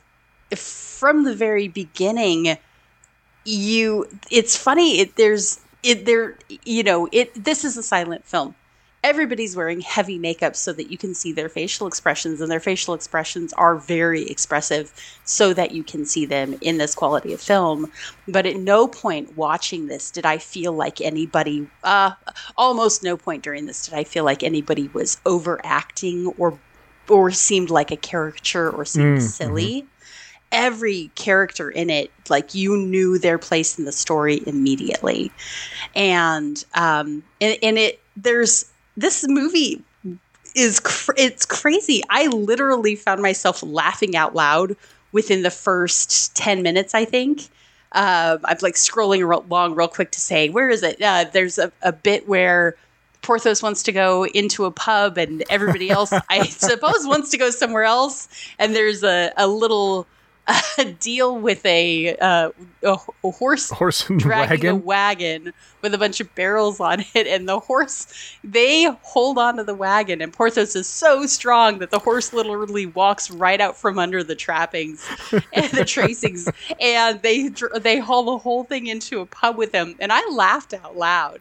from 0.53 1.23
the 1.23 1.33
very 1.33 1.69
beginning, 1.69 2.57
you 3.45 4.09
it's 4.29 4.57
funny 4.57 4.99
it 4.99 5.15
there's 5.15 5.61
it 5.83 6.05
there 6.05 6.37
you 6.65 6.83
know 6.83 7.07
it 7.11 7.43
this 7.43 7.63
is 7.63 7.77
a 7.77 7.83
silent 7.83 8.25
film. 8.25 8.55
Everybody's 9.01 9.55
wearing 9.55 9.79
heavy 9.79 10.17
makeup 10.17 10.57
so 10.57 10.73
that 10.73 10.91
you 10.91 10.97
can 10.97 11.13
see 11.13 11.31
their 11.31 11.47
facial 11.47 11.87
expressions 11.87 12.41
and 12.41 12.51
their 12.51 12.59
facial 12.59 12.93
expressions 12.93 13.53
are 13.53 13.77
very 13.77 14.23
expressive 14.23 14.91
so 15.23 15.53
that 15.53 15.71
you 15.71 15.83
can 15.83 16.05
see 16.05 16.25
them 16.25 16.57
in 16.59 16.79
this 16.79 16.95
quality 16.95 17.31
of 17.31 17.39
film. 17.39 17.89
But 18.27 18.45
at 18.45 18.57
no 18.57 18.89
point 18.89 19.37
watching 19.37 19.87
this 19.87 20.11
did 20.11 20.25
i 20.25 20.37
feel 20.37 20.73
like 20.73 20.99
anybody 20.99 21.67
uh 21.83 22.11
almost 22.57 23.03
no 23.03 23.15
point 23.15 23.43
during 23.43 23.65
this 23.65 23.85
did 23.85 23.93
i 23.93 24.03
feel 24.03 24.25
like 24.25 24.43
anybody 24.43 24.89
was 24.89 25.17
overacting 25.25 26.27
or 26.37 26.59
or 27.07 27.31
seemed 27.31 27.69
like 27.69 27.91
a 27.91 27.97
caricature 27.97 28.69
or 28.69 28.85
seemed 28.85 29.23
silly 29.23 29.87
every 30.51 31.11
character 31.15 31.69
in 31.69 31.89
it 31.89 32.11
like 32.29 32.55
you 32.55 32.75
knew 32.77 33.17
their 33.17 33.37
place 33.37 33.77
in 33.77 33.85
the 33.85 33.91
story 33.91 34.41
immediately. 34.47 35.31
And 35.95 36.63
um 36.73 37.23
and, 37.39 37.57
and 37.61 37.77
it 37.77 38.01
there's 38.17 38.69
this 38.97 39.25
movie 39.27 39.83
is 40.55 40.79
cr- 40.79 41.13
it's 41.17 41.45
crazy. 41.45 42.03
I 42.09 42.27
literally 42.27 42.95
found 42.95 43.21
myself 43.21 43.61
laughing 43.63 44.15
out 44.15 44.35
loud 44.35 44.75
within 45.11 45.41
the 45.41 45.51
first 45.51 46.35
10 46.35 46.61
minutes 46.61 46.93
i 46.93 47.03
think. 47.05 47.47
Uh, 47.91 48.37
i'm 48.43 48.57
like 48.61 48.75
scrolling 48.75 49.27
ro- 49.27 49.43
along 49.49 49.73
real 49.73 49.87
quick 49.87 50.11
to 50.11 50.19
say 50.19 50.49
where 50.49 50.69
is 50.69 50.83
it? 50.83 51.01
Uh, 51.01 51.25
there's 51.31 51.57
a, 51.57 51.71
a 51.81 51.91
bit 51.91 52.27
where 52.27 52.75
Porthos 53.21 53.61
wants 53.61 53.83
to 53.83 53.91
go 53.91 54.25
into 54.25 54.65
a 54.65 54.71
pub, 54.71 55.17
and 55.17 55.43
everybody 55.49 55.89
else, 55.89 56.13
I 56.29 56.43
suppose, 56.49 57.05
wants 57.05 57.29
to 57.31 57.37
go 57.37 57.49
somewhere 57.49 57.83
else. 57.83 58.29
And 58.57 58.75
there's 58.75 59.03
a, 59.03 59.31
a 59.37 59.47
little 59.47 60.07
a 60.77 60.85
deal 60.99 61.37
with 61.37 61.65
a, 61.65 62.15
uh, 62.17 62.49
a, 62.83 62.97
a 63.23 63.31
horse 63.31 63.69
Horse 63.69 64.09
and 64.09 64.19
dragging 64.19 64.67
a 64.67 64.75
wagon. 64.75 65.43
wagon 65.45 65.53
with 65.81 65.93
a 65.93 65.97
bunch 65.97 66.19
of 66.19 66.33
barrels 66.35 66.79
on 66.79 67.03
it, 67.13 67.27
and 67.27 67.47
the 67.47 67.59
horse 67.59 68.37
they 68.43 68.85
hold 69.03 69.37
onto 69.37 69.63
the 69.63 69.75
wagon, 69.75 70.21
and 70.21 70.33
Porthos 70.33 70.75
is 70.75 70.87
so 70.87 71.25
strong 71.25 71.79
that 71.79 71.91
the 71.91 71.99
horse 71.99 72.33
literally 72.33 72.85
walks 72.85 73.29
right 73.31 73.61
out 73.61 73.77
from 73.77 73.99
under 73.99 74.23
the 74.23 74.35
trappings 74.35 75.07
and 75.53 75.71
the 75.71 75.85
tracings, 75.85 76.49
and 76.79 77.21
they 77.21 77.49
they 77.79 77.99
haul 77.99 78.23
the 78.23 78.37
whole 78.37 78.63
thing 78.63 78.87
into 78.87 79.19
a 79.19 79.25
pub 79.25 79.57
with 79.57 79.71
him, 79.71 79.95
and 79.99 80.11
I 80.11 80.27
laughed 80.29 80.73
out 80.73 80.97
loud. 80.97 81.39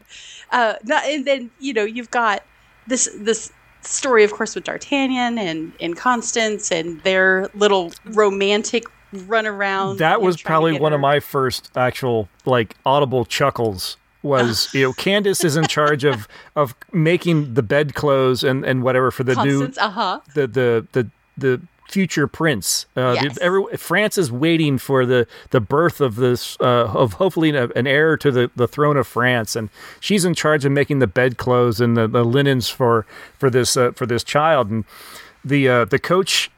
Uh, 0.51 0.75
and 0.91 1.25
then 1.25 1.51
you 1.59 1.73
know 1.73 1.85
you've 1.85 2.11
got 2.11 2.45
this 2.87 3.09
this 3.19 3.53
story, 3.83 4.25
of 4.25 4.33
course, 4.33 4.55
with 4.55 4.65
D'Artagnan 4.65 5.39
and 5.39 5.73
and 5.81 5.97
Constance 5.97 6.71
and 6.71 7.01
their 7.03 7.49
little 7.55 7.93
romantic 8.07 8.85
run 9.13 9.47
around. 9.47 9.99
That 9.99 10.21
was 10.21 10.41
probably 10.41 10.79
one 10.79 10.93
of 10.93 11.01
my 11.01 11.21
first 11.21 11.71
actual 11.77 12.29
like 12.45 12.75
audible 12.85 13.25
chuckles. 13.25 13.97
Was 14.23 14.69
you 14.75 14.83
know 14.83 14.93
Candace 14.95 15.45
is 15.45 15.57
in 15.57 15.67
charge 15.67 16.05
of 16.05 16.27
of 16.57 16.75
making 16.93 17.55
the 17.55 17.63
bedclothes 17.63 18.43
and 18.45 18.65
and 18.65 18.83
whatever 18.83 19.11
for 19.11 19.25
the 19.25 19.35
Constance. 19.35 19.77
new 19.77 19.83
Uh 19.83 19.91
huh. 19.91 20.21
the 20.35 20.47
the 20.47 20.87
the 20.93 21.11
the 21.37 21.61
future 21.89 22.27
prince. 22.27 22.85
Uh, 22.97 23.15
the- 23.15 23.21
Yes. 23.29 23.39
every, 23.41 23.65
France 23.79 24.19
is 24.19 24.31
waiting 24.31 24.77
for 24.77 25.07
the 25.07 25.27
the 25.51 25.61
birth 25.61 26.01
of 26.03 26.17
this 26.17 26.57
uh, 26.61 26.85
of 26.93 27.15
hopefully 27.15 27.49
an, 27.49 27.71
an 27.75 27.87
heir 27.87 28.17
to 28.19 28.31
the, 28.31 28.51
the 28.57 28.69
throne 28.69 28.99
of 28.99 29.07
France, 29.07 29.57
and 29.57 29.71
she's 30.01 30.25
in 30.27 30.35
charge 30.35 30.67
of 30.67 30.73
making 30.73 30.99
the 30.99 31.07
bedclothes 31.07 31.81
and 31.81 31.97
the, 31.97 32.07
the 32.07 32.25
linens 32.25 32.69
for 32.69 33.07
for 33.39 33.49
this 33.49 33.75
uh, 33.77 33.93
for 33.93 34.05
this 34.05 34.23
child. 34.23 34.69
And 34.69 34.85
the 35.45 35.67
uh, 35.69 35.85
the 35.87 35.99
coach, 35.99 36.51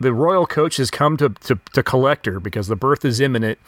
the 0.00 0.12
royal 0.12 0.46
coach, 0.46 0.76
has 0.76 0.90
come 0.90 1.16
to, 1.18 1.30
to 1.30 1.58
to 1.74 1.82
collect 1.82 2.26
her 2.26 2.40
because 2.40 2.68
the 2.68 2.76
birth 2.76 3.04
is 3.04 3.20
imminent, 3.20 3.58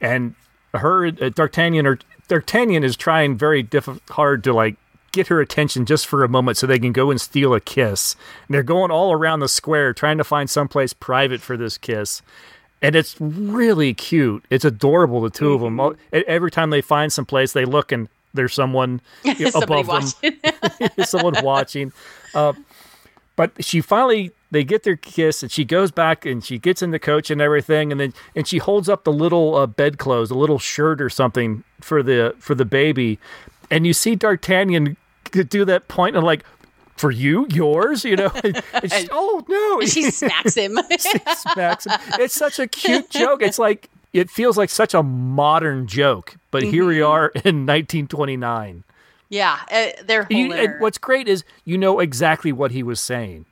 and 0.00 0.34
her 0.74 1.06
uh, 1.06 1.28
D'Artagnan 1.30 1.86
or 1.86 1.98
D'Artagnan 2.28 2.82
is 2.84 2.96
trying 2.96 3.36
very 3.36 3.62
diff- 3.62 4.00
hard 4.10 4.42
to 4.44 4.52
like 4.52 4.76
get 5.12 5.28
her 5.28 5.40
attention 5.40 5.86
just 5.86 6.06
for 6.06 6.24
a 6.24 6.28
moment 6.28 6.56
so 6.56 6.66
they 6.66 6.78
can 6.78 6.92
go 6.92 7.10
and 7.10 7.20
steal 7.20 7.54
a 7.54 7.60
kiss. 7.60 8.16
And 8.48 8.54
they're 8.54 8.64
going 8.64 8.90
all 8.90 9.12
around 9.12 9.40
the 9.40 9.48
square 9.48 9.94
trying 9.94 10.18
to 10.18 10.24
find 10.24 10.50
someplace 10.50 10.92
private 10.92 11.40
for 11.40 11.56
this 11.56 11.78
kiss. 11.78 12.20
And 12.82 12.96
it's 12.96 13.14
really 13.20 13.94
cute. 13.94 14.44
It's 14.50 14.64
adorable, 14.64 15.20
the 15.20 15.30
2 15.30 15.52
of 15.54 15.60
them. 15.60 15.80
E- 16.12 16.24
Every 16.26 16.50
time 16.50 16.70
they 16.70 16.80
find 16.80 17.12
some 17.12 17.24
place, 17.24 17.52
they 17.52 17.64
look 17.64 17.92
and 17.92 18.08
there's 18.34 18.52
someone 18.54 19.00
above 19.54 19.86
them 19.86 20.02
someone 21.04 21.34
watching. 21.44 21.92
Uh, 22.34 22.54
but 23.36 23.52
she 23.64 23.80
finally 23.80 24.32
they 24.54 24.64
get 24.64 24.84
their 24.84 24.96
kiss 24.96 25.42
and 25.42 25.50
she 25.52 25.64
goes 25.64 25.90
back 25.90 26.24
and 26.24 26.44
she 26.44 26.58
gets 26.58 26.80
in 26.82 26.90
the 26.92 26.98
coach 26.98 27.30
and 27.30 27.40
everything 27.40 27.90
and 27.90 28.00
then 28.00 28.14
and 28.34 28.46
she 28.46 28.58
holds 28.58 28.88
up 28.88 29.04
the 29.04 29.12
little 29.12 29.56
uh, 29.56 29.66
bedclothes, 29.66 30.30
a 30.30 30.34
little 30.34 30.58
shirt 30.58 31.02
or 31.02 31.10
something 31.10 31.64
for 31.80 32.02
the 32.02 32.34
for 32.38 32.54
the 32.54 32.64
baby, 32.64 33.18
and 33.70 33.86
you 33.86 33.92
see 33.92 34.14
D'Artagnan 34.14 34.96
do 35.48 35.64
that 35.64 35.88
point 35.88 36.16
and 36.16 36.24
like. 36.24 36.44
For 36.96 37.10
you, 37.10 37.44
yours, 37.50 38.04
you 38.04 38.14
know. 38.14 38.30
And 38.72 38.92
she, 38.92 39.08
oh 39.10 39.44
no! 39.48 39.80
she 39.86 40.12
smacks 40.12 40.54
him. 40.54 40.78
She 40.92 41.18
smacks 41.34 41.86
him. 41.86 41.98
It's 42.20 42.34
such 42.34 42.60
a 42.60 42.68
cute 42.68 43.10
joke. 43.10 43.42
It's 43.42 43.58
like 43.58 43.90
it 44.12 44.30
feels 44.30 44.56
like 44.56 44.70
such 44.70 44.94
a 44.94 45.02
modern 45.02 45.88
joke, 45.88 46.36
but 46.52 46.62
here 46.62 46.86
we 46.86 47.02
are 47.02 47.30
in 47.30 47.66
1929. 47.66 48.84
yeah, 49.28 49.58
uh, 49.72 49.86
they're 50.06 50.28
and 50.30 50.80
what's 50.80 50.98
great 50.98 51.26
is 51.26 51.42
you 51.64 51.76
know 51.76 51.98
exactly 51.98 52.52
what 52.52 52.70
he 52.70 52.84
was 52.84 53.00
saying 53.00 53.44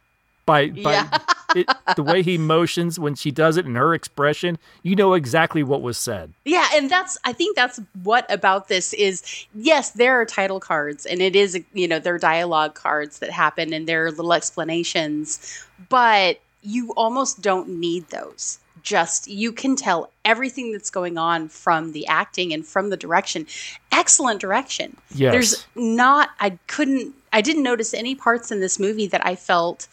by 0.47 0.68
by 0.70 0.93
Yeah. 0.93 1.18
it, 1.55 1.68
the 1.97 2.03
way 2.03 2.22
he 2.22 2.38
motions 2.38 2.99
when 2.99 3.14
she 3.14 3.30
does 3.30 3.57
it 3.57 3.66
and 3.66 3.76
her 3.76 3.95
expression. 3.95 4.59
You 4.82 4.97
know 4.97 5.14
exactly 5.14 5.62
what 5.62 5.82
was 5.82 5.99
said. 5.99 6.32
Yeah, 6.45 6.68
and 6.74 6.90
that's 6.90 7.18
I 7.24 7.32
think 7.32 7.57
that's 7.57 7.80
what 8.03 8.30
about 8.32 8.68
this 8.68 8.93
is 8.95 9.22
yes, 9.55 9.90
there 9.90 10.20
are 10.20 10.24
title 10.24 10.61
cards 10.61 11.07
and 11.07 11.20
it 11.20 11.36
is 11.36 11.61
you 11.72 11.88
know, 11.88 11.99
there 11.99 12.14
are 12.14 12.18
dialogue 12.18 12.74
cards 12.74 13.18
that 13.20 13.30
happen 13.30 13.72
and 13.72 13.86
there 13.86 14.07
are 14.07 14.11
little 14.11 14.32
explanations, 14.32 15.66
but 15.88 16.40
you 16.62 16.93
almost 16.97 17.43
don't 17.43 17.68
need 17.68 18.09
those. 18.09 18.59
Just 18.82 19.28
you 19.28 19.53
can 19.53 19.76
tell 19.76 20.11
everything 20.24 20.72
that's 20.72 20.90
going 20.90 21.16
on 21.16 21.49
from 21.49 21.93
the 21.93 22.07
acting 22.09 22.53
and 22.53 22.66
from 22.66 22.90
the 22.90 22.97
direction. 22.97 23.47
Excellent 23.93 24.40
direction. 24.40 24.97
Yes. 25.14 25.32
There's 25.32 25.66
not 25.76 26.30
I 26.40 26.59
couldn't 26.66 27.14
I 27.32 27.43
didn't 27.43 27.62
notice 27.62 27.95
any 27.95 28.14
parts 28.14 28.51
in 28.51 28.61
this 28.61 28.80
movie 28.80 29.07
that 29.07 29.24
I 29.24 29.36
felt 29.36 29.86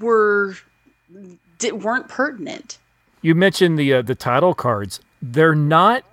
were 0.00 0.56
di- 1.58 1.72
weren't 1.72 2.08
pertinent. 2.08 2.78
You 3.22 3.34
mentioned 3.34 3.78
the 3.78 3.94
uh, 3.94 4.02
the 4.02 4.14
title 4.14 4.54
cards. 4.54 5.00
They're 5.22 5.54
not 5.54 6.04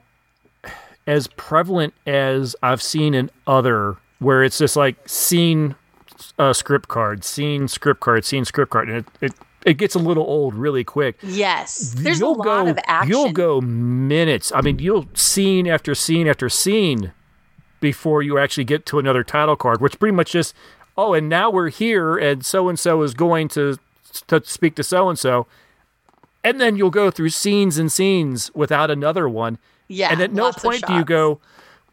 as 1.08 1.28
prevalent 1.28 1.94
as 2.06 2.56
I've 2.64 2.82
seen 2.82 3.14
in 3.14 3.30
other 3.46 3.98
where 4.20 4.44
it's 4.44 4.58
just 4.58 4.76
like 4.76 4.96
scene 5.10 5.76
uh, 6.38 6.54
script 6.54 6.88
card, 6.88 7.24
scene 7.24 7.68
script 7.68 8.00
card, 8.00 8.24
scene 8.24 8.46
script 8.46 8.72
card, 8.72 8.90
and 8.90 8.98
it, 9.00 9.06
it 9.22 9.34
it 9.66 9.74
gets 9.76 9.96
a 9.96 10.00
little 10.00 10.24
old 10.24 10.56
really 10.56 10.84
quick. 10.84 11.18
Yes. 11.22 11.94
There's 11.98 12.20
you'll 12.20 12.36
a 12.36 12.38
lot 12.38 12.66
go, 12.66 12.72
of 12.72 12.80
action. 12.86 13.10
You'll 13.10 13.32
go 13.32 13.62
minutes. 13.62 14.52
I 14.56 14.62
mean, 14.62 14.80
you'll 14.80 15.08
scene 15.14 15.68
after 15.68 15.94
scene 15.94 16.28
after 16.28 16.50
scene 16.50 17.12
before 17.80 18.24
you 18.24 18.38
actually 18.38 18.64
get 18.64 18.86
to 18.88 19.00
another 19.00 19.24
title 19.24 19.56
card, 19.56 19.82
which 19.82 20.00
pretty 20.00 20.16
much 20.16 20.32
just 20.32 20.56
oh, 20.98 21.14
and 21.14 21.28
now 21.30 21.50
we're 21.50 21.70
here, 21.70 22.18
and 22.18 22.46
so 22.46 22.70
and 22.70 22.78
so 22.80 23.02
is 23.04 23.14
going 23.14 23.48
to 23.50 23.78
to 24.28 24.42
speak 24.46 24.76
to 24.76 24.84
so 24.84 25.10
and 25.10 25.18
so, 25.18 25.48
and 26.44 26.60
then 26.60 26.76
you'll 26.76 26.90
go 26.90 27.10
through 27.12 27.30
scenes 27.30 27.78
and 27.78 27.92
scenes 27.92 28.52
without 28.54 28.92
another 28.92 29.28
one, 29.30 29.58
Yeah. 29.88 30.10
and 30.12 30.22
at 30.22 30.34
no 30.34 30.52
point 30.52 30.86
do 30.86 30.94
you 30.94 31.06
go. 31.06 31.40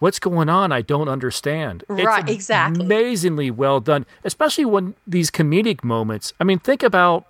What's 0.01 0.21
going 0.21 0.49
on? 0.49 0.71
I 0.71 0.81
don't 0.81 1.09
understand. 1.09 1.83
Right, 1.89 2.23
it's 2.23 2.33
exactly. 2.33 2.85
Amazingly 2.85 3.51
well 3.51 3.81
done, 3.81 4.07
especially 4.23 4.65
when 4.65 4.95
these 5.09 5.29
comedic 5.29 5.83
moments. 5.83 6.33
I 6.39 6.45
mean, 6.45 6.61
think 6.61 6.85
about 6.85 7.27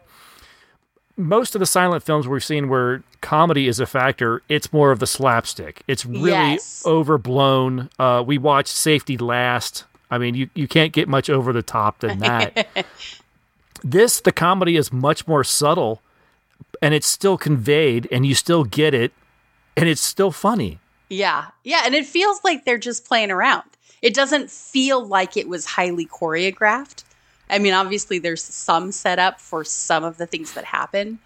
most 1.17 1.55
of 1.55 1.61
the 1.61 1.67
silent 1.67 2.03
films 2.03 2.29
we've 2.29 2.45
seen 2.45 2.69
where 2.69 3.03
comedy 3.23 3.69
is 3.69 3.81
a 3.81 3.87
factor, 3.87 4.43
it's 4.51 4.71
more 4.73 4.91
of 4.93 4.99
the 4.99 5.07
slapstick. 5.07 5.83
It's 5.89 6.05
really 6.05 6.31
Yes. 6.31 6.83
overblown. 6.87 7.89
Uh, 7.99 8.23
we 8.27 8.37
watched 8.39 8.69
Safety 8.69 9.17
Last. 9.17 9.85
I 10.11 10.19
mean, 10.19 10.35
you, 10.35 10.51
you 10.55 10.69
can't 10.69 10.93
get 10.93 11.09
much 11.09 11.29
over 11.29 11.53
the 11.53 11.63
top 11.63 12.01
than 12.01 12.19
that. 12.21 12.67
this, 13.83 14.21
the 14.21 14.33
comedy 14.33 14.77
is 14.77 14.93
much 14.93 15.27
more 15.27 15.45
subtle 15.45 16.01
and 16.81 16.95
it's 16.95 17.07
still 17.07 17.37
conveyed 17.37 18.09
and 18.11 18.25
you 18.25 18.35
still 18.35 18.65
get 18.65 18.95
it 18.95 19.13
and 19.77 19.89
it's 19.89 20.01
still 20.01 20.31
funny. 20.31 20.79
Yeah. 21.09 21.47
Yeah. 21.65 21.83
And 21.85 21.95
it 21.95 22.07
feels 22.07 22.43
like 22.45 22.65
they're 22.65 22.79
just 22.79 23.05
playing 23.05 23.31
around. 23.31 23.65
It 24.03 24.15
doesn't 24.15 24.51
feel 24.51 25.05
like 25.05 25.37
it 25.37 25.49
was 25.49 25.67
highly 25.67 26.07
choreographed. 26.07 27.05
I 27.51 27.59
mean, 27.59 27.73
obviously, 27.73 28.19
there's 28.19 28.43
some 28.43 28.93
setup 28.93 29.41
for 29.41 29.65
some 29.65 30.05
of 30.05 30.19
the 30.19 30.27
things 30.27 30.53
that 30.53 30.65
happen, 30.65 31.19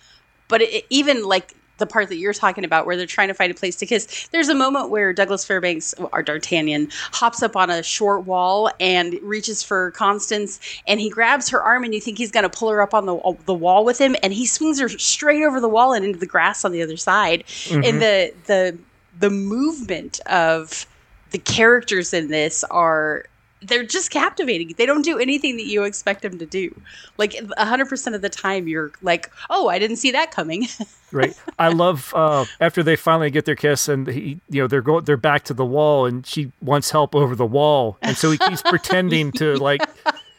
but 0.49 0.62
it, 0.62 0.87
even 0.89 1.24
like 1.24 1.55
the 1.83 1.87
part 1.87 2.09
that 2.09 2.16
you're 2.16 2.33
talking 2.33 2.64
about 2.64 2.87
where 2.87 2.97
they're 2.97 3.07
trying 3.07 3.28
to 3.28 3.35
find 3.35 3.51
a 3.51 3.55
place 3.55 3.74
to 3.76 3.87
kiss, 3.87 4.28
there's 4.30 4.49
a 4.49 4.55
moment 4.55 4.89
where 4.89 5.12
Douglas 5.12 5.45
Fairbanks, 5.45 5.95
our 6.12 6.22
D'Artagnan, 6.22 6.89
hops 7.12 7.43
up 7.43 7.57
on 7.57 7.70
a 7.70 7.83
short 7.83 8.24
wall 8.24 8.70
and 8.78 9.18
reaches 9.22 9.62
for 9.62 9.91
Constance 9.91 10.61
and 10.87 11.01
he 11.01 11.11
grabs 11.11 11.49
her 11.49 11.61
arm 11.61 11.83
and 11.83 11.93
you 11.93 12.01
think 12.01 12.18
he's 12.18 12.30
going 12.30 12.45
to 12.45 12.49
pull 12.49 12.70
her 12.70 12.80
up 12.80 12.95
on 12.95 13.07
the, 13.07 13.37
the 13.47 13.55
wall 13.55 13.85
with 13.85 14.01
him 14.01 14.14
and 14.22 14.33
he 14.33 14.47
swings 14.47 14.78
her 14.78 14.89
straight 14.89 15.43
over 15.43 15.61
the 15.61 15.68
wall 15.68 15.93
and 15.93 16.05
into 16.05 16.18
the 16.18 16.26
grass 16.26 16.64
on 16.64 16.70
the 16.70 16.83
other 16.83 16.97
side. 16.97 17.45
And 17.70 17.85
mm-hmm. 17.85 17.99
the, 17.99 18.35
the, 18.47 18.78
the 19.18 19.30
movement 19.30 20.20
of 20.26 20.87
the 21.33 21.39
characters 21.39 22.14
in 22.14 22.28
this 22.28 22.62
are 22.64 23.24
they're 23.63 23.85
just 23.85 24.11
captivating. 24.11 24.75
They 24.77 24.87
don't 24.87 25.03
do 25.03 25.19
anything 25.19 25.57
that 25.57 25.67
you 25.67 25.85
expect 25.85 26.23
them 26.23 26.39
to 26.39 26.47
do. 26.47 26.79
Like 27.19 27.33
100% 27.33 28.15
of 28.15 28.23
the 28.23 28.29
time 28.29 28.69
you're 28.69 28.93
like, 29.03 29.31
"Oh, 29.51 29.69
I 29.69 29.79
didn't 29.79 29.97
see 29.97 30.11
that 30.13 30.31
coming." 30.31 30.67
Right. 31.13 31.39
I 31.59 31.69
love 31.69 32.11
uh, 32.17 32.47
after 32.59 32.83
they 32.83 32.97
finally 32.97 33.31
get 33.31 33.45
their 33.45 33.55
kiss 33.55 33.87
and 33.87 34.07
he, 34.07 34.41
you 34.49 34.63
know, 34.63 34.67
they're 34.67 34.81
going, 34.81 35.05
they're 35.05 35.19
back 35.19 35.45
to 35.45 35.53
the 35.53 35.65
wall 35.65 36.07
and 36.07 36.27
she 36.27 36.51
wants 36.63 36.91
help 36.91 37.15
over 37.15 37.37
the 37.37 37.45
wall. 37.45 37.99
And 38.01 38.17
so 38.17 38.31
he 38.31 38.39
keeps 38.39 38.63
pretending 38.65 39.31
to 39.33 39.57
like, 39.57 39.83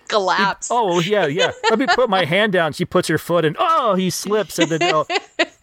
Collapse. 0.07 0.69
oh 0.71 0.99
yeah, 0.99 1.27
yeah. 1.27 1.51
Let 1.69 1.77
me 1.77 1.85
put 1.93 2.09
my 2.09 2.25
hand 2.25 2.53
down. 2.53 2.73
She 2.73 2.85
puts 2.85 3.07
her 3.07 3.19
foot 3.19 3.45
and 3.45 3.55
oh, 3.59 3.93
he 3.93 4.09
slips 4.09 4.57
and 4.57 4.71
then 4.71 4.81
oh, 4.83 5.05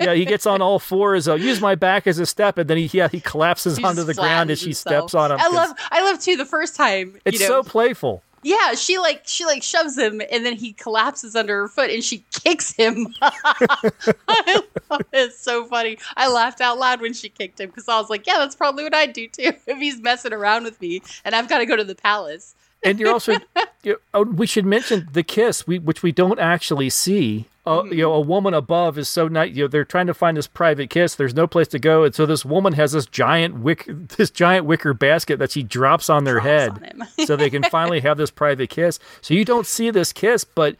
yeah, 0.00 0.14
he 0.14 0.24
gets 0.24 0.46
on 0.46 0.60
all 0.62 0.78
fours. 0.78 1.28
I'll 1.28 1.36
use 1.40 1.60
my 1.60 1.74
back 1.74 2.06
as 2.06 2.18
a 2.18 2.26
step 2.26 2.58
and 2.58 2.68
then 2.68 2.76
he 2.78 2.90
yeah 2.92 3.08
he 3.08 3.20
collapses 3.20 3.76
He 3.76 3.84
onto 3.84 4.02
the 4.04 4.14
ground 4.14 4.50
as 4.50 4.58
she 4.58 4.66
himself. 4.66 5.10
steps 5.10 5.14
on 5.14 5.30
him. 5.32 5.38
I 5.40 5.48
love 5.48 5.70
I 5.90 6.02
love 6.02 6.20
too 6.20 6.36
the 6.36 6.44
first 6.46 6.74
time, 6.76 7.18
It's 7.24 7.40
you 7.40 7.48
know. 7.48 7.62
so 7.62 7.68
playful. 7.68 8.22
yeah, 8.42 8.74
she 8.74 8.98
like 8.98 9.22
she 9.26 9.44
like 9.44 9.62
shoves 9.62 9.98
him 9.98 10.20
and 10.32 10.44
then 10.46 10.54
he 10.56 10.72
collapses 10.72 11.36
under 11.36 11.60
her 11.62 11.68
foot 11.68 11.90
and 11.90 12.02
she 12.02 12.24
kicks 12.32 12.72
him. 12.72 13.06
I 13.22 14.62
love 14.90 15.00
it. 15.02 15.06
It's 15.12 15.38
so 15.40 15.64
funny. 15.66 15.98
I 16.16 16.28
laughed 16.28 16.60
out 16.60 16.78
loud 16.78 17.00
when 17.00 17.12
she 17.12 17.28
kicked 17.28 17.60
him 17.60 17.68
because 17.68 17.88
I 17.88 17.98
was 18.00 18.10
like, 18.10 18.26
yeah, 18.26 18.38
that's 18.38 18.56
probably 18.56 18.84
what 18.84 18.94
I'd 18.94 19.12
do 19.12 19.28
too 19.28 19.52
if 19.66 19.78
he's 19.78 20.00
messing 20.00 20.32
around 20.32 20.64
with 20.64 20.80
me 20.80 21.02
and 21.24 21.34
I've 21.34 21.48
got 21.48 21.58
to 21.58 21.66
go 21.66 21.76
to 21.76 21.84
the 21.84 21.94
palace. 21.94 22.54
And 22.82 22.98
you're 22.98 23.12
also 23.12 23.32
you 23.82 23.92
know, 23.92 23.96
oh, 24.14 24.24
we 24.24 24.46
should 24.46 24.66
mention 24.66 25.08
the 25.12 25.22
kiss, 25.22 25.66
we, 25.66 25.78
which 25.78 26.02
we 26.02 26.12
don't 26.12 26.38
actually 26.38 26.90
see. 26.90 27.46
Uh, 27.66 27.84
you 27.84 27.98
know, 27.98 28.14
a 28.14 28.20
woman 28.20 28.54
above 28.54 28.96
is 28.98 29.08
so 29.08 29.28
nice. 29.28 29.54
You 29.54 29.64
know, 29.64 29.68
they're 29.68 29.84
trying 29.84 30.06
to 30.06 30.14
find 30.14 30.36
this 30.36 30.46
private 30.46 30.88
kiss. 30.90 31.14
There's 31.14 31.34
no 31.34 31.46
place 31.46 31.68
to 31.68 31.78
go, 31.78 32.04
and 32.04 32.14
so 32.14 32.26
this 32.26 32.44
woman 32.44 32.72
has 32.74 32.92
this 32.92 33.06
giant 33.06 33.58
wick, 33.58 33.84
this 34.16 34.30
giant 34.30 34.66
wicker 34.66 34.94
basket 34.94 35.38
that 35.38 35.52
she 35.52 35.62
drops 35.62 36.08
on 36.10 36.24
their 36.24 36.40
Drops 36.40 36.46
head, 36.46 36.94
on 37.00 37.08
so 37.26 37.36
they 37.36 37.50
can 37.50 37.62
finally 37.64 38.00
have 38.00 38.16
this 38.16 38.30
private 38.30 38.70
kiss. 38.70 38.98
So 39.20 39.34
you 39.34 39.44
don't 39.44 39.66
see 39.66 39.90
this 39.90 40.12
kiss, 40.12 40.44
but 40.44 40.76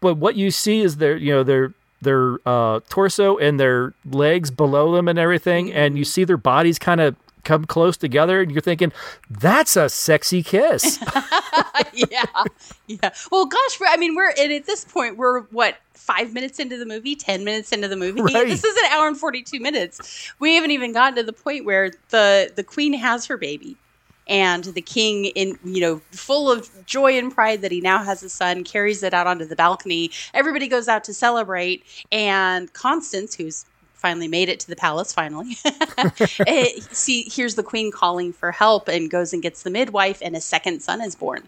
but 0.00 0.16
what 0.16 0.36
you 0.36 0.50
see 0.50 0.80
is 0.80 0.96
their 0.96 1.16
you 1.16 1.32
know 1.32 1.42
their 1.42 1.74
their 2.00 2.38
uh, 2.46 2.80
torso 2.88 3.36
and 3.38 3.58
their 3.58 3.92
legs 4.04 4.50
below 4.50 4.94
them 4.94 5.08
and 5.08 5.18
everything, 5.18 5.72
and 5.72 5.98
you 5.98 6.04
see 6.04 6.24
their 6.24 6.36
bodies 6.36 6.78
kind 6.78 7.00
of 7.00 7.16
come 7.44 7.64
close 7.64 7.96
together, 7.96 8.40
and 8.40 8.50
you're 8.50 8.60
thinking 8.60 8.92
that's 9.30 9.76
a 9.76 9.88
sexy 9.88 10.42
kiss. 10.42 10.98
yeah, 11.94 12.24
yeah. 12.86 13.10
Well, 13.30 13.46
gosh, 13.46 13.78
I 13.86 13.96
mean, 13.96 14.14
we're 14.14 14.32
and 14.38 14.52
at 14.52 14.66
this 14.66 14.84
point 14.84 15.16
we're 15.16 15.42
what 15.42 15.76
five 15.92 16.34
minutes 16.34 16.58
into 16.58 16.76
the 16.76 16.86
movie, 16.86 17.16
ten 17.16 17.44
minutes 17.44 17.72
into 17.72 17.88
the 17.88 17.96
movie. 17.96 18.20
Right. 18.20 18.46
This 18.46 18.64
is 18.64 18.76
an 18.76 18.92
hour 18.92 19.08
and 19.08 19.16
forty 19.16 19.42
two 19.42 19.60
minutes. 19.60 20.32
We 20.38 20.54
haven't 20.54 20.70
even 20.70 20.92
gotten 20.92 21.16
to 21.16 21.22
the 21.22 21.32
point 21.32 21.64
where 21.64 21.92
the 22.10 22.52
the 22.54 22.64
queen 22.64 22.92
has 22.94 23.26
her 23.26 23.36
baby, 23.36 23.76
and 24.26 24.64
the 24.64 24.82
king, 24.82 25.26
in 25.26 25.58
you 25.64 25.80
know, 25.80 26.00
full 26.12 26.50
of 26.50 26.70
joy 26.86 27.18
and 27.18 27.34
pride 27.34 27.62
that 27.62 27.72
he 27.72 27.80
now 27.80 28.02
has 28.02 28.22
a 28.22 28.28
son, 28.28 28.64
carries 28.64 29.02
it 29.02 29.14
out 29.14 29.26
onto 29.26 29.44
the 29.44 29.56
balcony. 29.56 30.10
Everybody 30.32 30.68
goes 30.68 30.88
out 30.88 31.04
to 31.04 31.14
celebrate, 31.14 31.84
and 32.10 32.72
Constance, 32.72 33.34
who's 33.34 33.64
finally 34.04 34.28
made 34.28 34.50
it 34.50 34.60
to 34.60 34.68
the 34.68 34.76
palace 34.76 35.12
finally 35.14 35.56
eh, 36.46 36.68
see 36.90 37.26
here's 37.32 37.54
the 37.54 37.62
queen 37.62 37.90
calling 37.90 38.34
for 38.34 38.52
help 38.52 38.86
and 38.86 39.10
goes 39.10 39.32
and 39.32 39.42
gets 39.42 39.62
the 39.62 39.70
midwife 39.70 40.18
and 40.20 40.36
a 40.36 40.40
second 40.40 40.82
son 40.82 41.00
is 41.00 41.14
born 41.14 41.42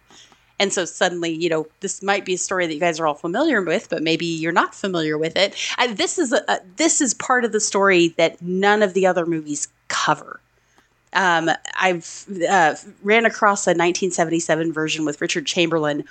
and 0.58 0.72
so 0.72 0.84
suddenly, 0.84 1.30
you 1.30 1.48
know, 1.48 1.66
this 1.80 2.02
might 2.02 2.24
be 2.24 2.34
a 2.34 2.38
story 2.38 2.66
that 2.66 2.72
you 2.72 2.80
guys 2.80 2.98
are 2.98 3.06
all 3.06 3.14
familiar 3.14 3.60
with, 3.62 3.90
but 3.90 4.02
maybe 4.02 4.24
you're 4.24 4.52
not 4.52 4.74
familiar 4.74 5.18
with 5.18 5.36
it. 5.36 5.54
Uh, 5.76 5.92
this 5.92 6.18
is 6.18 6.32
a, 6.32 6.42
a 6.48 6.60
this 6.76 7.00
is 7.00 7.12
part 7.12 7.44
of 7.44 7.52
the 7.52 7.60
story 7.60 8.08
that 8.16 8.40
none 8.40 8.82
of 8.82 8.94
the 8.94 9.06
other 9.06 9.26
movies 9.26 9.68
cover. 9.88 10.40
Um, 11.12 11.50
I've 11.78 12.26
uh, 12.48 12.74
ran 13.02 13.26
across 13.26 13.66
a 13.66 13.70
1977 13.70 14.72
version 14.72 15.04
with 15.04 15.20
Richard 15.20 15.46
Chamberlain 15.46 16.04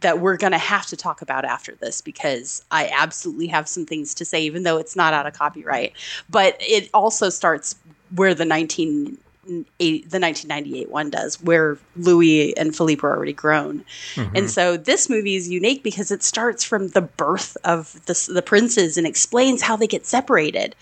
that 0.00 0.20
we're 0.20 0.36
going 0.36 0.52
to 0.52 0.58
have 0.58 0.86
to 0.86 0.96
talk 0.96 1.22
about 1.22 1.44
after 1.44 1.74
this 1.76 2.00
because 2.00 2.64
I 2.70 2.88
absolutely 2.92 3.48
have 3.48 3.68
some 3.68 3.84
things 3.86 4.14
to 4.14 4.24
say, 4.24 4.42
even 4.42 4.62
though 4.62 4.78
it's 4.78 4.96
not 4.96 5.12
out 5.12 5.26
of 5.26 5.32
copyright. 5.32 5.94
But 6.30 6.56
it 6.60 6.88
also 6.94 7.30
starts 7.30 7.76
where 8.14 8.34
the 8.34 8.44
19 8.44 9.18
eight, 9.80 10.10
the 10.10 10.20
1998 10.20 10.90
one 10.90 11.10
does, 11.10 11.40
where 11.40 11.78
Louis 11.96 12.56
and 12.56 12.76
Philippe 12.76 13.00
are 13.02 13.16
already 13.16 13.32
grown. 13.32 13.84
And 14.34 14.50
so 14.50 14.76
this 14.76 15.08
movie 15.08 15.36
is 15.36 15.48
unique 15.48 15.82
because 15.82 16.10
it 16.10 16.22
starts 16.22 16.64
from 16.64 16.88
the 16.88 17.00
birth 17.00 17.56
of 17.64 17.94
the, 18.06 18.30
the 18.32 18.42
princes 18.42 18.98
and 18.98 19.06
explains 19.06 19.62
how 19.62 19.76
they 19.76 19.86
get 19.86 20.06
separated. 20.06 20.76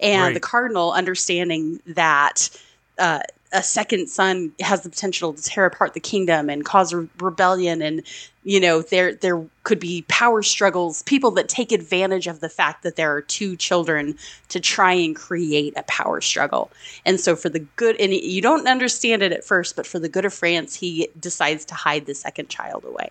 And 0.00 0.22
Right. 0.22 0.34
the 0.34 0.40
cardinal 0.40 0.92
understanding 0.92 1.80
that 1.86 2.50
uh, 2.98 3.20
a 3.52 3.62
second 3.62 4.08
son 4.08 4.52
has 4.60 4.82
the 4.82 4.88
potential 4.88 5.34
to 5.34 5.42
tear 5.42 5.66
apart 5.66 5.92
the 5.94 6.00
kingdom 6.00 6.48
and 6.48 6.64
cause 6.64 6.94
rebellion 7.20 7.82
and 7.82 8.02
you 8.44 8.58
know 8.58 8.80
there 8.82 9.14
there 9.14 9.44
could 9.62 9.78
be 9.78 10.02
power 10.08 10.42
struggles 10.42 11.02
people 11.02 11.30
that 11.30 11.48
take 11.48 11.70
advantage 11.70 12.26
of 12.26 12.40
the 12.40 12.48
fact 12.48 12.82
that 12.82 12.96
there 12.96 13.14
are 13.14 13.20
two 13.20 13.54
children 13.56 14.16
to 14.48 14.58
try 14.58 14.92
and 14.92 15.14
create 15.14 15.74
a 15.76 15.82
power 15.84 16.20
struggle. 16.20 16.70
And 17.04 17.20
so 17.20 17.36
for 17.36 17.48
the 17.48 17.60
good 17.76 18.00
and 18.00 18.12
you 18.12 18.40
don't 18.40 18.66
understand 18.66 19.22
it 19.22 19.32
at 19.32 19.44
first 19.44 19.76
but 19.76 19.86
for 19.86 19.98
the 19.98 20.08
good 20.08 20.24
of 20.24 20.32
France 20.32 20.74
he 20.74 21.08
decides 21.20 21.64
to 21.66 21.74
hide 21.74 22.06
the 22.06 22.14
second 22.14 22.48
child 22.48 22.84
away. 22.84 23.10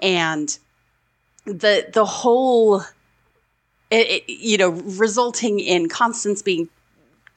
And 0.00 0.58
the 1.44 1.88
the 1.92 2.04
whole 2.04 2.80
it, 3.90 4.06
it, 4.06 4.24
you 4.28 4.58
know 4.58 4.70
resulting 4.70 5.60
in 5.60 5.88
Constance 5.88 6.42
being 6.42 6.68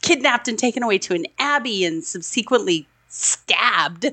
kidnapped 0.04 0.48
and 0.48 0.60
taken 0.60 0.84
away 0.84 1.00
to 1.00 1.16
an 1.16 1.26
abbey 1.40 1.84
and 1.84 2.04
subsequently 2.04 2.88
stabbed 3.08 4.06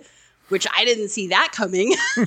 which 0.51 0.67
I 0.77 0.85
didn't 0.85 1.11
see 1.11 1.29
that 1.29 1.53
coming. 1.53 1.95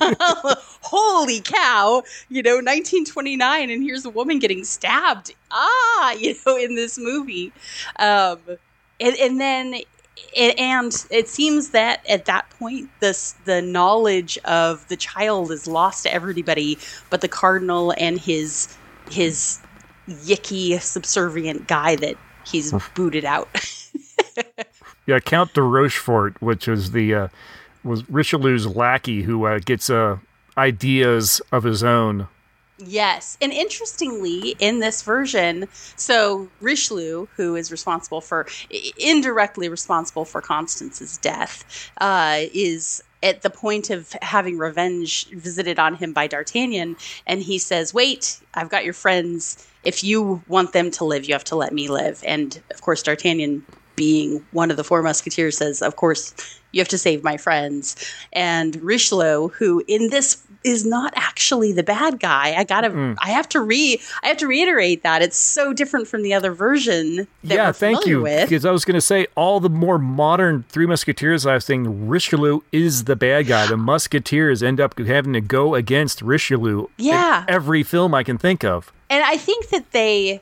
Holy 0.80 1.40
cow, 1.40 2.02
you 2.30 2.42
know, 2.42 2.54
1929 2.54 3.70
and 3.70 3.82
here's 3.82 4.04
a 4.04 4.10
woman 4.10 4.38
getting 4.38 4.64
stabbed. 4.64 5.34
Ah, 5.50 6.12
you 6.12 6.34
know, 6.44 6.56
in 6.56 6.74
this 6.74 6.98
movie. 6.98 7.52
Um 7.98 8.38
and, 9.00 9.16
and 9.16 9.40
then 9.40 9.74
and 10.38 11.06
it 11.10 11.28
seems 11.28 11.70
that 11.70 12.04
at 12.08 12.24
that 12.26 12.48
point 12.50 12.88
this 13.00 13.32
the 13.44 13.60
knowledge 13.60 14.38
of 14.44 14.86
the 14.88 14.96
child 14.96 15.50
is 15.50 15.66
lost 15.66 16.04
to 16.04 16.12
everybody 16.14 16.78
but 17.10 17.20
the 17.20 17.28
cardinal 17.28 17.92
and 17.98 18.20
his 18.20 18.76
his 19.10 19.58
yicky 20.08 20.80
subservient 20.80 21.66
guy 21.66 21.96
that 21.96 22.16
he's 22.46 22.72
booted 22.94 23.24
out 23.24 23.48
Yeah, 25.06 25.18
Count 25.18 25.52
de 25.52 25.62
Rochefort, 25.62 26.40
which 26.40 26.66
is 26.66 26.92
the 26.92 27.14
uh, 27.14 27.28
was 27.82 28.08
Richelieu's 28.08 28.66
lackey 28.66 29.22
who 29.22 29.44
uh, 29.44 29.58
gets 29.58 29.90
uh, 29.90 30.18
ideas 30.56 31.42
of 31.52 31.64
his 31.64 31.82
own. 31.82 32.28
Yes. 32.78 33.38
And 33.40 33.52
interestingly, 33.52 34.56
in 34.58 34.80
this 34.80 35.02
version, 35.02 35.68
so 35.96 36.48
Richelieu, 36.60 37.26
who 37.36 37.54
is 37.54 37.70
responsible 37.70 38.20
for, 38.20 38.46
indirectly 38.98 39.68
responsible 39.68 40.24
for 40.24 40.40
Constance's 40.40 41.18
death, 41.18 41.90
uh, 41.98 42.40
is 42.52 43.02
at 43.24 43.40
the 43.40 43.50
point 43.50 43.88
of 43.88 44.12
having 44.20 44.58
revenge 44.58 45.26
visited 45.30 45.78
on 45.78 45.94
him 45.94 46.12
by 46.12 46.26
D'Artagnan. 46.26 46.94
And 47.26 47.42
he 47.42 47.58
says, 47.58 47.94
Wait, 47.94 48.38
I've 48.52 48.68
got 48.68 48.84
your 48.84 48.92
friends. 48.92 49.66
If 49.82 50.04
you 50.04 50.42
want 50.46 50.72
them 50.72 50.90
to 50.92 51.04
live, 51.04 51.24
you 51.24 51.34
have 51.34 51.44
to 51.44 51.56
let 51.56 51.72
me 51.72 51.88
live. 51.88 52.22
And 52.24 52.62
of 52.72 52.82
course, 52.82 53.02
D'Artagnan, 53.02 53.64
being 53.96 54.44
one 54.52 54.70
of 54.70 54.76
the 54.76 54.84
four 54.84 55.02
musketeers, 55.02 55.56
says, 55.56 55.80
Of 55.80 55.96
course, 55.96 56.34
you 56.74 56.80
have 56.80 56.88
to 56.88 56.98
save 56.98 57.22
my 57.22 57.36
friends. 57.36 57.96
And 58.32 58.76
Richelieu, 58.82 59.48
who 59.48 59.82
in 59.86 60.10
this 60.10 60.42
is 60.64 60.86
not 60.86 61.12
actually 61.14 61.72
the 61.72 61.82
bad 61.82 62.18
guy. 62.18 62.54
I 62.54 62.64
gotta, 62.64 62.88
mm. 62.88 63.16
I 63.20 63.30
have 63.30 63.46
to 63.50 63.60
re, 63.60 64.00
I 64.22 64.28
have 64.28 64.38
to 64.38 64.46
reiterate 64.46 65.02
that 65.02 65.20
it's 65.20 65.36
so 65.36 65.74
different 65.74 66.08
from 66.08 66.22
the 66.22 66.32
other 66.32 66.52
version 66.52 67.28
that 67.44 67.54
yeah, 67.54 67.70
thank 67.70 68.06
you. 68.06 68.22
with. 68.22 68.48
Because 68.48 68.64
I 68.64 68.70
was 68.70 68.84
going 68.86 68.94
to 68.94 69.02
say 69.02 69.26
all 69.36 69.60
the 69.60 69.68
more 69.68 69.98
modern 69.98 70.64
Three 70.70 70.86
Musketeers. 70.86 71.44
I 71.44 71.54
was 71.54 71.66
saying 71.66 72.08
Richelieu 72.08 72.60
is 72.72 73.04
the 73.04 73.14
bad 73.14 73.46
guy. 73.46 73.66
The 73.66 73.76
Musketeers 73.76 74.62
end 74.62 74.80
up 74.80 74.98
having 74.98 75.34
to 75.34 75.42
go 75.42 75.74
against 75.74 76.22
Richelieu. 76.22 76.86
in 76.98 77.04
Yeah. 77.06 77.44
every 77.46 77.82
film 77.82 78.14
I 78.14 78.22
can 78.22 78.38
think 78.38 78.64
of. 78.64 78.90
And 79.10 79.22
I 79.22 79.36
think 79.36 79.68
that 79.68 79.92
they 79.92 80.40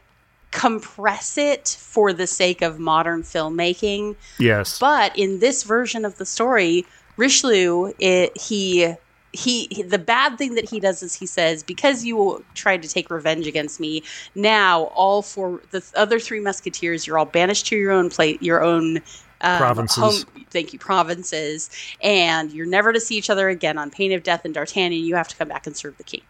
compress 0.52 1.36
it 1.36 1.76
for 1.80 2.12
the 2.12 2.26
sake 2.26 2.62
of 2.62 2.78
modern 2.78 3.22
filmmaking. 3.22 4.14
Yes. 4.38 4.78
But 4.78 5.18
in 5.18 5.40
this 5.40 5.64
version 5.64 6.04
of 6.04 6.16
the 6.18 6.24
story, 6.26 6.86
Richelieu, 7.16 7.92
it, 7.98 8.36
he, 8.40 8.94
he, 9.32 9.66
he- 9.70 9.82
the 9.82 9.98
bad 9.98 10.38
thing 10.38 10.54
that 10.54 10.68
he 10.68 10.78
does 10.78 11.02
is 11.02 11.14
he 11.14 11.26
says, 11.26 11.62
because 11.62 12.04
you 12.04 12.44
tried 12.54 12.82
to 12.82 12.88
take 12.88 13.10
revenge 13.10 13.46
against 13.46 13.80
me, 13.80 14.02
now 14.34 14.84
all 14.94 15.22
four, 15.22 15.60
the 15.70 15.80
th- 15.80 15.92
other 15.94 16.20
three 16.20 16.40
musketeers, 16.40 17.06
you're 17.06 17.18
all 17.18 17.24
banished 17.24 17.66
to 17.66 17.76
your 17.76 17.90
own 17.92 18.10
place, 18.10 18.38
your 18.40 18.62
own 18.62 18.98
um, 19.40 19.58
Provinces. 19.58 19.96
home- 20.24 20.44
thank 20.50 20.72
you, 20.74 20.78
provinces, 20.78 21.70
and 22.02 22.52
you're 22.52 22.66
never 22.66 22.92
to 22.92 23.00
see 23.00 23.16
each 23.16 23.30
other 23.30 23.48
again 23.48 23.78
on 23.78 23.90
pain 23.90 24.12
of 24.12 24.22
death. 24.22 24.44
And 24.44 24.52
D'Artagnan, 24.54 24.92
you 24.92 25.14
have 25.16 25.28
to 25.28 25.36
come 25.36 25.48
back 25.48 25.66
and 25.66 25.74
serve 25.74 25.96
the 25.96 26.04
king. 26.04 26.20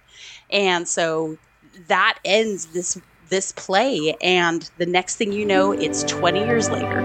And 0.49 0.87
so 0.87 1.37
that 1.89 2.19
ends 2.25 2.67
this 2.67 2.99
this 3.33 3.51
play 3.53 4.15
and 4.21 4.71
the 4.77 4.85
next 4.85 5.17
thing 5.17 5.33
you 5.33 5.47
know 5.47 5.73
it's 5.73 6.03
20 6.05 6.41
years 6.41 6.69
later 6.69 7.01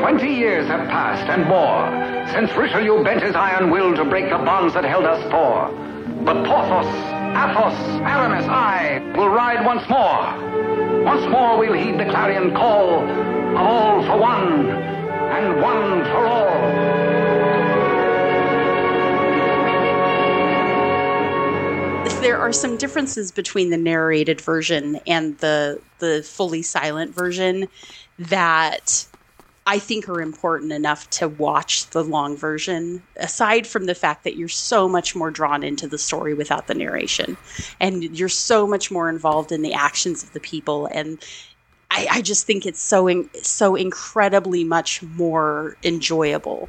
Twenty 0.00 0.34
years 0.34 0.66
have 0.68 0.88
passed 0.88 1.28
and 1.28 1.46
more 1.46 1.84
since 2.32 2.50
Richelieu 2.56 3.04
bent 3.04 3.22
his 3.22 3.34
iron 3.34 3.70
will 3.70 3.94
to 3.94 4.04
break 4.06 4.30
the 4.30 4.38
bonds 4.38 4.72
that 4.72 4.84
held 4.84 5.04
us 5.04 5.22
four. 5.30 5.68
But 6.24 6.46
Porthos, 6.46 6.86
Athos, 7.36 7.78
Aramis, 8.00 8.46
I 8.48 9.00
will 9.16 9.28
ride 9.28 9.64
once 9.66 9.86
more. 9.90 11.04
Once 11.04 11.30
more 11.30 11.58
we'll 11.58 11.74
heed 11.74 11.98
the 11.98 12.06
clarion 12.06 12.54
call 12.54 13.04
of 13.04 13.56
all 13.56 14.02
for 14.04 14.18
one 14.18 14.70
and 14.70 15.60
one 15.60 16.04
for 16.04 16.26
all. 16.26 17.23
There 22.24 22.38
are 22.38 22.52
some 22.52 22.78
differences 22.78 23.30
between 23.30 23.68
the 23.68 23.76
narrated 23.76 24.40
version 24.40 24.98
and 25.06 25.36
the 25.38 25.80
the 25.98 26.22
fully 26.22 26.62
silent 26.62 27.14
version 27.14 27.68
that 28.18 29.06
I 29.66 29.78
think 29.78 30.08
are 30.08 30.20
important 30.22 30.72
enough 30.72 31.08
to 31.10 31.28
watch 31.28 31.88
the 31.90 32.02
long 32.02 32.36
version, 32.36 33.02
aside 33.16 33.66
from 33.66 33.84
the 33.84 33.94
fact 33.94 34.24
that 34.24 34.36
you're 34.36 34.48
so 34.48 34.88
much 34.88 35.14
more 35.14 35.30
drawn 35.30 35.62
into 35.62 35.86
the 35.86 35.98
story 35.98 36.34
without 36.34 36.66
the 36.66 36.74
narration. 36.74 37.36
And 37.80 38.16
you're 38.18 38.28
so 38.28 38.66
much 38.66 38.90
more 38.90 39.08
involved 39.08 39.52
in 39.52 39.62
the 39.62 39.74
actions 39.74 40.22
of 40.22 40.32
the 40.32 40.40
people. 40.40 40.86
And 40.86 41.18
I, 41.90 42.08
I 42.10 42.22
just 42.22 42.46
think 42.46 42.66
it's 42.66 42.82
so 42.82 43.06
in, 43.06 43.28
so 43.42 43.74
incredibly 43.74 44.64
much 44.64 45.02
more 45.02 45.76
enjoyable. 45.82 46.68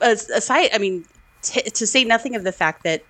As- 0.00 0.28
Aside, 0.28 0.70
I 0.74 0.78
mean, 0.78 1.04
t- 1.42 1.62
to 1.62 1.86
say 1.86 2.04
nothing 2.04 2.36
of 2.36 2.44
the 2.44 2.52
fact 2.52 2.84
that 2.84 3.04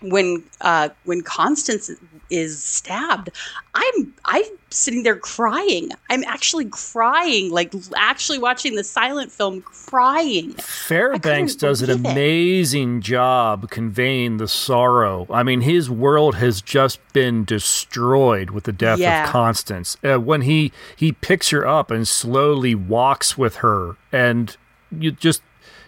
when 0.00 0.42
uh, 0.60 0.88
when 1.04 1.22
Constance 1.22 1.90
is 2.30 2.62
stabbed, 2.62 3.30
I'm 3.74 4.14
I'm 4.24 4.42
sitting 4.70 5.02
there 5.02 5.16
crying. 5.16 5.90
I'm 6.10 6.24
actually 6.24 6.64
crying, 6.66 7.50
like 7.50 7.72
actually 7.96 8.38
watching 8.38 8.74
the 8.76 8.84
silent 8.84 9.30
film, 9.30 9.62
crying. 9.62 10.52
Fairbanks 10.54 11.54
does 11.54 11.80
an 11.82 11.86
believe 11.88 12.04
it. 12.06 12.10
amazing 12.12 13.00
job 13.02 13.70
conveying 13.70 14.38
the 14.38 14.48
sorrow. 14.48 15.26
I 15.30 15.42
mean, 15.42 15.60
his 15.60 15.88
world 15.90 16.34
has 16.36 16.60
just 16.60 16.98
been 17.12 17.44
destroyed 17.44 18.50
with 18.50 18.64
the 18.64 18.72
death 18.72 18.98
Yeah. 18.98 19.24
of 19.24 19.30
Constance. 19.30 19.96
Uh, 20.04 20.18
when 20.20 20.42
he 20.42 20.72
he 20.96 21.12
picks 21.12 21.50
her 21.50 21.66
up 21.66 21.90
and 21.90 22.06
slowly 22.08 22.74
walks 22.74 23.38
with 23.38 23.56
her, 23.56 23.96
and 24.12 24.56
you 24.90 25.12
just 25.12 25.42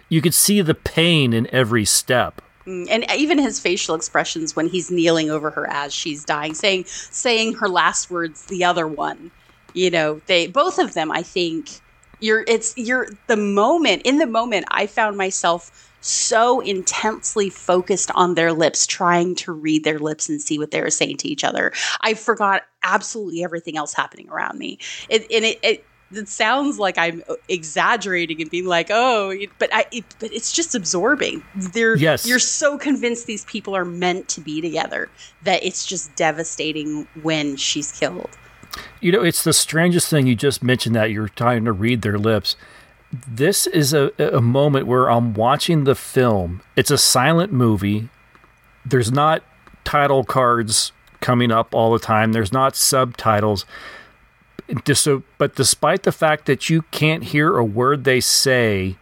you 0.09 0.21
could 0.23 0.35
see 0.35 0.61
the 0.61 0.75
pain 0.75 1.33
in 1.33 1.49
every 1.53 1.85
step. 1.85 2.41
Mm, 2.67 2.87
and 2.91 3.07
even 3.17 3.39
his 3.39 3.61
facial 3.61 3.95
expressions 3.95 4.57
when 4.57 4.69
he's 4.69 4.91
kneeling 4.91 5.31
over 5.31 5.51
her 5.51 5.69
as 5.71 5.95
she's 5.95 6.25
dying 6.25 6.55
saying 6.55 6.85
saying 6.87 7.55
her 7.55 7.69
last 7.69 8.11
words 8.11 8.47
the 8.47 8.65
other 8.65 8.87
one. 8.87 9.31
You 9.73 9.91
know 9.91 10.21
they 10.27 10.47
both 10.47 10.79
of 10.79 10.95
them 10.95 11.13
i 11.13 11.23
think 11.23 11.69
you're 12.21 12.45
it's 12.49 12.73
you're 12.79 13.09
the 13.27 13.37
moment 13.37 14.03
in 14.07 14.17
the 14.17 14.27
moment 14.27 14.65
i 14.71 14.87
found 14.87 15.19
myself 15.19 15.87
so 16.07 16.61
intensely 16.61 17.51
focused 17.51 18.11
on 18.15 18.35
their 18.35 18.53
lips 18.53 18.87
trying 18.87 19.35
to 19.35 19.53
read 19.53 19.85
their 19.85 19.99
lips 19.99 20.29
and 20.29 20.41
see 20.41 20.59
what 20.59 20.71
they 20.71 20.81
were 20.81 20.91
saying 20.91 21.17
to 21.19 21.29
each 21.29 21.45
other. 21.45 21.73
I 22.01 22.15
forgot 22.15 22.63
absolutely 22.83 23.43
everything 23.43 23.77
else 23.77 23.93
happening 23.93 24.29
around 24.31 24.59
me. 24.59 24.79
It, 25.09 25.23
and 25.23 25.45
it, 25.45 25.59
it 25.63 25.85
it 26.13 26.29
sounds 26.29 26.79
like 26.79 26.99
I'm 26.99 27.23
exaggerating 27.49 28.41
and 28.41 28.51
being 28.51 28.67
like, 28.67 28.89
oh, 28.91 29.35
but 29.59 29.69
I, 29.75 29.87
it, 29.91 30.05
but 30.19 30.33
it's 30.33 30.53
just 30.53 30.75
absorbing. 30.75 31.43
They're, 31.55 31.97
Yes. 31.97 32.27
you're 32.27 32.39
so 32.39 32.79
convinced 32.79 33.27
these 33.27 33.45
people 33.47 33.75
are 33.75 33.85
meant 33.85 34.29
to 34.31 34.41
be 34.41 34.61
together 34.61 35.09
that 35.45 35.65
it's 35.65 35.85
just 35.85 36.15
devastating 36.17 37.07
when 37.23 37.57
she's 37.57 37.91
killed. 37.93 38.31
You 39.01 39.11
know, 39.13 39.23
it's 39.23 39.43
the 39.43 39.53
strangest 39.53 40.09
thing 40.09 40.27
you 40.27 40.35
just 40.37 40.63
mentioned 40.63 40.95
that 40.97 41.11
you're 41.11 41.29
trying 41.29 41.65
to 41.65 41.73
read 41.73 42.03
their 42.03 42.19
lips. 42.19 42.57
This 43.27 43.67
is 43.67 43.95
a, 43.95 44.11
a 44.19 44.41
moment 44.41 44.87
where 44.87 45.11
I'm 45.11 45.33
watching 45.35 45.85
the 45.85 45.95
film. 45.95 46.63
It's 46.77 46.91
a 46.91 46.99
silent 46.99 47.53
movie. 47.53 48.09
There's 48.85 49.11
not 49.11 49.43
title 49.85 50.25
cards 50.25 50.93
coming 51.21 51.51
up 51.51 51.75
all 51.75 51.93
the 51.93 51.99
time. 51.99 52.33
There's 52.33 52.53
not 52.53 52.77
subtitles. 52.77 53.65
So- 54.95 55.23
But 55.39 55.55
despite 55.55 56.03
the 56.03 56.13
fact 56.13 56.47
that 56.47 56.69
you 56.71 56.83
can't 56.91 57.25
hear 57.25 57.57
a 57.57 57.65
word 57.65 58.05
they 58.05 58.21
say, 58.21 58.97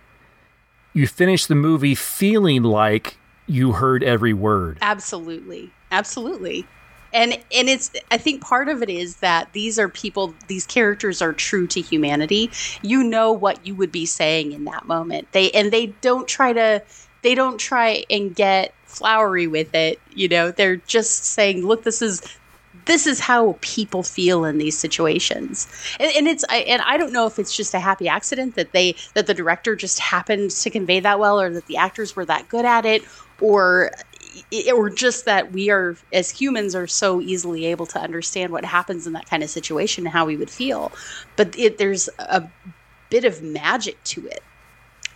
you 0.93 1.07
finish 1.07 1.47
the 1.47 1.55
movie 1.55 1.95
feeling 1.95 2.63
like 2.63 3.17
you 3.47 3.73
heard 3.73 4.03
every 4.03 4.33
word. 4.33 4.79
Absolutely, 4.81 5.71
absolutely. 5.91 6.67
And 7.13 7.33
and 7.55 7.69
it's 7.69 7.93
I 8.11 8.19
think 8.19 8.43
part 8.43 8.69
of 8.69 8.83
it 8.83 8.91
is 8.91 9.17
that 9.17 9.53
these 9.53 9.79
are 9.79 9.89
people 9.89 10.35
these 10.49 10.67
characters 10.67 11.23
are 11.23 11.33
true 11.33 11.67
to 11.69 11.81
humanity. 11.81 12.51
You 12.83 13.05
know 13.05 13.31
what 13.33 13.65
you 13.65 13.75
would 13.77 13.93
be 13.93 14.05
saying 14.07 14.53
in 14.53 14.65
that 14.65 14.87
moment. 14.87 15.29
They 15.33 15.51
and 15.53 15.73
they 15.73 15.87
don't 15.87 16.27
try 16.27 16.53
to 16.53 16.83
they 17.23 17.35
don't 17.35 17.59
try 17.59 18.05
and 18.11 18.35
get 18.35 18.75
flowery 18.85 19.47
with 19.47 19.75
it, 19.75 20.01
you 20.15 20.29
know. 20.29 20.51
They're 20.51 20.77
just 20.77 21.25
saying, 21.25 21.65
"Look, 21.65 21.85
this 21.85 22.03
is 22.03 22.21
this 22.87 23.07
is 23.07 23.21
how 23.21 23.57
people 23.61 24.03
feel 24.03 24.45
in 24.45 24.59
these 24.59 24.79
situations. 24.79 25.67
And, 25.99 26.13
and 26.17 26.29
it's 26.29 26.45
I, 26.49 26.59
and 26.59 26.83
i 26.83 26.97
don't 26.97 27.13
know 27.13 27.27
if 27.27 27.39
it's 27.39 27.57
just 27.57 27.75
a 27.75 27.81
happy 27.81 28.09
accident 28.09 28.55
that 28.57 28.73
they 28.73 28.97
that 29.15 29.27
the 29.27 29.35
director 29.35 29.77
just 29.77 29.99
happened 29.99 30.51
to 30.51 30.71
convey 30.71 31.01
that 31.01 31.19
well 31.19 31.41
or 31.41 31.51
that 31.51 31.67
the 31.67 31.77
actors 31.77 32.17
were 32.17 32.25
that 32.27 32.49
good 32.49 32.65
at 32.65 32.85
it 32.85 33.03
or 33.41 33.91
or 34.75 34.91
just 34.91 35.25
that 35.25 35.53
we 35.53 35.71
are 35.71 35.97
as 36.13 36.31
humans 36.31 36.75
are 36.75 36.87
so 36.87 37.21
easily 37.21 37.67
able 37.67 37.87
to 37.87 38.01
understand 38.01 38.53
what 38.53 38.65
happens 38.65 39.07
in 39.07 39.13
that 39.13 39.29
kind 39.29 39.43
of 39.43 39.51
situation 39.51 40.05
and 40.05 40.13
how 40.13 40.25
we 40.25 40.37
would 40.37 40.51
feel. 40.51 40.93
But 41.37 41.57
it, 41.59 41.79
there's 41.79 42.09
a 42.19 42.49
bit 43.11 43.25
of 43.25 43.43
magic 43.43 44.03
to 44.05 44.27
it 44.27 44.43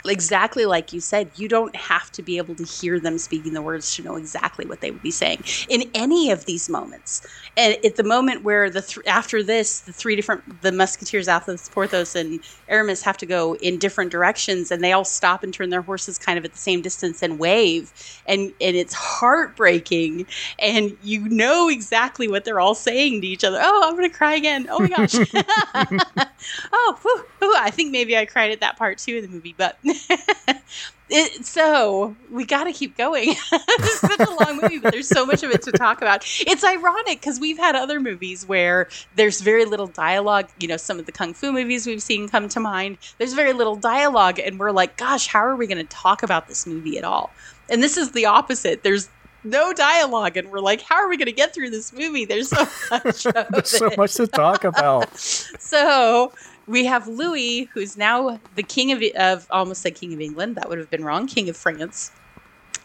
exactly 0.09 0.67
like 0.67 0.93
you 0.93 1.01
said, 1.01 1.31
you 1.35 1.49
don't 1.49 1.75
have 1.77 2.11
to 2.13 2.23
be 2.23 2.37
able 2.39 2.55
to 2.57 2.65
hear 2.65 3.01
them 3.01 3.19
speaking 3.19 3.53
the 3.53 3.63
words 3.63 3.95
to 3.95 4.03
know 4.03 4.17
exactly 4.17 4.67
what 4.67 4.81
they 4.81 4.91
would 4.91 5.03
be 5.03 5.11
saying 5.11 5.43
in 5.69 5.85
any 5.95 6.31
of 6.31 6.45
these 6.47 6.69
moments. 6.69 7.27
And 7.57 7.77
at 7.85 7.97
the 7.97 8.05
moment 8.05 8.43
where 8.43 8.71
the 8.71 8.83
th- 8.83 9.07
after 9.07 9.43
this, 9.43 9.81
the 9.81 9.93
three 9.93 10.17
different 10.17 10.63
the 10.63 10.73
Musketeers, 10.73 11.29
Athos, 11.29 11.69
Porthos, 11.69 12.15
and 12.15 12.43
Aramis 12.69 13.03
have 13.03 13.17
to 13.19 13.27
go 13.27 13.55
in 13.57 13.79
different 13.79 14.11
directions, 14.11 14.71
and 14.71 14.83
they 14.83 14.93
all 14.93 15.05
stop 15.05 15.43
and 15.43 15.53
turn 15.53 15.71
their 15.71 15.83
horses 15.83 16.19
kind 16.19 16.39
of 16.39 16.45
at 16.45 16.53
the 16.53 16.59
same 16.59 16.83
distance 16.83 17.23
and 17.23 17.39
wave, 17.39 17.93
and 18.27 18.53
and 18.61 18.77
it's 18.77 18.95
heartbreaking, 18.95 20.27
and 20.59 20.97
you 21.01 21.29
know 21.29 21.69
exactly 21.69 22.29
what 22.29 22.45
they're 22.45 22.61
all 22.61 22.75
saying 22.75 23.21
to 23.23 23.27
each 23.27 23.45
other. 23.45 23.59
Oh, 23.61 23.89
I'm 23.89 23.97
gonna 23.97 24.11
cry 24.11 24.35
again. 24.35 24.67
Oh 24.71 24.81
my 24.81 24.89
gosh. 24.89 25.15
oh, 26.73 26.99
whew, 27.03 27.25
whew, 27.39 27.55
I 27.59 27.71
think 27.71 27.93
maybe 27.93 28.17
I 28.17 28.27
cried 28.27 28.51
at 28.53 28.61
that 28.61 28.77
part 28.77 28.99
too 28.99 29.17
in 29.17 29.23
the 29.23 29.29
movie, 29.29 29.55
but 29.57 29.79
it, 31.11 31.45
so 31.45 32.17
we 32.31 32.45
got 32.45 32.65
to 32.65 32.73
keep 32.73 32.97
going. 32.97 33.31
it's 33.53 34.01
such 34.01 34.21
a 34.21 34.45
long 34.45 34.61
movie, 34.61 34.79
but 34.79 34.93
there's 34.93 35.09
so 35.09 35.25
much 35.25 35.43
of 35.43 35.51
it 35.51 35.63
to 35.63 35.73
talk 35.73 35.99
about. 35.99 36.25
It's 36.41 36.65
ironic 36.65 37.21
because 37.21 37.41
we've 37.41 37.59
had 37.59 37.75
other 37.75 38.01
movies 38.01 38.47
where 38.47 38.89
there's 39.17 39.41
very 39.41 39.65
little 39.65 39.87
dialogue. 39.87 40.49
You 40.61 40.69
know, 40.69 40.77
some 40.77 40.99
of 40.99 41.07
the 41.07 41.13
kung 41.13 41.35
fu 41.35 41.53
movies 41.53 41.87
we've 41.87 42.03
seen 42.03 42.29
come 42.29 42.49
to 42.51 42.61
mind. 42.61 42.99
There's 43.19 43.35
very 43.35 43.53
little 43.53 43.77
dialogue, 43.77 44.39
and 44.39 44.59
we're 44.59 44.73
like, 44.73 44.97
gosh, 44.97 45.27
how 45.27 45.41
are 45.41 45.57
we 45.57 45.67
going 45.67 45.85
to 45.85 45.95
talk 45.95 46.23
about 46.23 46.49
this 46.49 46.67
movie 46.67 46.99
at 46.99 47.05
all? 47.05 47.31
And 47.71 47.83
this 47.83 47.97
is 47.97 48.13
the 48.13 48.27
opposite. 48.27 48.83
There's 48.83 49.09
no 49.45 49.73
dialogue, 49.73 50.37
and 50.37 50.51
we're 50.51 50.61
like, 50.61 50.83
how 50.83 50.97
are 50.97 51.09
we 51.09 51.17
going 51.17 51.27
to 51.27 51.33
get 51.33 51.55
through 51.55 51.71
this 51.71 51.93
movie? 51.93 52.25
There's 52.25 52.51
so 52.51 52.67
much. 52.91 53.23
There's 53.25 53.71
so 53.71 53.91
much 53.97 54.15
to 54.15 54.27
talk 54.27 54.65
about. 54.65 55.09
So 55.61 56.33
we 56.67 56.85
have 56.87 57.07
Louis, 57.07 57.65
who's 57.73 57.97
now 57.97 58.41
the 58.55 58.63
king 58.63 58.93
of, 58.93 59.03
of 59.17 59.47
almost 59.51 59.83
said 59.83 59.95
king 59.95 60.13
of 60.15 60.21
England. 60.21 60.57
That 60.57 60.69
would 60.69 60.79
have 60.79 60.91
been 60.91 61.05
wrong. 61.05 61.27
King 61.27 61.49
of 61.49 61.57
France. 61.57 62.11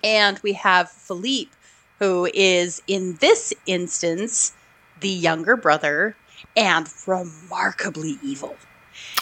And 0.04 0.40
we 0.44 0.54
have 0.54 0.90
Philippe, 0.90 1.52
who 2.00 2.30
is 2.34 2.82
in 2.88 3.16
this 3.22 3.54
instance 3.66 4.54
the 5.00 5.10
younger 5.10 5.56
brother 5.56 6.16
and 6.56 6.88
remarkably 7.08 8.18
evil. 8.22 8.56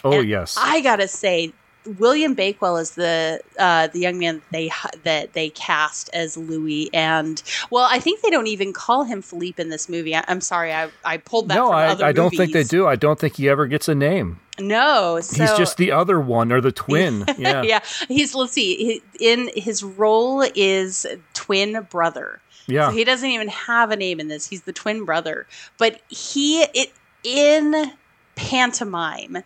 Oh, 0.03 0.19
And 0.19 0.27
yes. 0.29 0.57
I 0.59 0.81
gotta 0.81 1.07
say, 1.07 1.53
William 1.99 2.33
Bakewell 2.33 2.77
is 2.77 2.91
the 2.91 3.41
uh, 3.57 3.87
the 3.87 3.99
young 3.99 4.19
man 4.19 4.35
that 4.35 4.51
they 4.51 4.71
that 5.03 5.33
they 5.33 5.49
cast 5.49 6.09
as 6.13 6.37
Louis, 6.37 6.89
and 6.93 7.41
well, 7.69 7.87
I 7.89 7.99
think 7.99 8.21
they 8.21 8.29
don't 8.29 8.47
even 8.47 8.71
call 8.73 9.03
him 9.03 9.21
Philippe 9.21 9.61
in 9.61 9.69
this 9.69 9.89
movie. 9.89 10.15
I, 10.15 10.23
I'm 10.27 10.41
sorry, 10.41 10.73
I, 10.73 10.89
I 11.03 11.17
pulled 11.17 11.49
that. 11.49 11.55
no, 11.55 11.67
from 11.67 11.75
I, 11.75 12.07
I 12.07 12.11
don't 12.11 12.35
think 12.35 12.53
they 12.53 12.63
do. 12.63 12.85
I 12.87 12.95
don't 12.95 13.19
think 13.19 13.37
he 13.37 13.49
ever 13.49 13.65
gets 13.67 13.87
a 13.87 13.95
name. 13.95 14.39
No, 14.59 15.19
so, 15.21 15.41
He's 15.41 15.57
just 15.57 15.77
the 15.77 15.91
other 15.91 16.19
one 16.19 16.51
or 16.51 16.61
the 16.61 16.71
twin. 16.71 17.25
Yeah. 17.37 17.63
yeah. 17.63 17.79
He's 18.07 18.35
let's 18.35 18.53
see, 18.53 18.75
he, 18.75 19.01
in 19.19 19.49
his 19.55 19.83
role 19.83 20.43
is 20.53 21.07
twin 21.33 21.87
brother. 21.89 22.39
Yeah. 22.67 22.89
So 22.89 22.95
he 22.95 23.03
doesn't 23.03 23.29
even 23.29 23.47
have 23.47 23.89
a 23.89 23.95
name 23.95 24.19
in 24.19 24.27
this. 24.27 24.47
He's 24.47 24.61
the 24.61 24.73
twin 24.73 25.05
brother. 25.05 25.47
But 25.79 26.01
he 26.09 26.61
it 26.61 26.91
in 27.23 27.91
pantomime, 28.35 29.43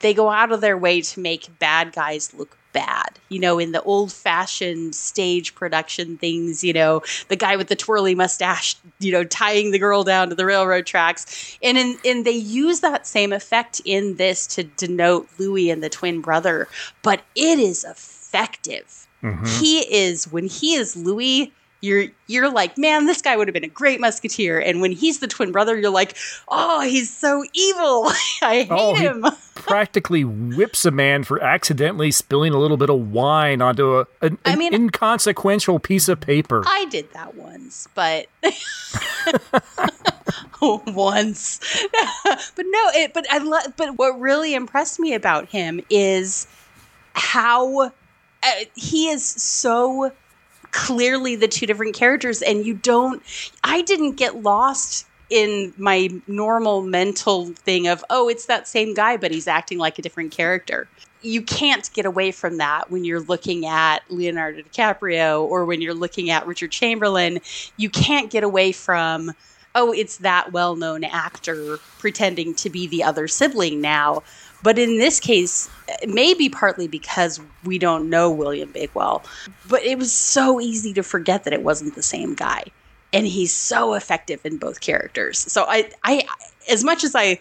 they 0.00 0.14
go 0.14 0.30
out 0.30 0.52
of 0.52 0.60
their 0.60 0.78
way 0.78 1.00
to 1.00 1.20
make 1.20 1.58
bad 1.58 1.92
guys 1.92 2.32
look 2.34 2.56
bad. 2.72 3.18
You 3.28 3.40
know, 3.40 3.58
in 3.58 3.72
the 3.72 3.82
old 3.82 4.12
fashioned 4.12 4.94
stage 4.94 5.54
production 5.54 6.18
things, 6.18 6.62
you 6.62 6.72
know, 6.72 7.02
the 7.28 7.36
guy 7.36 7.56
with 7.56 7.68
the 7.68 7.76
twirly 7.76 8.14
mustache, 8.14 8.76
you 9.00 9.12
know, 9.12 9.24
tying 9.24 9.70
the 9.70 9.78
girl 9.78 10.04
down 10.04 10.28
to 10.28 10.34
the 10.34 10.46
railroad 10.46 10.86
tracks. 10.86 11.58
And 11.62 11.76
in 11.78 11.98
and 12.04 12.24
they 12.24 12.30
use 12.32 12.80
that 12.80 13.06
same 13.06 13.32
effect 13.32 13.80
in 13.84 14.16
this 14.16 14.46
to 14.48 14.64
denote 14.64 15.28
Louis 15.38 15.70
and 15.70 15.82
the 15.82 15.88
twin 15.88 16.20
brother, 16.20 16.68
but 17.02 17.22
it 17.34 17.58
is 17.58 17.84
effective. 17.84 19.08
Mm-hmm. 19.22 19.46
He 19.60 19.78
is 19.92 20.30
when 20.30 20.46
he 20.46 20.74
is 20.74 20.94
Louis, 20.94 21.52
you're 21.80 22.06
you're 22.26 22.50
like, 22.50 22.76
man, 22.76 23.06
this 23.06 23.22
guy 23.22 23.36
would 23.36 23.46
have 23.48 23.52
been 23.54 23.64
a 23.64 23.68
great 23.68 24.00
musketeer. 24.00 24.58
And 24.58 24.80
when 24.80 24.92
he's 24.92 25.20
the 25.20 25.28
twin 25.28 25.52
brother, 25.52 25.78
you're 25.78 25.90
like, 25.90 26.16
oh, 26.48 26.80
he's 26.82 27.14
so 27.14 27.44
evil. 27.54 28.06
I 28.42 28.54
hate 28.62 28.68
Oh, 28.70 28.94
him. 28.94 29.24
practically 29.54 30.24
whips 30.24 30.84
a 30.84 30.90
man 30.90 31.24
for 31.24 31.42
accidentally 31.42 32.10
spilling 32.10 32.52
a 32.54 32.58
little 32.58 32.76
bit 32.76 32.88
of 32.90 33.10
wine 33.12 33.60
onto 33.60 33.98
a, 34.00 34.06
an, 34.22 34.38
I 34.44 34.56
mean- 34.56 34.72
inconsequential 34.74 35.78
piece 35.80 36.08
of 36.08 36.20
paper. 36.20 36.62
I 36.66 36.86
did 36.86 37.12
that 37.12 37.34
once, 37.34 37.86
but 37.94 38.26
once. 40.60 41.60
but 42.56 42.64
no, 42.66 42.80
it. 42.94 43.14
But 43.14 43.26
I 43.30 43.38
love. 43.38 43.74
But 43.76 43.96
what 43.98 44.18
really 44.20 44.54
impressed 44.54 44.98
me 45.00 45.14
about 45.14 45.48
him 45.48 45.80
is 45.90 46.46
how 47.14 47.80
uh, 47.86 47.90
he 48.74 49.08
is 49.08 49.24
so 49.24 50.12
clearly 50.72 51.36
the 51.36 51.48
two 51.48 51.66
different 51.66 51.94
characters, 51.94 52.42
and 52.42 52.64
you 52.64 52.74
don't. 52.74 53.22
I 53.64 53.82
didn't 53.82 54.12
get 54.12 54.42
lost 54.42 55.06
in 55.30 55.74
my 55.76 56.08
normal 56.26 56.82
mental 56.82 57.46
thing 57.46 57.86
of, 57.86 58.04
oh, 58.10 58.28
it's 58.28 58.46
that 58.46 58.66
same 58.66 58.94
guy, 58.94 59.16
but 59.16 59.30
he's 59.30 59.46
acting 59.46 59.78
like 59.78 59.98
a 59.98 60.02
different 60.02 60.32
character. 60.32 60.88
You 61.20 61.42
can't 61.42 61.92
get 61.92 62.06
away 62.06 62.30
from 62.30 62.58
that 62.58 62.90
when 62.90 63.04
you're 63.04 63.20
looking 63.20 63.66
at 63.66 63.98
Leonardo 64.08 64.62
DiCaprio 64.62 65.42
or 65.42 65.64
when 65.64 65.82
you're 65.82 65.94
looking 65.94 66.30
at 66.30 66.46
Richard 66.46 66.70
Chamberlain. 66.70 67.40
You 67.76 67.90
can't 67.90 68.30
get 68.30 68.44
away 68.44 68.72
from, 68.72 69.32
oh, 69.74 69.92
it's 69.92 70.18
that 70.18 70.52
well 70.52 70.76
known 70.76 71.04
actor 71.04 71.78
pretending 71.98 72.54
to 72.54 72.70
be 72.70 72.86
the 72.86 73.02
other 73.02 73.28
sibling 73.28 73.80
now. 73.80 74.22
But 74.62 74.78
in 74.78 74.98
this 74.98 75.20
case, 75.20 75.70
maybe 76.06 76.48
partly 76.48 76.88
because 76.88 77.40
we 77.64 77.78
don't 77.78 78.10
know 78.10 78.30
William 78.30 78.72
Bakewell, 78.72 79.22
but 79.68 79.82
it 79.84 79.98
was 79.98 80.12
so 80.12 80.60
easy 80.60 80.92
to 80.94 81.02
forget 81.02 81.44
that 81.44 81.52
it 81.52 81.62
wasn't 81.62 81.94
the 81.94 82.02
same 82.02 82.34
guy. 82.34 82.64
And 83.12 83.26
he's 83.26 83.54
so 83.54 83.94
effective 83.94 84.44
in 84.44 84.58
both 84.58 84.80
characters. 84.80 85.38
So 85.38 85.64
I, 85.66 85.90
I, 86.02 86.24
as 86.68 86.82
much 86.84 87.04
as 87.04 87.14
I 87.14 87.40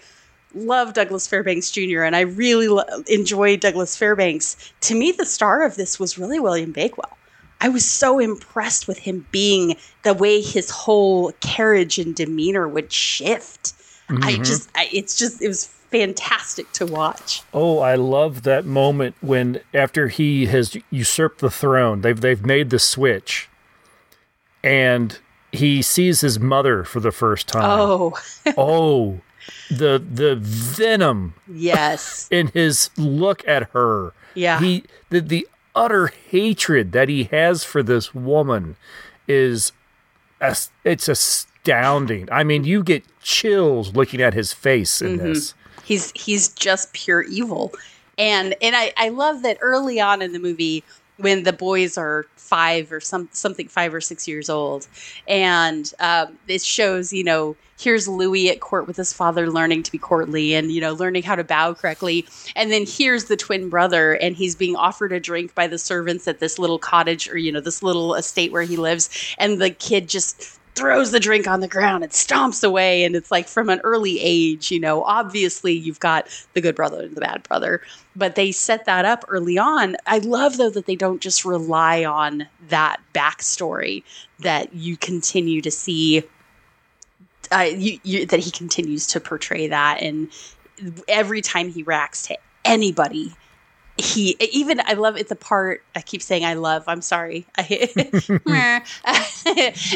love 0.54 0.94
Douglas 0.94 1.28
Fairbanks 1.28 1.72
Jr. 1.72 2.04
and 2.04 2.16
I 2.16 2.22
really 2.22 2.68
lo- 2.68 2.84
enjoy 3.08 3.58
Douglas 3.58 3.98
Fairbanks, 3.98 4.72
to 4.82 4.96
me 4.96 5.12
the 5.12 5.26
star 5.26 5.64
of 5.64 5.76
this 5.76 6.00
was 6.00 6.18
really 6.18 6.40
William 6.40 6.72
Bakewell. 6.72 7.18
I 7.60 7.70
was 7.70 7.86
so 7.86 8.20
impressed 8.20 8.88
with 8.88 8.99
him 8.99 9.26
being 9.32 9.78
the 10.03 10.14
way 10.14 10.41
his 10.41 10.70
whole 10.70 11.32
carriage 11.41 11.97
and 11.97 12.16
demeanor 12.16 12.68
would 12.68 12.91
shift. 12.91 13.74
Mm-hmm. 14.10 14.24
I 14.24 14.36
just, 14.38 14.70
I, 14.76 14.89
it's 14.93 15.18
just, 15.18 15.41
it 15.41 15.47
was 15.47 15.66
fantastic 15.89 16.72
to 16.74 16.86
watch. 16.86 17.41
Oh, 17.53 17.80
I 17.80 17.95
love 17.95 18.43
that 18.43 18.66
moment 18.66 19.16
when 19.22 19.62
after 19.74 20.08
he 20.08 20.47
has 20.47 20.78
usurped 20.91 21.39
the 21.39 21.49
throne, 21.49 22.01
they've 22.01 22.20
they've 22.20 22.45
made 22.45 22.70
the 22.70 22.80
switch, 22.80 23.49
and 24.64 25.18
he 25.51 25.82
sees 25.82 26.22
his 26.22 26.39
mother 26.39 26.84
for 26.84 26.99
the 26.99 27.12
first 27.12 27.47
time. 27.47 27.64
Oh, 27.64 28.20
oh, 28.58 29.22
the 29.70 30.03
the 30.05 30.36
venom. 30.36 31.34
Yes, 31.51 32.28
in 32.32 32.47
his 32.47 32.89
look 32.97 33.47
at 33.47 33.72
her. 33.72 34.14
Yeah, 34.36 34.60
he 34.60 34.84
the 35.10 35.22
the 35.22 35.47
utter 35.78 36.08
hatred 36.30 36.92
that 36.92 37.08
he 37.08 37.26
has 37.26 37.64
for 37.64 37.84
this 37.84 38.14
woman 38.14 38.76
is 39.28 39.72
it's 40.42 41.08
astounding. 41.08 42.28
I 42.32 42.44
mean, 42.44 42.64
you 42.64 42.84
get 42.84 43.04
chills 43.22 43.96
looking 43.96 44.22
at 44.22 44.34
his 44.34 44.52
face 44.54 45.02
in 45.02 45.18
mm-hmm. 45.18 45.34
this. 45.34 45.54
He's 45.86 46.12
he's 46.16 46.50
just 46.50 46.92
pure 46.94 47.22
evil. 47.24 47.72
And 48.18 48.56
and 48.62 48.76
I, 48.76 48.92
I 48.98 49.10
love 49.10 49.44
that 49.44 49.58
early 49.62 50.00
on 50.00 50.22
in 50.22 50.34
the 50.34 50.40
movie 50.40 50.84
when 51.18 51.43
the 51.43 51.53
boys 51.53 51.97
are 51.97 52.26
five 52.36 52.91
or 52.91 52.99
some 52.99 53.28
something 53.32 53.68
five 53.68 53.93
or 53.93 54.01
six 54.01 54.28
years 54.28 54.49
old, 54.49 54.88
and 55.28 55.93
um, 55.99 56.38
it 56.47 56.61
shows 56.61 57.11
you 57.11 57.24
know 57.24 57.55
here's 57.80 58.07
Louis 58.07 58.49
at 58.49 58.59
court 58.59 58.88
with 58.88 58.97
his 58.97 59.13
father 59.13 59.51
learning 59.51 59.84
to 59.84 59.91
be 59.91 59.97
courtly 59.97 60.55
and 60.55 60.72
you 60.72 60.82
know 60.82 60.93
learning 60.93 61.24
how 61.24 61.36
to 61.36 61.43
bow 61.43 61.74
correctly, 61.74 62.26
and 62.55 62.72
then 62.72 62.86
here's 62.88 63.26
the 63.26 63.38
twin 63.38 63.70
brother 63.70 64.13
and 64.13 64.36
he's 64.36 64.55
being 64.55 64.76
offered 64.76 65.11
a 65.11 65.20
drink 65.20 65.53
by 65.55 65.68
the 65.68 65.78
servants 65.78 66.28
at 66.28 66.39
this 66.39 66.57
little 66.59 66.80
cottage 66.80 67.30
or 67.30 67.38
you 67.38 67.51
know 67.51 67.61
this 67.61 67.84
little 67.84 68.15
estate 68.15 68.51
where 68.51 68.63
he 68.63 68.78
lives, 68.78 69.36
and 69.38 69.61
the 69.61 69.70
kid 69.70 70.07
just 70.07 70.57
throws 70.78 71.12
the 71.12 71.20
drink 71.20 71.48
on 71.48 71.60
the 71.60 71.68
ground 71.68 72.04
and 72.04 72.14
stomps 72.14 72.64
away. 72.64 73.04
And 73.04 73.16
it's 73.16 73.32
like 73.32 73.48
from 73.48 73.70
an 73.70 73.82
early 73.84 74.20
age, 74.20 74.72
you 74.72 74.80
know, 74.80 75.04
obviously 75.04 75.74
you've 75.74 76.00
got 76.00 76.28
the 76.54 76.62
good 76.62 76.76
brother 76.76 77.02
and 77.02 77.16
the 77.16 77.22
bad 77.22 77.44
brother, 77.44 77.82
but 78.16 78.36
they 78.36 78.52
set 78.52 78.86
that 78.86 79.04
up 79.04 79.26
early 79.28 79.58
on. 79.58 79.98
I 80.06 80.20
love, 80.20 80.58
though, 80.58 80.70
that 80.70 80.86
they 80.86 80.96
don't 80.96 81.22
just 81.22 81.44
rely 81.44 82.06
on 82.06 82.48
that 82.70 83.02
backstory, 83.14 84.04
that 84.40 84.74
you 84.74 84.96
continue 84.96 85.62
to 85.62 85.72
see. 85.72 86.24
Uh, 87.52 87.60
you, 87.60 87.98
you, 88.04 88.26
that 88.26 88.42
he 88.42 88.52
continues 88.52 89.08
to 89.08 89.22
portray 89.22 89.68
that, 89.68 90.02
and 90.02 90.30
every 91.08 91.40
time 91.40 91.70
he 91.70 91.82
reacts 91.82 92.28
to 92.28 92.38
anybody, 92.66 93.34
he 93.98 94.38
even 94.39 94.80
I 94.86 94.93
love 94.93 95.18
it's 95.18 95.32
a 95.32 95.36
part 95.36 95.82
I 95.95 96.02
keep 96.02 96.22
saying 96.22 96.45
I 96.45 96.54
love 96.54 96.84
I'm 96.88 97.02
sorry. 97.02 97.48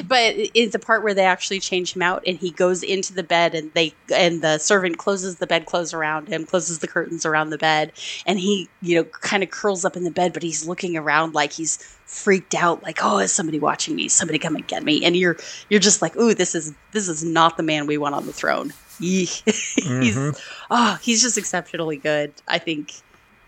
But 0.07 0.33
it's 0.53 0.75
a 0.75 0.79
part 0.79 1.03
where 1.03 1.13
they 1.13 1.25
actually 1.25 1.59
change 1.59 1.95
him 1.95 2.01
out 2.01 2.23
and 2.25 2.37
he 2.37 2.51
goes 2.51 2.81
into 2.83 3.13
the 3.13 3.23
bed 3.23 3.53
and 3.53 3.71
they 3.73 3.93
and 4.13 4.41
the 4.41 4.57
servant 4.57 4.97
closes 4.97 5.35
the 5.35 5.45
bed 5.45 5.65
clothes 5.65 5.93
around 5.93 6.29
him 6.29 6.45
closes 6.45 6.79
the 6.79 6.87
curtains 6.87 7.25
around 7.25 7.51
the 7.51 7.57
bed. 7.57 7.91
And 8.25 8.39
he 8.39 8.69
you 8.81 8.95
know 8.95 9.03
kind 9.03 9.43
of 9.43 9.51
curls 9.51 9.85
up 9.85 9.95
in 9.95 10.03
the 10.03 10.11
bed 10.11 10.33
but 10.33 10.41
he's 10.41 10.67
looking 10.67 10.97
around 10.97 11.35
like 11.35 11.53
he's 11.53 11.77
freaked 12.05 12.55
out 12.55 12.81
like 12.83 12.99
oh 13.03 13.19
is 13.19 13.31
somebody 13.31 13.59
watching 13.59 13.95
me? 13.95 14.07
Somebody 14.07 14.39
come 14.39 14.55
and 14.55 14.67
get 14.67 14.83
me. 14.83 15.05
And 15.05 15.15
you're 15.15 15.37
you're 15.69 15.79
just 15.79 16.01
like 16.01 16.15
ooh 16.15 16.33
this 16.33 16.55
is 16.55 16.73
this 16.91 17.07
is 17.07 17.23
not 17.23 17.55
the 17.55 17.63
man 17.63 17.85
we 17.85 17.99
want 17.99 18.15
on 18.15 18.25
the 18.25 18.33
throne. 18.33 18.73
He's 19.01 19.41
mm-hmm. 19.41 20.37
oh 20.69 20.99
he's 21.01 21.23
just 21.23 21.35
exceptionally 21.35 21.97
good 21.97 22.33
I 22.47 22.59
think 22.59 23.01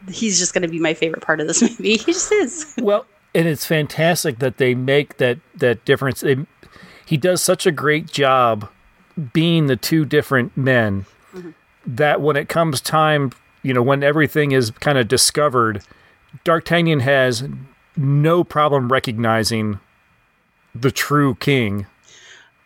he's 0.10 0.39
just 0.39 0.54
going 0.54 0.62
to 0.62 0.68
be 0.68 0.80
my 0.80 0.93
favorite 0.93 1.22
part 1.22 1.39
of 1.39 1.47
this 1.47 1.62
movie. 1.80 1.97
He 1.97 2.14
just 2.14 2.32
is. 2.32 2.76
Well, 2.82 3.06
and 3.36 3.47
it's 3.47 3.66
fantastic 3.66 4.39
that 4.39 4.58
they 4.58 4.76
make 4.76 5.18
that 5.18 5.39
that 5.56 5.86
difference. 5.86 6.22
They, 6.22 6.38
he 7.06 7.18
does 7.18 7.41
such 7.41 7.66
a 7.66 7.72
great 7.72 8.08
job 8.08 8.70
being 9.34 9.68
the 9.68 9.76
two 9.76 10.06
different 10.06 10.56
men 10.58 11.06
mm-hmm. 11.34 11.51
that 11.86 12.22
when 12.22 12.36
it 12.36 12.49
comes 12.49 12.82
time, 12.82 13.32
you 13.62 13.74
know, 13.74 13.84
when 13.84 14.04
everything 14.04 14.51
is 14.51 14.72
kind 14.72 14.97
of 14.97 15.08
discovered, 15.08 15.84
D'Artagnan 16.43 17.01
has 17.01 17.47
no 17.95 18.43
problem 18.43 18.91
recognizing 18.91 19.80
the 20.74 20.91
true 20.91 21.36
king 21.36 21.86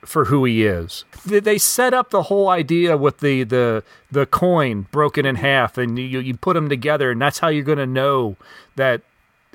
for 0.07 0.25
who 0.25 0.45
he 0.45 0.65
is. 0.65 1.03
They 1.25 1.57
set 1.57 1.93
up 1.93 2.11
the 2.11 2.23
whole 2.23 2.47
idea 2.47 2.95
with 2.97 3.19
the 3.19 3.43
the 3.43 3.83
the 4.09 4.25
coin 4.25 4.87
broken 4.91 5.25
in 5.25 5.35
half, 5.35 5.77
and 5.77 5.99
you 5.99 6.19
you 6.19 6.35
put 6.35 6.53
them 6.53 6.69
together, 6.69 7.11
and 7.11 7.21
that's 7.21 7.39
how 7.39 7.49
you're 7.49 7.65
going 7.65 7.77
to 7.77 7.85
know 7.85 8.37
that 8.77 9.01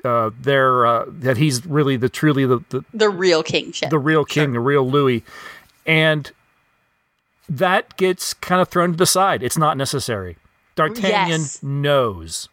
uh, 0.03 0.29
they're 0.39 0.85
uh, 0.85 1.05
that 1.07 1.37
he's 1.37 1.65
really 1.65 1.97
the 1.97 2.07
truly 2.07 2.45
the 2.45 2.63
the, 2.69 2.85
the 2.93 3.09
real 3.09 3.41
king, 3.41 3.73
the 3.89 3.97
real 3.97 4.23
king, 4.23 4.45
sure. 4.45 4.53
the 4.53 4.59
real 4.59 4.89
Louis, 4.89 5.23
and 5.87 6.31
that 7.49 7.97
gets 7.97 8.33
kind 8.35 8.61
of 8.61 8.69
thrown 8.69 8.91
to 8.91 8.97
the 8.97 9.07
side. 9.07 9.41
It's 9.41 9.57
not 9.57 9.75
necessary. 9.75 10.37
D'Artagnan 10.75 11.41
yes. 11.41 11.63
knows 11.63 12.47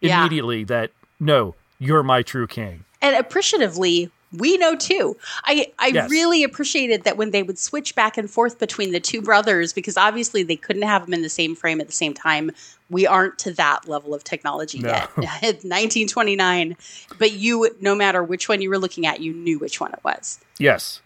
immediately 0.00 0.60
yeah. 0.60 0.66
that 0.66 0.90
no, 1.18 1.56
you're 1.78 2.02
my 2.04 2.22
true 2.22 2.46
king. 2.46 2.84
And 3.02 3.16
appreciatively, 3.16 4.10
we 4.32 4.56
know 4.58 4.74
too. 4.76 5.16
I 5.44 5.72
I 5.78 5.88
yes. 5.88 6.10
really 6.10 6.42
appreciated 6.42 7.04
that 7.04 7.16
when 7.16 7.30
they 7.30 7.42
would 7.42 7.58
switch 7.58 7.94
back 7.94 8.16
and 8.18 8.30
forth 8.30 8.58
between 8.58 8.92
the 8.92 9.00
two 9.00 9.22
brothers 9.22 9.72
because 9.72 9.96
obviously 9.96 10.42
they 10.42 10.56
couldn't 10.56 10.82
have 10.82 11.04
them 11.04 11.14
in 11.14 11.22
the 11.22 11.28
same 11.28 11.54
frame 11.54 11.80
at 11.80 11.86
the 11.86 11.92
same 11.92 12.14
time. 12.14 12.50
We 12.90 13.06
aren't 13.06 13.38
to 13.40 13.52
that 13.52 13.88
level 13.88 14.14
of 14.14 14.24
technology 14.24 14.80
no. 14.80 14.88
yet. 14.88 15.16
1929, 15.16 16.76
but 17.18 17.32
you 17.32 17.74
no 17.80 17.94
matter 17.94 18.22
which 18.22 18.48
one 18.48 18.60
you 18.60 18.70
were 18.70 18.78
looking 18.78 19.06
at, 19.06 19.20
you 19.20 19.32
knew 19.32 19.58
which 19.58 19.80
one 19.80 19.92
it 19.92 20.00
was. 20.04 20.40
Yes. 20.58 21.00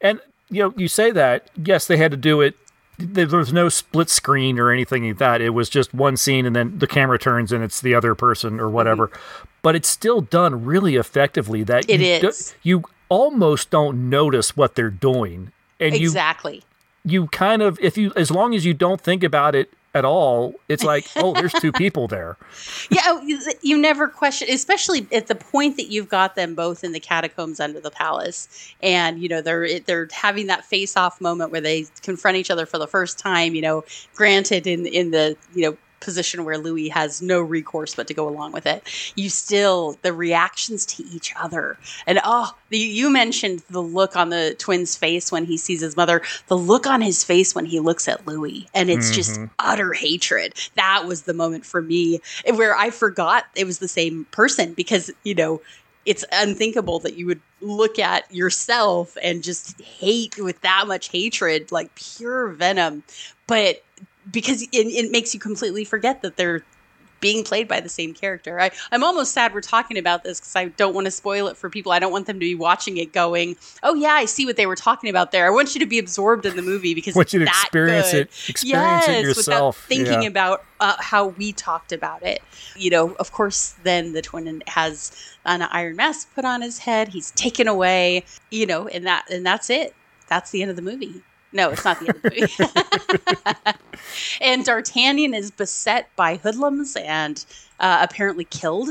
And 0.00 0.20
you 0.50 0.62
know, 0.62 0.74
you 0.76 0.88
say 0.88 1.10
that, 1.10 1.50
yes, 1.56 1.86
they 1.86 1.96
had 1.96 2.10
to 2.10 2.16
do 2.16 2.40
it 2.40 2.56
there 2.98 3.26
was 3.26 3.52
no 3.52 3.68
split 3.68 4.10
screen 4.10 4.58
or 4.58 4.70
anything 4.70 5.06
like 5.06 5.18
that. 5.18 5.40
It 5.40 5.50
was 5.50 5.68
just 5.68 5.92
one 5.92 6.16
scene 6.16 6.46
and 6.46 6.54
then 6.54 6.78
the 6.78 6.86
camera 6.86 7.18
turns 7.18 7.52
and 7.52 7.64
it's 7.64 7.80
the 7.80 7.94
other 7.94 8.14
person 8.14 8.60
or 8.60 8.70
whatever. 8.70 9.08
Mm-hmm 9.08 9.48
but 9.64 9.74
it's 9.74 9.88
still 9.88 10.20
done 10.20 10.64
really 10.64 10.94
effectively. 10.94 11.64
That 11.64 11.88
it 11.90 12.00
you 12.00 12.28
is. 12.28 12.50
Do, 12.50 12.56
you 12.62 12.84
almost 13.08 13.70
don't 13.70 14.08
notice 14.10 14.56
what 14.56 14.76
they're 14.76 14.90
doing, 14.90 15.50
and 15.80 15.94
exactly. 15.94 16.62
You, 17.04 17.22
you 17.22 17.26
kind 17.28 17.62
of 17.62 17.80
if 17.80 17.96
you 17.96 18.12
as 18.14 18.30
long 18.30 18.54
as 18.54 18.64
you 18.64 18.74
don't 18.74 19.00
think 19.00 19.24
about 19.24 19.56
it 19.56 19.72
at 19.94 20.04
all, 20.04 20.54
it's 20.68 20.84
like, 20.92 21.06
oh, 21.16 21.32
there's 21.32 21.52
two 21.54 21.72
people 21.72 22.08
there. 22.08 22.36
Yeah, 22.90 23.02
oh, 23.06 23.40
you 23.62 23.78
never 23.78 24.08
question, 24.08 24.48
especially 24.50 25.06
at 25.12 25.28
the 25.28 25.34
point 25.34 25.76
that 25.76 25.90
you've 25.90 26.08
got 26.08 26.34
them 26.34 26.54
both 26.54 26.84
in 26.84 26.92
the 26.92 27.00
catacombs 27.00 27.60
under 27.60 27.80
the 27.80 27.90
palace, 27.90 28.74
and 28.82 29.20
you 29.20 29.28
know 29.28 29.40
they're 29.40 29.80
they're 29.80 30.08
having 30.12 30.46
that 30.48 30.64
face-off 30.64 31.20
moment 31.20 31.50
where 31.50 31.60
they 31.60 31.86
confront 32.02 32.36
each 32.36 32.50
other 32.50 32.66
for 32.66 32.78
the 32.78 32.88
first 32.88 33.18
time. 33.18 33.54
You 33.54 33.62
know, 33.62 33.84
granted 34.14 34.66
in 34.66 34.86
in 34.86 35.10
the 35.10 35.36
you 35.54 35.62
know 35.70 35.76
position 36.04 36.44
where 36.44 36.58
Louis 36.58 36.88
has 36.88 37.22
no 37.22 37.40
recourse 37.40 37.94
but 37.94 38.06
to 38.08 38.14
go 38.14 38.28
along 38.28 38.52
with 38.52 38.66
it. 38.66 38.82
You 39.16 39.28
still 39.28 39.98
the 40.02 40.12
reactions 40.12 40.86
to 40.86 41.04
each 41.04 41.34
other, 41.36 41.78
and 42.06 42.20
oh, 42.24 42.54
the, 42.70 42.78
you 42.78 43.10
mentioned 43.10 43.62
the 43.70 43.82
look 43.82 44.16
on 44.16 44.28
the 44.28 44.54
twin's 44.58 44.96
face 44.96 45.32
when 45.32 45.44
he 45.44 45.56
sees 45.56 45.80
his 45.80 45.96
mother. 45.96 46.22
The 46.48 46.56
look 46.56 46.86
on 46.86 47.00
his 47.00 47.24
face 47.24 47.54
when 47.54 47.66
he 47.66 47.80
looks 47.80 48.08
at 48.08 48.26
Louis, 48.26 48.68
and 48.74 48.90
it's 48.90 49.06
mm-hmm. 49.06 49.14
just 49.14 49.40
utter 49.58 49.92
hatred. 49.92 50.54
That 50.76 51.04
was 51.06 51.22
the 51.22 51.34
moment 51.34 51.64
for 51.64 51.82
me 51.82 52.20
where 52.54 52.76
I 52.76 52.90
forgot 52.90 53.44
it 53.54 53.64
was 53.64 53.78
the 53.78 53.88
same 53.88 54.26
person 54.30 54.74
because 54.74 55.10
you 55.24 55.34
know 55.34 55.60
it's 56.06 56.24
unthinkable 56.32 56.98
that 57.00 57.16
you 57.16 57.26
would 57.26 57.40
look 57.60 57.98
at 57.98 58.32
yourself 58.32 59.16
and 59.22 59.42
just 59.42 59.80
hate 59.80 60.36
with 60.38 60.60
that 60.60 60.84
much 60.86 61.08
hatred, 61.08 61.72
like 61.72 61.94
pure 61.94 62.48
venom. 62.48 63.02
But 63.46 63.82
because 64.34 64.62
it, 64.62 64.68
it 64.72 65.10
makes 65.10 65.32
you 65.32 65.40
completely 65.40 65.84
forget 65.84 66.22
that 66.22 66.36
they're 66.36 66.62
being 67.20 67.42
played 67.42 67.66
by 67.66 67.80
the 67.80 67.88
same 67.88 68.12
character. 68.12 68.60
I, 68.60 68.70
I'm 68.92 69.02
almost 69.02 69.32
sad 69.32 69.54
we're 69.54 69.62
talking 69.62 69.96
about 69.96 70.24
this 70.24 70.40
because 70.40 70.54
I 70.56 70.66
don't 70.66 70.94
want 70.94 71.06
to 71.06 71.10
spoil 71.10 71.46
it 71.48 71.56
for 71.56 71.70
people. 71.70 71.90
I 71.90 71.98
don't 71.98 72.12
want 72.12 72.26
them 72.26 72.36
to 72.36 72.40
be 72.40 72.54
watching 72.54 72.98
it 72.98 73.14
going, 73.14 73.56
"Oh 73.82 73.94
yeah, 73.94 74.10
I 74.10 74.26
see 74.26 74.44
what 74.44 74.56
they 74.56 74.66
were 74.66 74.76
talking 74.76 75.08
about 75.08 75.32
there." 75.32 75.46
I 75.46 75.50
want 75.50 75.74
you 75.74 75.80
to 75.80 75.86
be 75.86 75.98
absorbed 75.98 76.44
in 76.44 76.54
the 76.54 76.60
movie 76.60 76.92
because 76.92 77.14
want 77.16 77.32
you 77.32 77.38
to 77.38 77.46
that 77.46 77.62
experience 77.64 78.10
good. 78.10 78.26
it, 78.26 78.48
experience 78.50 79.06
yes, 79.06 79.08
it 79.08 79.22
yourself. 79.22 79.46
without 79.46 79.74
thinking 79.88 80.22
Yeah. 80.22 80.28
about 80.28 80.64
uh, 80.80 80.96
how 80.98 81.28
we 81.28 81.52
talked 81.52 81.92
about 81.92 82.22
it. 82.22 82.42
You 82.76 82.90
know, 82.90 83.12
of 83.14 83.32
course, 83.32 83.74
then 83.84 84.12
the 84.12 84.20
twin 84.20 84.62
has 84.66 85.36
an 85.46 85.62
iron 85.62 85.96
mask 85.96 86.34
put 86.34 86.44
on 86.44 86.60
his 86.60 86.80
head. 86.80 87.08
He's 87.08 87.30
taken 87.30 87.66
away. 87.68 88.26
You 88.50 88.66
know, 88.66 88.86
and 88.88 89.06
that 89.06 89.30
and 89.30 89.46
that's 89.46 89.70
it. 89.70 89.94
That's 90.28 90.50
the 90.50 90.60
end 90.60 90.70
of 90.70 90.76
the 90.76 90.82
movie. 90.82 91.22
No, 91.54 91.70
it's 91.70 91.84
not 91.84 92.00
the 92.00 92.08
end 92.08 92.16
of 92.16 92.22
the 92.22 93.48
movie. 93.64 93.78
and 94.40 94.64
D'Artagnan 94.64 95.32
is 95.34 95.52
beset 95.52 96.10
by 96.16 96.36
hoodlums 96.36 96.96
and 96.96 97.42
uh, 97.78 98.00
apparently 98.02 98.44
killed. 98.44 98.90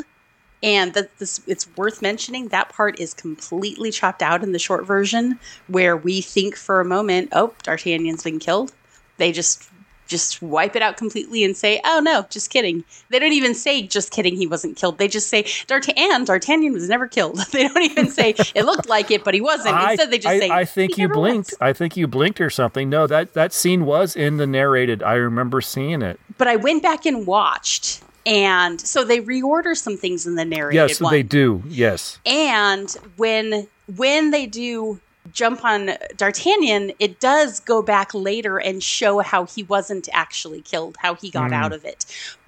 And 0.64 0.94
this 0.94 1.42
it's 1.46 1.68
worth 1.76 2.02
mentioning 2.02 2.48
that 2.48 2.70
part 2.70 2.98
is 2.98 3.14
completely 3.14 3.92
chopped 3.92 4.22
out 4.22 4.44
in 4.44 4.54
the 4.54 4.60
short 4.60 4.86
version, 4.86 5.38
where 5.68 5.98
we 5.98 6.22
think 6.22 6.56
for 6.56 6.80
a 6.80 6.86
moment, 6.86 7.30
"Oh, 7.34 7.54
D'Artagnan's 7.64 8.24
been 8.24 8.40
killed." 8.40 8.72
They 9.18 9.34
just 9.34 9.70
just 10.08 10.42
wipe 10.42 10.76
it 10.76 10.82
out 10.82 10.98
completely 10.98 11.44
and 11.44 11.56
say, 11.56 11.80
"Oh 11.86 12.00
no, 12.04 12.26
just 12.30 12.50
kidding." 12.50 12.84
They 13.10 13.20
don't 13.20 13.32
even 13.34 13.56
say, 13.56 13.82
"Just 13.84 14.12
kidding, 14.12 14.36
he 14.36 14.48
wasn't 14.48 14.76
killed." 14.78 14.98
They 14.98 15.08
just 15.08 15.30
say, 15.30 15.46
"D'Artagnan, 15.68 16.26
D'Artagnan 16.26 16.74
was 16.74 16.90
never 16.90 17.08
killed." 17.08 17.40
They 17.52 17.68
don't 17.68 17.84
even 17.84 18.10
say 18.10 18.36
it 18.56 18.66
looked 18.66 18.88
like 18.90 19.12
it, 19.12 19.24
but 19.24 19.34
he 19.34 19.42
wasn't. 19.42 19.76
I, 19.76 19.92
Instead, 19.92 20.12
they 20.12 20.18
just 20.18 20.28
I, 20.28 20.40
say, 20.40 20.50
I 20.50 20.66
think 20.66 20.96
"He 20.96 21.04
you 21.04 21.10
blinked. 21.10 21.52
was." 21.52 21.58
I 21.62 21.74
think 21.74 21.96
you 21.98 22.08
blinked 22.08 22.42
or 22.42 22.50
something. 22.50 22.90
No, 22.90 23.08
that 23.08 23.34
that 23.34 23.54
scene 23.54 23.86
was 23.86 24.16
in 24.16 24.38
the 24.38 24.48
narrated. 24.48 25.02
I 25.04 25.14
remember 25.16 25.62
seeing 25.62 26.02
it. 26.02 26.20
But 26.38 26.48
I 26.48 26.56
went 26.56 26.82
back 26.84 27.06
and 27.06 27.26
watched, 27.28 28.02
and 28.26 28.82
so 28.82 29.04
they 29.04 29.20
reorder 29.22 29.76
some 29.78 29.98
things 29.98 30.26
in 30.26 30.36
the 30.36 30.46
narrated 30.46 30.76
Yes, 30.90 31.02
one. 31.02 31.12
they 31.14 31.24
do. 31.24 31.64
Yes. 31.68 32.20
And 32.26 32.90
when 33.18 33.68
when 33.96 34.32
they 34.32 34.46
do 34.48 35.00
jump 35.32 35.64
on 35.64 35.92
D'Artagnan, 36.18 36.92
it 37.00 37.20
does 37.20 37.60
go 37.60 37.82
back 37.82 38.14
later 38.14 38.58
and 38.60 38.84
show 38.84 39.20
how 39.20 39.46
he 39.46 39.64
wasn't 39.64 40.10
actually 40.12 40.62
killed, 40.62 40.98
how 41.00 41.16
he 41.16 41.30
got 41.30 41.50
hmm. 41.50 41.54
out 41.54 41.74
of 41.74 41.86
it. 41.86 42.06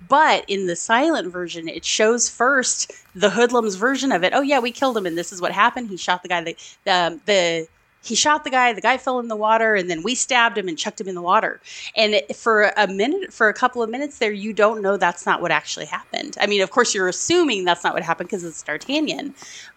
But 0.07 0.45
in 0.47 0.67
the 0.67 0.75
silent 0.75 1.31
version, 1.31 1.67
it 1.67 1.85
shows 1.85 2.29
first 2.29 2.91
the 3.15 3.31
hoodlums 3.31 3.75
version 3.75 4.11
of 4.11 4.23
it. 4.23 4.33
Oh 4.35 4.41
yeah, 4.41 4.59
we 4.59 4.71
killed 4.71 4.97
him, 4.97 5.05
and 5.05 5.17
this 5.17 5.31
is 5.31 5.41
what 5.41 5.51
happened. 5.51 5.89
He 5.89 5.97
shot 5.97 6.21
the 6.21 6.29
guy. 6.29 6.43
The 6.43 6.55
the, 6.83 7.19
the 7.25 7.67
he 8.05 8.13
shot 8.13 8.43
the 8.43 8.51
guy. 8.51 8.71
The 8.71 8.81
guy 8.81 8.97
fell 8.97 9.19
in 9.19 9.27
the 9.27 9.35
water, 9.35 9.73
and 9.73 9.89
then 9.89 10.03
we 10.03 10.13
stabbed 10.13 10.57
him 10.57 10.67
and 10.67 10.77
chucked 10.77 11.01
him 11.01 11.07
in 11.07 11.15
the 11.15 11.21
water. 11.21 11.59
And 11.95 12.13
it, 12.13 12.35
for 12.35 12.71
a 12.77 12.87
minute, 12.87 13.33
for 13.33 13.49
a 13.49 13.53
couple 13.53 13.81
of 13.81 13.89
minutes 13.89 14.19
there, 14.19 14.31
you 14.31 14.53
don't 14.53 14.81
know 14.81 14.95
that's 14.95 15.25
not 15.25 15.41
what 15.41 15.51
actually 15.51 15.87
happened. 15.87 16.37
I 16.39 16.45
mean, 16.45 16.61
of 16.61 16.69
course, 16.69 16.93
you're 16.93 17.07
assuming 17.07 17.65
that's 17.65 17.83
not 17.83 17.95
what 17.95 18.03
happened 18.03 18.29
because 18.29 18.43
it's 18.43 18.61
D'Artagnan, 18.61 19.33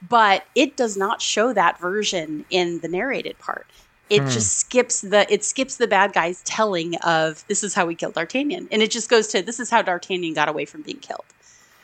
but 0.09 0.45
it 0.55 0.77
does 0.77 0.97
not 0.97 1.23
show 1.23 1.55
that 1.55 1.81
version 1.81 2.45
in 2.51 2.81
the 2.81 2.89
narrated 2.89 3.39
part. 3.39 3.67
It 4.11 4.23
hmm. 4.23 4.29
just 4.29 4.59
skips 4.59 5.01
the 5.01 5.31
it 5.33 5.45
skips 5.45 5.77
the 5.77 5.87
bad 5.87 6.13
guy's 6.13 6.43
telling 6.43 6.97
of 6.97 7.45
this 7.49 7.63
is 7.63 7.75
how 7.75 7.87
we 7.87 7.95
killed 7.95 8.15
D'Artagnan, 8.15 8.69
and 8.71 8.83
it 8.83 8.91
just 8.91 9.09
goes 9.09 9.29
to 9.29 9.43
this 9.43 9.59
is 9.59 9.71
how 9.71 9.83
D'Artagnan 9.83 10.35
got 10.35 10.49
away 10.49 10.67
from 10.67 10.83
being 10.83 10.99
killed 10.99 11.25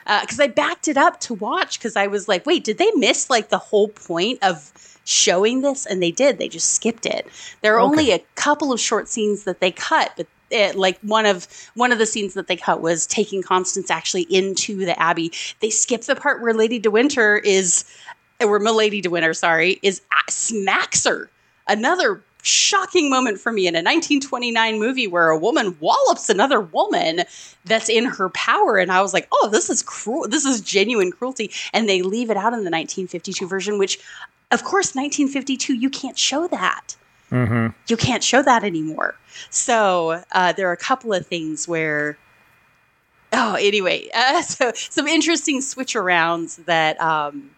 Uh, 0.07 0.21
because 0.21 0.39
I 0.41 0.49
backed 0.49 0.89
it 0.89 0.97
up 0.97 1.21
to 1.21 1.35
watch 1.35 1.79
because 1.79 1.97
I 1.97 2.07
was 2.07 2.29
like, 2.29 2.45
wait, 2.47 2.65
did 2.65 2.79
they 2.79 2.91
miss 2.97 3.31
like 3.31 3.49
the 3.49 3.59
whole 3.59 3.89
point 3.89 4.39
of 4.43 4.73
showing 5.05 5.63
this? 5.63 5.87
And 5.87 6.03
they 6.03 6.11
did. 6.11 6.39
They 6.39 6.49
just 6.49 6.75
skipped 6.75 7.07
it. 7.07 7.27
There 7.63 7.75
are 7.75 7.81
Okay. 7.81 7.87
only 7.89 8.13
a 8.13 8.19
couple 8.35 8.73
of 8.73 8.81
short 8.81 9.09
scenes 9.09 9.45
that 9.45 9.61
they 9.61 9.71
cut, 9.71 10.13
but 10.17 10.27
it, 10.51 10.77
like 10.77 10.99
one 11.01 11.27
of 11.27 11.49
one 11.75 11.91
of 11.91 11.99
the 11.99 12.07
scenes 12.07 12.35
that 12.35 12.47
they 12.49 12.57
cut 12.57 12.81
was 12.81 13.07
taking 13.07 13.43
Constance 13.43 13.91
actually 13.91 14.23
into 14.25 14.85
the 14.85 14.99
abbey. 15.01 15.33
They 15.61 15.71
skipped 15.71 16.07
the 16.07 16.17
part 16.17 16.43
where 16.43 16.55
Lady 16.55 16.79
De 16.79 16.91
Winter 16.91 17.39
is, 17.39 17.85
eh, 18.41 18.45
or 18.45 18.59
Milady 18.61 19.01
De 19.01 19.11
Winter, 19.11 19.35
sorry, 19.35 19.79
is 19.83 20.01
uh, 20.13 20.31
smacks 20.31 21.05
her. 21.05 21.31
Another 21.67 22.23
shocking 22.45 23.09
moment 23.09 23.41
for 23.41 23.51
me 23.51 23.67
in 23.67 23.75
a 23.75 23.79
1929 23.79 24.79
movie 24.79 25.07
where 25.07 25.31
a 25.31 25.39
woman 25.39 25.77
wallops 25.81 26.29
another 26.29 26.61
woman 26.61 27.23
that's 27.65 27.89
in 27.89 28.05
her 28.05 28.29
power. 28.31 28.77
And 28.77 28.93
i 28.93 29.01
was 29.01 29.13
like 29.13 29.29
oh 29.33 29.49
this 29.51 29.71
is 29.71 29.83
cruel 29.83 30.29
this 30.29 30.45
is 30.45 30.61
genuine 30.61 31.11
cruelty. 31.11 31.51
And 31.73 31.89
they 31.89 32.03
leave 32.03 32.31
it 32.31 32.37
out 32.37 32.53
in 32.53 32.65
the 32.65 32.71
1952 32.71 33.49
version 33.49 33.79
which 33.79 33.99
of 34.51 34.63
course 34.63 34.95
1952 34.95 35.75
you 35.75 35.91
can't 35.91 36.19
show 36.19 36.47
that. 36.49 36.97
Hmm 37.31 37.69
you 37.89 37.97
can't 37.97 38.23
show 38.23 38.43
that 38.43 38.63
anymore. 38.65 39.15
So 39.51 40.23
uh, 40.33 40.53
there 40.53 40.69
are 40.69 40.73
a 40.73 40.77
couple 40.77 41.13
of 41.13 41.27
things 41.27 41.67
where 41.67 42.19
oh 43.33 43.57
anyway 43.59 44.09
uh, 44.15 44.43
so 44.43 44.73
some 44.75 45.09
interesting 45.09 45.61
switch 45.61 45.95
arounds 45.95 46.63
that 46.67 47.01
um, 47.01 47.51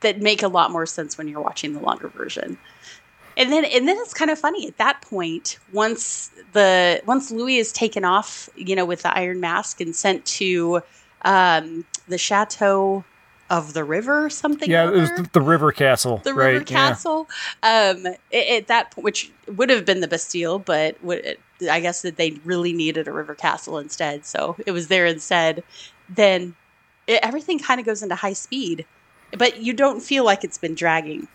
that 0.00 0.20
make 0.20 0.42
a 0.42 0.48
lot 0.48 0.70
more 0.70 0.86
sense 0.86 1.18
when 1.18 1.26
you're 1.26 1.40
watching 1.40 1.72
the 1.72 1.80
longer 1.80 2.08
version 2.08 2.58
and 3.38 3.50
then 3.50 3.64
and 3.64 3.88
then 3.88 3.96
it's 4.00 4.12
kind 4.12 4.30
of 4.30 4.38
funny 4.38 4.66
at 4.68 4.76
that 4.76 5.00
point 5.00 5.58
once 5.72 6.30
the 6.52 7.00
once 7.06 7.30
louis 7.30 7.56
is 7.56 7.72
taken 7.72 8.04
off 8.04 8.50
you 8.56 8.76
know 8.76 8.84
with 8.84 9.02
the 9.02 9.16
iron 9.16 9.40
mask 9.40 9.80
and 9.80 9.96
sent 9.96 10.24
to 10.26 10.82
um, 11.22 11.84
the 12.08 12.18
chateau 12.18 13.02
of 13.50 13.72
the 13.72 13.82
river 13.82 14.26
or 14.26 14.30
something 14.30 14.70
Yeah, 14.70 14.84
or 14.88 14.94
it 14.94 15.00
was 15.00 15.10
the, 15.12 15.28
the 15.32 15.40
River 15.40 15.72
Castle. 15.72 16.18
the 16.22 16.34
right? 16.34 16.52
river 16.52 16.64
castle 16.66 17.28
um 17.62 18.06
at 18.32 18.66
that 18.66 18.90
point 18.90 19.04
which 19.04 19.32
would 19.46 19.70
have 19.70 19.86
been 19.86 20.00
the 20.00 20.08
bastille 20.08 20.58
but 20.58 21.02
would, 21.02 21.38
i 21.70 21.80
guess 21.80 22.02
that 22.02 22.16
they 22.16 22.32
really 22.44 22.74
needed 22.74 23.08
a 23.08 23.12
river 23.12 23.34
castle 23.34 23.78
instead 23.78 24.26
so 24.26 24.54
it 24.66 24.72
was 24.72 24.88
there 24.88 25.06
instead 25.06 25.62
then 26.10 26.54
it, 27.06 27.20
everything 27.22 27.58
kind 27.58 27.80
of 27.80 27.86
goes 27.86 28.02
into 28.02 28.14
high 28.14 28.34
speed 28.34 28.84
but 29.38 29.62
you 29.62 29.72
don't 29.72 30.00
feel 30.00 30.24
like 30.24 30.44
it's 30.44 30.58
been 30.58 30.74
dragging 30.74 31.20
Yeah. 31.20 31.26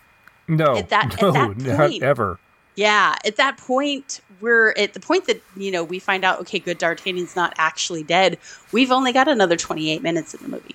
No, 0.48 0.76
at 0.76 0.88
that- 0.90 1.14
at 1.14 1.22
no, 1.22 1.32
that 1.32 1.56
not 1.58 1.76
point- 1.90 2.02
ever. 2.02 2.38
yeah 2.76 3.16
at 3.24 3.36
that 3.36 3.56
point 3.58 4.20
we're 4.40 4.72
at 4.76 4.92
the 4.94 5.00
point 5.00 5.26
that 5.26 5.40
you 5.56 5.70
know 5.70 5.84
we 5.84 5.98
find 5.98 6.24
out 6.24 6.40
okay 6.40 6.58
good 6.58 6.78
d'artagnan's 6.78 7.36
not 7.36 7.54
actually 7.56 8.02
dead 8.02 8.36
we've 8.72 8.90
only 8.90 9.12
got 9.12 9.28
another 9.28 9.56
28 9.56 10.02
minutes 10.02 10.34
in 10.34 10.42
the 10.42 10.48
movie 10.48 10.74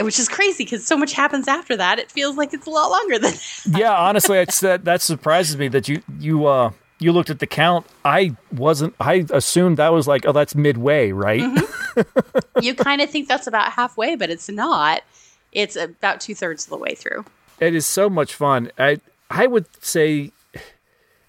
which 0.00 0.18
is 0.18 0.28
crazy 0.28 0.64
because 0.64 0.86
so 0.86 0.96
much 0.96 1.12
happens 1.12 1.48
after 1.48 1.76
that 1.76 1.98
it 1.98 2.10
feels 2.10 2.36
like 2.36 2.52
it's 2.54 2.66
a 2.66 2.70
lot 2.70 2.90
longer 2.90 3.18
than 3.18 3.32
That. 3.66 3.78
yeah, 3.80 3.96
honestly, 4.08 4.38
it's 4.38 4.60
that 4.60 4.84
that 4.84 5.02
surprises 5.02 5.56
me 5.56 5.68
that 5.68 5.88
you 5.88 6.02
you 6.18 6.46
uh 6.46 6.70
you 7.00 7.12
looked 7.12 7.30
at 7.30 7.38
the 7.38 7.46
count. 7.46 7.86
I 8.04 8.36
wasn't. 8.52 8.94
I 9.00 9.24
assumed 9.30 9.78
that 9.78 9.90
was 9.92 10.06
like, 10.06 10.26
oh, 10.26 10.32
that's 10.32 10.54
midway, 10.54 11.12
right? 11.12 11.40
Mm-hmm. 11.40 12.38
you 12.62 12.74
kind 12.74 13.00
of 13.00 13.08
think 13.08 13.26
that's 13.26 13.46
about 13.46 13.72
halfway, 13.72 14.16
but 14.16 14.28
it's 14.30 14.48
not. 14.50 15.00
It's 15.50 15.76
about 15.76 16.20
two 16.20 16.34
thirds 16.34 16.64
of 16.64 16.70
the 16.70 16.76
way 16.76 16.94
through. 16.94 17.24
It 17.60 17.74
is 17.74 17.86
so 17.86 18.08
much 18.10 18.34
fun. 18.34 18.70
I 18.78 18.98
I 19.30 19.46
would 19.46 19.66
say 19.84 20.32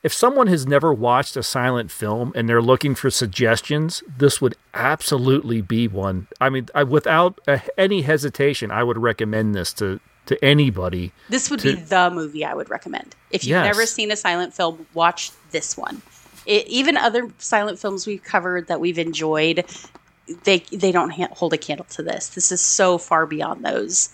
if 0.03 0.11
someone 0.13 0.47
has 0.47 0.65
never 0.65 0.91
watched 0.93 1.37
a 1.37 1.43
silent 1.43 1.91
film 1.91 2.31
and 2.35 2.49
they're 2.49 2.61
looking 2.61 2.95
for 2.95 3.11
suggestions, 3.11 4.01
this 4.17 4.41
would 4.41 4.55
absolutely 4.73 5.61
be 5.61 5.87
one. 5.87 6.27
I 6.39 6.49
mean, 6.49 6.67
I, 6.73 6.81
without 6.83 7.39
uh, 7.47 7.59
any 7.77 8.01
hesitation, 8.01 8.71
I 8.71 8.83
would 8.83 8.97
recommend 8.97 9.53
this 9.53 9.73
to 9.73 9.99
to 10.27 10.43
anybody. 10.43 11.11
This 11.29 11.49
would 11.49 11.59
To- 11.61 11.75
be 11.75 11.81
the 11.81 12.09
movie 12.11 12.45
I 12.45 12.53
would 12.53 12.69
recommend. 12.69 13.15
If 13.31 13.43
you've 13.43 13.51
Yes. 13.51 13.65
never 13.65 13.85
seen 13.85 14.11
a 14.11 14.15
silent 14.15 14.53
film, 14.53 14.85
watch 14.93 15.31
this 15.51 15.75
one. 15.77 16.01
It, 16.45 16.65
even 16.67 16.95
other 16.97 17.29
silent 17.39 17.77
films 17.79 18.07
we've 18.07 18.23
covered 18.23 18.67
that 18.67 18.79
we've 18.79 18.97
enjoyed, 18.99 19.65
they 20.45 20.59
they 20.71 20.91
don't 20.91 21.09
ha- 21.11 21.27
hold 21.33 21.53
a 21.53 21.57
candle 21.57 21.85
to 21.91 22.01
this. 22.03 22.29
This 22.29 22.51
is 22.51 22.61
so 22.61 22.97
far 22.97 23.25
beyond 23.25 23.65
those, 23.65 24.09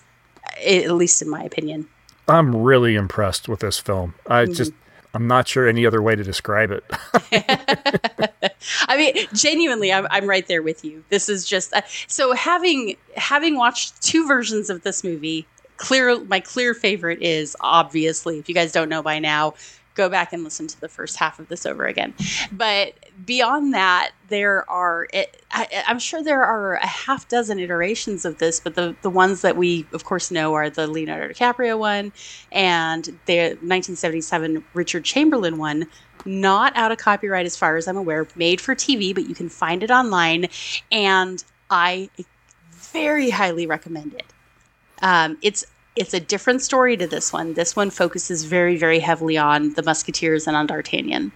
at 0.65 0.91
least 0.91 1.21
in 1.21 1.29
my 1.29 1.43
opinion. 1.43 1.87
I'm 2.27 2.55
really 2.55 2.95
impressed 2.95 3.47
with 3.47 3.61
this 3.61 3.79
film. 3.79 4.13
I 4.27 4.45
just 4.45 4.73
I'm 5.13 5.27
not 5.27 5.47
sure 5.47 5.67
any 5.67 5.85
other 5.85 6.01
way 6.01 6.15
to 6.15 6.23
describe 6.23 6.71
it. 6.71 6.83
I 8.87 8.97
mean, 8.97 9.27
genuinely, 9.33 9.91
I'm, 9.91 10.05
I'm 10.11 10.27
right 10.27 10.47
there 10.47 10.61
with 10.61 10.83
you. 10.83 11.03
This 11.09 11.29
is 11.29 11.45
just 11.45 11.73
uh, 11.73 11.81
so 12.07 12.33
having 12.33 12.97
having 13.15 13.55
watched 13.55 14.01
two 14.01 14.27
versions 14.27 14.69
of 14.69 14.83
this 14.83 15.03
movie. 15.03 15.47
Clear, 15.77 16.19
my 16.25 16.39
clear 16.39 16.73
favorite 16.73 17.21
is 17.21 17.55
obviously. 17.61 18.39
If 18.39 18.49
you 18.49 18.55
guys 18.55 18.71
don't 18.71 18.89
know 18.89 19.03
by 19.03 19.19
now, 19.19 19.53
go 19.97 20.07
back 20.07 20.31
and 20.31 20.43
listen 20.43 20.67
to 20.67 20.79
the 20.79 20.87
first 20.87 21.17
half 21.17 21.39
of 21.39 21.49
this 21.49 21.65
over 21.65 21.85
again. 21.85 22.13
But 22.51 22.93
beyond 23.25 23.73
that, 23.73 24.11
there 24.29 24.69
are. 24.69 25.07
It, 25.11 25.43
I, 25.51 25.83
I'm 25.87 25.99
sure 25.99 26.23
there 26.23 26.43
are 26.43 26.75
a 26.75 26.87
half 26.87 27.27
dozen 27.27 27.59
iterations 27.59 28.23
of 28.23 28.37
this, 28.37 28.59
but 28.61 28.75
the 28.75 28.95
the 29.01 29.09
ones 29.09 29.41
that 29.41 29.57
we, 29.57 29.85
of 29.91 30.05
course, 30.05 30.31
know 30.31 30.53
are 30.53 30.69
the 30.69 30.87
Leonardo 30.87 31.33
DiCaprio 31.33 31.77
one 31.77 32.13
and 32.51 33.05
the 33.25 33.57
1977 33.59 34.63
Richard 34.73 35.03
Chamberlain 35.03 35.57
one 35.57 35.87
not 36.25 36.75
out 36.75 36.91
of 36.91 36.97
copyright 36.97 37.45
as 37.45 37.57
far 37.57 37.77
as 37.77 37.87
I'm 37.87 37.97
aware, 37.97 38.27
made 38.35 38.61
for 38.61 38.75
TV, 38.75 39.13
but 39.13 39.27
you 39.27 39.35
can 39.35 39.49
find 39.49 39.83
it 39.83 39.91
online, 39.91 40.47
and 40.91 41.43
I 41.69 42.09
very 42.71 43.29
highly 43.29 43.67
recommend 43.67 44.13
it. 44.13 44.25
Um, 45.01 45.37
it's 45.41 45.65
it's 45.97 46.13
a 46.13 46.19
different 46.19 46.61
story 46.61 46.95
to 46.97 47.07
this 47.07 47.33
one. 47.33 47.53
This 47.53 47.75
one 47.75 47.89
focuses 47.89 48.43
very 48.43 48.77
very 48.77 48.99
heavily 48.99 49.37
on 49.37 49.73
the 49.73 49.83
Musketeers 49.83 50.47
and 50.47 50.55
on 50.55 50.67
D'Artagnan. 50.67 51.31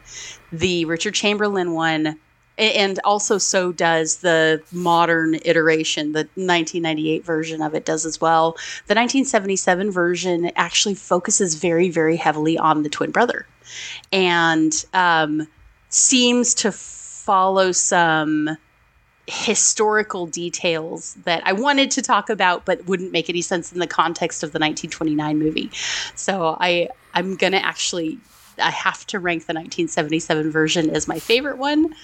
The 0.52 0.86
Richard 0.86 1.14
Chamberlain 1.14 1.74
one, 1.74 2.20
And 2.58 3.00
also, 3.04 3.38
so 3.38 3.72
does 3.72 4.18
the 4.18 4.62
modern 4.72 5.36
iteration, 5.46 6.12
the 6.12 6.28
1998 6.36 7.26
version 7.26 7.62
of 7.62 7.74
it 7.74 7.86
does 7.86 8.06
as 8.06 8.22
well. 8.22 8.52
The 8.88 8.96
1977 8.96 9.92
version 9.92 10.52
actually 10.56 10.96
focuses 10.96 11.56
very, 11.56 11.90
very 11.90 12.18
heavily 12.18 12.58
on 12.58 12.84
the 12.84 12.90
twin 12.90 13.12
brother 13.12 13.48
and 14.12 14.86
um, 14.94 15.48
seems 15.90 16.54
to 16.56 16.72
follow 16.72 17.72
some 17.72 18.58
historical 19.32 20.28
details 20.28 21.14
that 21.24 21.42
I 21.46 21.54
wanted 21.54 21.90
to 21.92 22.02
talk 22.02 22.30
about, 22.30 22.66
but 22.66 22.86
wouldn't 22.86 23.14
make 23.14 23.30
any 23.30 23.42
sense 23.42 23.72
in 23.72 23.80
the 23.80 23.88
context 23.88 24.44
of 24.44 24.52
the 24.52 24.60
1929 24.60 25.40
movie. 25.40 25.72
So 26.16 26.58
I 26.60 26.90
I'm 27.14 27.38
gonna 27.38 27.58
actually 27.58 28.20
I 28.62 28.72
have 28.72 29.08
to 29.08 29.20
rank 29.20 29.44
the 29.44 29.54
1977 29.54 30.52
version 30.52 30.90
as 30.90 31.08
my 31.08 31.18
favorite 31.18 31.58
one. 31.58 31.96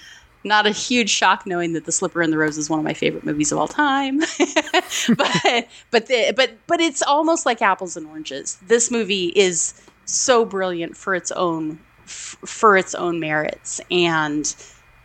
Not 0.46 0.68
a 0.68 0.72
huge 0.72 1.10
shock 1.10 1.46
knowing 1.46 1.74
that 1.74 1.84
The 1.84 1.92
Slipper 1.92 2.22
and 2.22 2.32
the 2.32 2.38
Rose 2.38 2.58
is 2.58 2.70
one 2.70 2.80
of 2.80 2.86
my 2.86 2.94
favorite 2.94 3.26
movies 3.26 3.52
of 3.52 3.58
all 3.58 3.68
time. 3.68 4.20
but 5.18 5.68
but 5.92 6.06
the, 6.06 6.34
but 6.34 6.52
but 6.66 6.80
it's 6.80 7.02
almost 7.02 7.46
like 7.46 7.62
apples 7.62 7.98
and 7.98 8.08
oranges. 8.08 8.58
This 8.68 8.90
movie 8.90 9.34
is 9.36 9.74
so 10.06 10.46
brilliant 10.46 10.96
for 10.96 11.14
its 11.14 11.32
own 11.34 11.80
f- 12.06 12.38
for 12.46 12.78
its 12.78 12.96
own 12.96 13.20
merits 13.20 13.82
and 13.92 14.56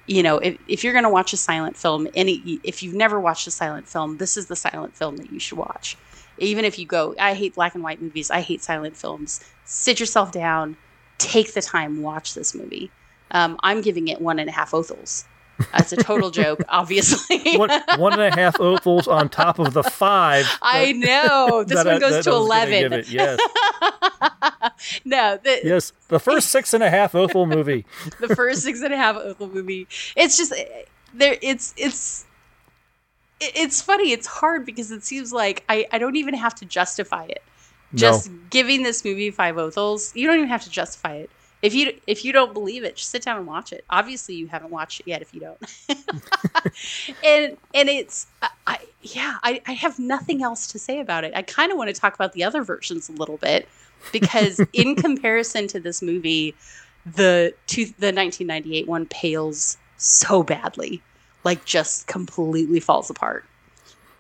you 0.07 0.23
know 0.23 0.39
if, 0.39 0.59
if 0.69 0.85
you're 0.85 0.93
going 0.93 1.05
to 1.05 1.11
watch 1.11 1.33
a 1.33 1.37
silent 1.37 1.77
film 1.77 2.09
any 2.15 2.61
if 2.65 2.83
you've 2.83 2.95
never 2.95 3.21
watched 3.21 3.47
a 3.47 3.51
silent 3.51 3.89
film 3.89 4.19
this 4.19 4.37
is 4.37 4.47
the 4.47 4.57
silent 4.57 4.97
film 4.97 5.17
that 5.17 5.31
you 5.33 5.39
should 5.39 5.59
watch. 5.59 5.97
Even 6.39 6.65
if 6.65 6.79
you 6.79 6.87
go 6.87 7.15
i 7.19 7.35
hate 7.35 7.55
black 7.55 7.75
and 7.75 7.85
white 7.85 8.01
movies 8.03 8.31
i 8.31 8.41
hate 8.41 8.63
silent 8.63 8.97
films. 8.97 9.43
Sit 9.65 10.01
yourself 10.01 10.33
down 10.33 10.77
take 11.19 11.55
the 11.55 11.63
time 11.63 12.03
watch 12.03 12.35
this 12.35 12.55
movie. 12.55 12.91
Um, 13.31 13.59
i'm 13.63 13.81
giving 13.81 14.09
it 14.09 14.21
one 14.21 14.39
and 14.39 14.49
a 14.49 14.53
half 14.53 14.75
othels 14.75 15.25
that's 15.73 15.93
a 15.93 15.97
total 15.97 16.31
joke 16.31 16.63
obviously 16.69 17.57
one, 17.57 17.71
one 17.99 18.13
and 18.13 18.23
a 18.23 18.37
half 18.37 18.59
opals 18.61 19.07
on 19.07 19.29
top 19.29 19.59
of 19.59 19.73
the 19.73 19.83
five. 19.83 20.47
i 20.63 20.93
know 20.93 21.65
this 21.67 21.77
that 21.83 21.87
one 21.87 22.01
goes 22.01 22.13
that 22.13 22.23
to 22.25 22.31
I 22.31 22.33
gonna 22.33 22.45
11 22.45 22.81
give 22.81 22.93
it. 22.93 23.09
Yes, 23.09 23.39
no 25.05 25.39
the, 25.43 25.61
yes. 25.65 25.93
The 26.09 26.19
first 26.19 26.49
six 26.49 26.75
and 26.75 26.83
a 26.83 26.91
half 26.91 27.15
opal 27.15 27.47
movie. 27.47 27.85
the 28.21 28.35
first 28.35 28.63
six 28.63 28.83
and 28.83 28.93
a 28.93 28.97
half 28.97 29.17
Othel 29.17 29.53
movie. 29.53 29.87
It's 30.17 30.37
just 30.37 30.53
there. 31.15 31.37
It's 31.43 31.75
it's 31.77 32.25
it's 33.41 33.83
funny. 33.83 34.13
It's 34.13 34.27
hard 34.27 34.67
because 34.67 34.91
it 34.91 35.05
seems 35.05 35.33
like 35.33 35.65
I 35.69 35.87
I 35.93 35.99
don't 35.99 36.17
even 36.17 36.35
have 36.35 36.55
to 36.57 36.65
justify 36.65 37.25
it. 37.25 37.43
Just 37.95 38.31
giving 38.49 38.83
this 38.85 39.05
movie 39.05 39.31
five 39.31 39.57
Othels, 39.57 40.17
you 40.17 40.27
don't 40.27 40.39
even 40.39 40.49
have 40.49 40.65
to 40.65 40.71
justify 40.71 41.15
it. 41.17 41.31
If 41.63 41.75
you 41.75 41.95
if 42.07 42.25
you 42.25 42.33
don't 42.33 42.53
believe 42.53 42.83
it, 42.83 42.97
just 42.97 43.11
sit 43.11 43.23
down 43.23 43.39
and 43.39 43.47
watch 43.47 43.73
it. 43.73 43.85
Obviously, 43.89 44.35
you 44.35 44.49
haven't 44.49 44.71
watched 44.71 45.01
it 45.01 45.07
yet. 45.07 45.23
If 45.23 45.33
you 45.33 45.41
don't, 45.41 45.59
and 47.25 47.57
and 47.73 47.89
it's 47.89 48.27
I, 48.43 48.49
I 48.67 48.79
yeah 49.03 49.39
I, 49.45 49.63
I 49.67 49.73
have 49.73 49.99
nothing 49.99 50.43
else 50.43 50.67
to 50.69 50.79
say 50.79 50.99
about 50.99 51.23
it. 51.25 51.33
I 51.37 51.43
kind 51.43 51.71
of 51.71 51.79
want 51.79 51.95
to 51.95 51.99
talk 51.99 52.15
about 52.15 52.33
the 52.33 52.43
other 52.43 52.63
versions 52.65 53.09
a 53.09 53.13
little 53.13 53.37
bit 53.37 53.69
because 54.11 54.61
in 54.73 54.97
comparison 54.97 55.69
to 55.69 55.79
this 55.79 56.03
movie, 56.03 56.55
the 57.07 57.55
two, 57.69 57.85
the 57.85 58.13
1998 58.13 58.89
one 58.89 59.07
pales 59.07 59.77
so 59.99 60.43
badly, 60.43 61.01
like 61.45 61.65
just 61.65 62.09
completely 62.09 62.81
falls 62.81 63.09
apart. 63.09 63.45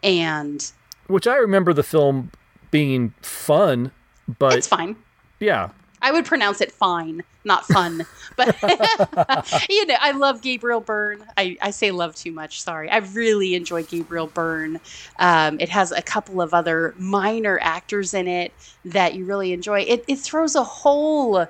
And 0.05 0.70
Which 1.09 1.26
I 1.26 1.36
remember 1.36 1.72
the 1.72 1.82
film 1.82 2.30
being 2.70 3.14
fun, 3.22 3.90
but 4.38 4.55
it's 4.55 4.68
fine. 4.68 4.97
yeah, 5.40 5.70
I 6.03 6.11
would 6.11 6.24
pronounce 6.24 6.61
it 6.61 6.72
fine, 6.72 7.22
not 7.44 7.64
fun. 7.64 8.05
But 8.36 8.61
you 9.70 9.86
know, 9.86 9.96
I 10.00 10.11
love 10.11 10.42
Gabriel 10.42 10.80
Byrne. 10.80 11.24
I, 11.36 11.57
I 11.62 11.70
say 11.70 11.90
love 11.90 12.14
too 12.14 12.32
much. 12.32 12.61
Sorry. 12.61 12.90
I 12.90 12.98
really 12.98 13.55
enjoy 13.55 13.84
Gabriel 13.84 14.26
Byrne. 14.26 14.80
Um, 15.18 15.61
it 15.61 15.68
has 15.68 15.92
a 15.92 16.03
couple 16.03 16.42
of 16.42 16.53
other 16.53 16.94
minor 16.98 17.59
actors 17.62 18.14
in 18.14 18.26
it 18.26 18.53
that 18.84 19.14
you 19.14 19.24
really 19.24 19.53
enjoy. 19.53 19.80
It, 19.80 20.05
it 20.09 20.18
throws 20.18 20.55
a 20.55 20.64
whole 20.64 21.46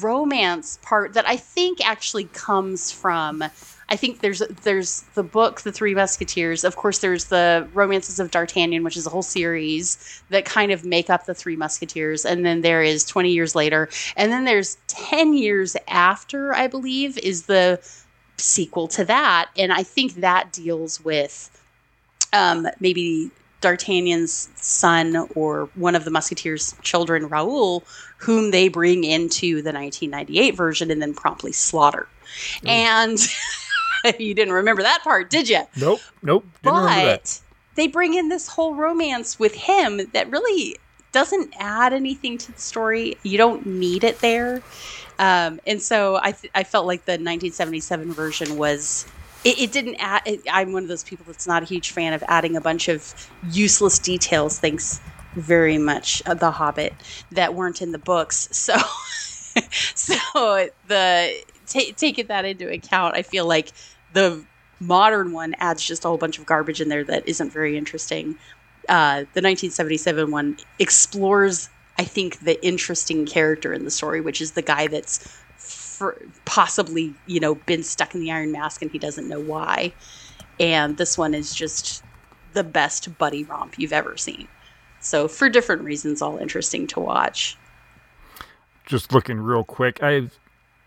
romance 0.00 0.78
part 0.82 1.14
that 1.14 1.26
I 1.28 1.36
think 1.36 1.84
actually 1.84 2.24
comes 2.24 2.92
from. 2.92 3.44
I 3.90 3.96
think 3.96 4.20
there's 4.20 4.38
there's 4.62 5.02
the 5.14 5.22
book, 5.24 5.62
The 5.62 5.72
Three 5.72 5.94
Musketeers. 5.94 6.62
Of 6.62 6.76
course, 6.76 7.00
there's 7.00 7.24
the 7.24 7.68
Romances 7.74 8.20
of 8.20 8.30
D'Artagnan, 8.30 8.84
which 8.84 8.96
is 8.96 9.06
a 9.06 9.10
whole 9.10 9.22
series 9.22 10.22
that 10.30 10.44
kind 10.44 10.70
of 10.70 10.84
make 10.84 11.10
up 11.10 11.26
the 11.26 11.34
Three 11.34 11.56
Musketeers. 11.56 12.24
And 12.24 12.46
then 12.46 12.60
there 12.60 12.82
is 12.82 13.04
20 13.04 13.30
years 13.30 13.54
later, 13.54 13.88
and 14.16 14.30
then 14.30 14.44
there's 14.44 14.78
10 14.86 15.34
years 15.34 15.76
after, 15.88 16.54
I 16.54 16.68
believe, 16.68 17.18
is 17.18 17.46
the 17.46 17.80
sequel 18.36 18.86
to 18.88 19.04
that. 19.06 19.50
And 19.56 19.72
I 19.72 19.82
think 19.82 20.14
that 20.14 20.52
deals 20.52 21.04
with 21.04 21.50
um, 22.32 22.68
maybe 22.78 23.30
D'Artagnan's 23.60 24.48
son 24.54 25.28
or 25.34 25.68
one 25.74 25.94
of 25.94 26.04
the 26.04 26.10
Musketeers' 26.10 26.74
children, 26.82 27.28
Raoul, 27.28 27.84
whom 28.18 28.52
they 28.52 28.68
bring 28.68 29.04
into 29.04 29.62
the 29.62 29.72
1998 29.72 30.56
version 30.56 30.90
and 30.90 31.02
then 31.02 31.12
promptly 31.12 31.52
slaughter. 31.52 32.08
And 32.64 33.18
you 34.18 34.34
didn't 34.34 34.54
remember 34.54 34.82
that 34.82 35.02
part, 35.02 35.30
did 35.30 35.48
you? 35.48 35.62
nope, 35.76 36.00
nope. 36.22 36.44
Didn't 36.62 36.78
remember 36.78 37.06
that. 37.06 37.22
But 37.22 37.40
they 37.74 37.86
bring 37.86 38.14
in 38.14 38.28
this 38.28 38.48
whole 38.48 38.74
romance 38.74 39.38
with 39.38 39.54
him 39.54 40.00
that 40.12 40.30
really 40.30 40.76
doesn't 41.12 41.54
add 41.58 41.92
anything 41.92 42.38
to 42.38 42.52
the 42.52 42.60
story. 42.60 43.16
You 43.22 43.38
don't 43.38 43.66
need 43.66 44.04
it 44.04 44.20
there. 44.20 44.62
Um, 45.18 45.60
and 45.66 45.82
so 45.82 46.18
I, 46.22 46.32
th- 46.32 46.50
I 46.54 46.64
felt 46.64 46.86
like 46.86 47.04
the 47.04 47.12
1977 47.12 48.12
version 48.12 48.56
was. 48.56 49.06
It, 49.44 49.58
it 49.58 49.72
didn't 49.72 49.96
add. 49.96 50.22
It, 50.26 50.42
I'm 50.50 50.72
one 50.72 50.82
of 50.82 50.88
those 50.88 51.04
people 51.04 51.24
that's 51.26 51.46
not 51.46 51.62
a 51.62 51.66
huge 51.66 51.90
fan 51.90 52.12
of 52.12 52.22
adding 52.28 52.56
a 52.56 52.60
bunch 52.60 52.88
of 52.88 53.14
useless 53.50 53.98
details. 53.98 54.58
Thanks 54.58 55.00
very 55.34 55.78
much, 55.78 56.22
uh, 56.26 56.34
The 56.34 56.50
Hobbit, 56.50 56.94
that 57.32 57.54
weren't 57.54 57.82
in 57.82 57.92
the 57.92 57.98
books. 57.98 58.48
So, 59.52 59.64
so 59.96 60.68
the 60.86 61.42
ta 61.70 61.80
taking 61.96 62.26
that 62.26 62.44
into 62.44 62.70
account, 62.70 63.16
I 63.16 63.22
feel 63.22 63.46
like 63.46 63.72
the 64.12 64.44
modern 64.80 65.32
one 65.32 65.54
adds 65.58 65.84
just 65.84 66.04
a 66.04 66.08
whole 66.08 66.16
bunch 66.16 66.38
of 66.38 66.46
garbage 66.46 66.80
in 66.80 66.88
there 66.88 67.04
that 67.04 67.28
isn't 67.28 67.52
very 67.52 67.76
interesting. 67.76 68.36
Uh, 68.88 69.20
the 69.34 69.42
1977 69.42 70.30
one 70.30 70.56
explores, 70.78 71.68
I 71.98 72.04
think, 72.04 72.40
the 72.40 72.62
interesting 72.64 73.26
character 73.26 73.72
in 73.72 73.84
the 73.84 73.90
story, 73.90 74.20
which 74.20 74.40
is 74.40 74.52
the 74.52 74.62
guy 74.62 74.86
that's 74.88 75.42
possibly, 76.46 77.14
you 77.26 77.40
know, 77.40 77.54
been 77.54 77.82
stuck 77.82 78.14
in 78.14 78.20
the 78.20 78.32
Iron 78.32 78.52
Mask 78.52 78.80
and 78.80 78.90
he 78.90 78.98
doesn't 78.98 79.28
know 79.28 79.40
why. 79.40 79.92
And 80.58 80.96
this 80.96 81.18
one 81.18 81.34
is 81.34 81.54
just 81.54 82.02
the 82.52 82.64
best 82.64 83.16
buddy 83.18 83.44
romp 83.44 83.78
you've 83.78 83.92
ever 83.92 84.16
seen. 84.16 84.48
So, 85.00 85.28
for 85.28 85.48
different 85.48 85.82
reasons, 85.82 86.20
all 86.20 86.38
interesting 86.38 86.86
to 86.88 87.00
watch. 87.00 87.56
Just 88.84 89.12
looking 89.12 89.38
real 89.38 89.64
quick, 89.64 90.02
I 90.02 90.28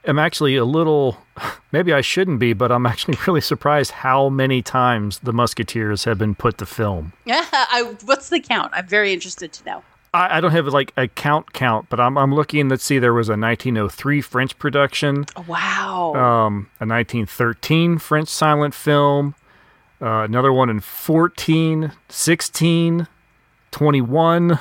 am 0.05 0.19
actually 0.19 0.55
a 0.55 0.65
little. 0.65 1.17
Maybe 1.71 1.91
I 1.93 2.01
shouldn't 2.01 2.39
be, 2.39 2.53
but 2.53 2.71
I'm 2.71 2.85
actually 2.93 3.17
really 3.27 3.41
surprised 3.41 3.91
how 3.91 4.29
many 4.29 4.61
times 4.61 5.19
the 5.19 5.33
Musketeers 5.33 6.03
have 6.05 6.17
been 6.17 6.35
put 6.35 6.57
to 6.59 6.65
film. 6.65 7.13
Yeah, 7.25 7.45
I, 7.51 7.95
what's 8.05 8.29
the 8.29 8.39
count? 8.39 8.71
I'm 8.75 8.87
very 8.87 9.11
interested 9.13 9.51
to 9.53 9.65
know. 9.65 9.83
I, 10.13 10.37
I 10.37 10.41
don't 10.41 10.51
have 10.51 10.67
like 10.67 10.93
a 10.97 11.07
count 11.07 11.53
count, 11.53 11.89
but 11.89 11.99
I'm 11.99 12.17
I'm 12.17 12.33
looking. 12.35 12.69
Let's 12.69 12.83
see, 12.83 12.99
there 12.99 13.13
was 13.13 13.29
a 13.29 13.33
1903 13.37 14.21
French 14.21 14.57
production, 14.59 15.25
Oh, 15.35 15.45
wow. 15.47 16.13
um, 16.13 16.69
a 16.79 16.85
1913 16.85 17.97
French 17.97 18.29
silent 18.29 18.75
film, 18.75 19.33
uh, 20.01 20.21
another 20.23 20.53
one 20.53 20.69
in 20.69 20.79
14, 20.81 21.91
16, 22.09 23.07
21, 23.71 24.59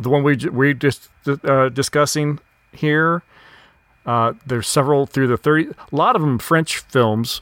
the 0.00 0.08
one 0.10 0.22
we 0.24 0.34
ju- 0.36 0.50
we 0.50 0.74
just 0.74 1.08
uh, 1.44 1.68
discussing 1.68 2.40
here. 2.72 3.22
Uh, 4.06 4.32
there's 4.46 4.68
several 4.68 5.06
through 5.06 5.26
the 5.26 5.36
30. 5.36 5.68
A 5.70 5.74
lot 5.94 6.14
of 6.16 6.22
them 6.22 6.38
French 6.38 6.78
films, 6.78 7.40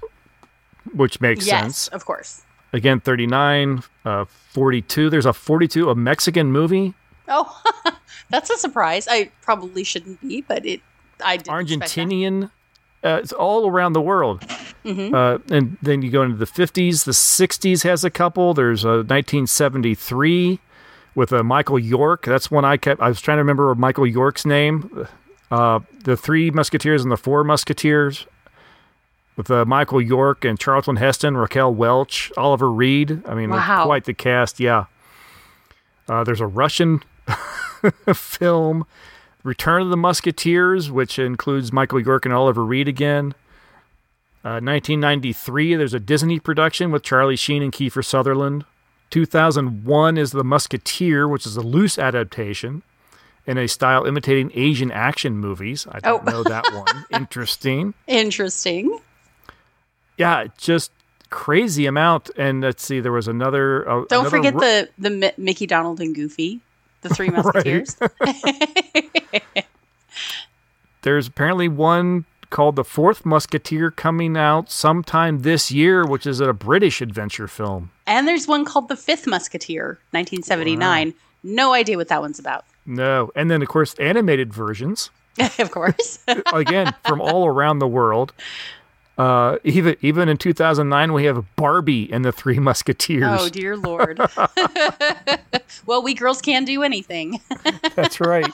which 0.94 1.20
makes 1.20 1.44
sense. 1.44 1.50
yes, 1.50 1.62
sense. 1.62 1.88
of 1.88 2.04
course. 2.06 2.42
Again, 2.72 2.98
39, 3.00 3.82
uh, 4.04 4.24
42. 4.24 5.10
There's 5.10 5.26
a 5.26 5.32
42, 5.32 5.90
a 5.90 5.94
Mexican 5.94 6.50
movie. 6.50 6.94
Oh, 7.28 7.62
that's 8.30 8.50
a 8.50 8.56
surprise. 8.56 9.06
I 9.08 9.30
probably 9.42 9.84
shouldn't 9.84 10.20
be, 10.20 10.40
but 10.40 10.66
it. 10.66 10.80
I 11.24 11.36
did 11.36 11.46
Argentinian. 11.46 12.50
Uh, 13.04 13.20
it's 13.22 13.32
all 13.32 13.68
around 13.68 13.92
the 13.92 14.00
world. 14.00 14.42
Uh, 14.86 15.38
and 15.50 15.76
then 15.82 16.02
you 16.02 16.10
go 16.10 16.22
into 16.22 16.36
the 16.36 16.46
50s. 16.46 17.04
The 17.04 17.12
60s 17.12 17.82
has 17.84 18.02
a 18.04 18.10
couple. 18.10 18.54
There's 18.54 18.84
a 18.84 19.02
1973 19.04 20.58
with 21.14 21.32
a 21.32 21.42
Michael 21.42 21.78
York. 21.78 22.24
That's 22.24 22.50
one 22.50 22.64
I 22.64 22.76
kept. 22.76 23.00
I 23.00 23.08
was 23.08 23.20
trying 23.20 23.36
to 23.36 23.42
remember 23.42 23.74
Michael 23.74 24.06
York's 24.06 24.44
name. 24.44 25.06
Uh, 25.54 25.78
the 26.02 26.16
Three 26.16 26.50
Musketeers 26.50 27.02
and 27.04 27.12
the 27.12 27.16
Four 27.16 27.44
Musketeers 27.44 28.26
with 29.36 29.48
uh, 29.52 29.64
Michael 29.64 30.00
York 30.00 30.44
and 30.44 30.58
Charlton 30.58 30.96
Heston, 30.96 31.36
Raquel 31.36 31.72
Welch, 31.72 32.32
Oliver 32.36 32.70
Reed. 32.72 33.22
I 33.24 33.34
mean, 33.34 33.50
Wow. 33.50 33.84
quite 33.84 34.04
the 34.04 34.14
cast. 34.14 34.58
Yeah. 34.58 34.86
Uh, 36.08 36.24
there's 36.24 36.40
a 36.40 36.46
Russian 36.46 37.02
film, 38.14 38.84
Return 39.44 39.82
of 39.82 39.90
the 39.90 39.96
Musketeers, 39.96 40.90
which 40.90 41.20
includes 41.20 41.72
Michael 41.72 42.00
York 42.00 42.24
and 42.24 42.34
Oliver 42.34 42.64
Reed 42.64 42.88
again. 42.88 43.34
Uh, 44.44 44.58
1993, 44.60 45.76
there's 45.76 45.94
a 45.94 46.00
Disney 46.00 46.40
production 46.40 46.90
with 46.90 47.02
Charlie 47.04 47.36
Sheen 47.36 47.62
and 47.62 47.72
Kiefer 47.72 48.04
Sutherland. 48.04 48.64
2001 49.10 50.18
is 50.18 50.32
The 50.32 50.42
Musketeer, 50.44 51.28
which 51.28 51.46
is 51.46 51.56
a 51.56 51.60
loose 51.62 51.96
adaptation 51.98 52.82
in 53.46 53.58
a 53.58 53.66
style 53.68 54.04
imitating 54.06 54.50
Asian 54.54 54.90
action 54.90 55.36
movies. 55.38 55.86
I 55.90 56.00
don't 56.00 56.26
Oh. 56.26 56.30
know 56.30 56.42
that 56.44 56.64
one. 56.72 57.04
Interesting. 57.20 57.94
Interesting. 58.06 58.98
Yeah, 60.16 60.46
just 60.58 60.90
crazy 61.30 61.86
amount. 61.86 62.30
And 62.36 62.60
let's 62.62 62.84
see, 62.84 63.00
there 63.00 63.12
was 63.12 63.28
another. 63.28 63.88
Uh, 63.88 64.04
Don't 64.08 64.12
another 64.12 64.30
forget 64.30 64.54
ro- 64.54 64.60
the 64.60 64.88
the 64.98 65.10
Mi- 65.10 65.32
Mickey 65.36 65.66
Donald 65.66 66.00
and 66.00 66.14
Goofy, 66.14 66.60
the 67.02 67.08
Three 67.08 67.28
Musketeers. 67.30 67.96
There's 71.02 71.26
apparently 71.26 71.68
one 71.68 72.24
called 72.50 72.76
The 72.76 72.84
Fourth 72.84 73.26
Musketeer 73.26 73.90
coming 73.90 74.36
out 74.36 74.70
sometime 74.70 75.40
this 75.40 75.70
year, 75.70 76.06
which 76.06 76.26
is 76.26 76.40
a 76.40 76.52
British 76.52 77.00
adventure 77.02 77.48
film. 77.48 77.90
and 78.06 78.26
there's 78.28 78.46
one 78.46 78.64
called 78.64 78.88
The 78.88 78.96
Fifth 78.96 79.26
Musketeer, 79.26 79.98
1979. 80.12 81.12
No 81.42 81.72
idea 81.74 81.96
what 81.98 82.08
that 82.08 82.20
one's 82.22 82.38
about. 82.38 82.64
No. 82.86 83.30
And 83.34 83.50
then, 83.50 83.62
of 83.62 83.68
course, 83.68 83.94
animated 83.94 84.52
versions, 84.52 85.10
of 85.58 85.70
course. 85.70 86.18
again, 86.52 86.94
from 87.06 87.20
all 87.20 87.46
around 87.46 87.78
the 87.78 87.88
world. 87.88 88.32
Uh, 89.16 89.58
even 89.62 89.96
even 90.00 90.28
in 90.28 90.36
2009, 90.36 91.12
we 91.12 91.24
have 91.24 91.44
Barbie 91.54 92.12
and 92.12 92.24
the 92.24 92.32
Three 92.32 92.58
Musketeers. 92.58 93.24
oh 93.28 93.48
dear 93.48 93.76
lord. 93.76 94.18
well, 95.86 96.02
we 96.02 96.14
girls 96.14 96.42
can 96.42 96.64
do 96.64 96.82
anything. 96.82 97.40
That's 97.94 98.18
right. 98.20 98.52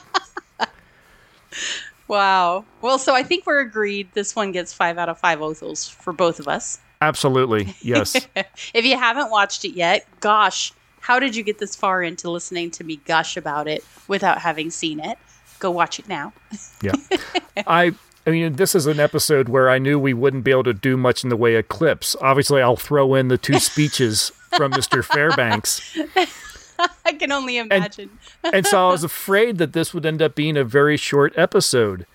wow. 2.07 2.63
Well, 2.81 2.99
so 2.99 3.15
I 3.15 3.23
think 3.23 3.47
we're 3.47 3.61
agreed. 3.61 4.09
This 4.13 4.35
one 4.35 4.51
gets 4.51 4.71
five 4.71 4.99
out 4.99 5.09
of 5.09 5.17
five 5.17 5.41
Othels 5.41 5.89
for 5.89 6.13
both 6.13 6.39
of 6.39 6.47
us. 6.47 6.79
Absolutely. 7.01 7.73
Yes. 7.81 8.27
If 8.75 8.85
you 8.85 8.95
haven't 8.95 9.31
watched 9.31 9.65
it 9.65 9.71
yet, 9.71 10.05
gosh, 10.19 10.71
how 11.01 11.19
did 11.19 11.35
you 11.35 11.43
get 11.43 11.59
this 11.59 11.75
far 11.75 12.01
into 12.01 12.29
listening 12.29 12.71
to 12.71 12.83
me 12.83 12.97
gush 13.05 13.35
about 13.37 13.67
it 13.67 13.83
without 14.07 14.39
having 14.39 14.69
seen 14.69 14.99
it? 14.99 15.17
Go 15.59 15.69
watch 15.71 15.99
it 15.99 16.07
now. 16.07 16.33
Yeah. 16.81 16.93
I 17.67 17.93
I 18.25 18.29
mean 18.29 18.53
this 18.53 18.73
is 18.75 18.85
an 18.87 18.99
episode 18.99 19.49
where 19.49 19.69
I 19.69 19.77
knew 19.77 19.99
we 19.99 20.13
wouldn't 20.13 20.43
be 20.43 20.51
able 20.51 20.63
to 20.63 20.73
do 20.73 20.95
much 20.97 21.23
in 21.23 21.29
the 21.29 21.37
way 21.37 21.55
of 21.55 21.67
clips. 21.67 22.15
Obviously 22.21 22.61
I'll 22.61 22.75
throw 22.75 23.13
in 23.15 23.27
the 23.27 23.37
two 23.37 23.59
speeches 23.59 24.31
from 24.57 24.71
Mr. 24.71 25.03
Fairbanks. 25.03 25.97
I 27.05 27.13
can 27.13 27.31
only 27.31 27.57
imagine. 27.57 28.09
And 28.43 28.65
so 28.65 28.87
I 28.87 28.91
was 28.91 29.03
afraid 29.03 29.59
that 29.59 29.73
this 29.73 29.93
would 29.93 30.05
end 30.05 30.21
up 30.21 30.33
being 30.33 30.57
a 30.57 30.63
very 30.63 30.97
short 30.97 31.33
episode. 31.37 32.07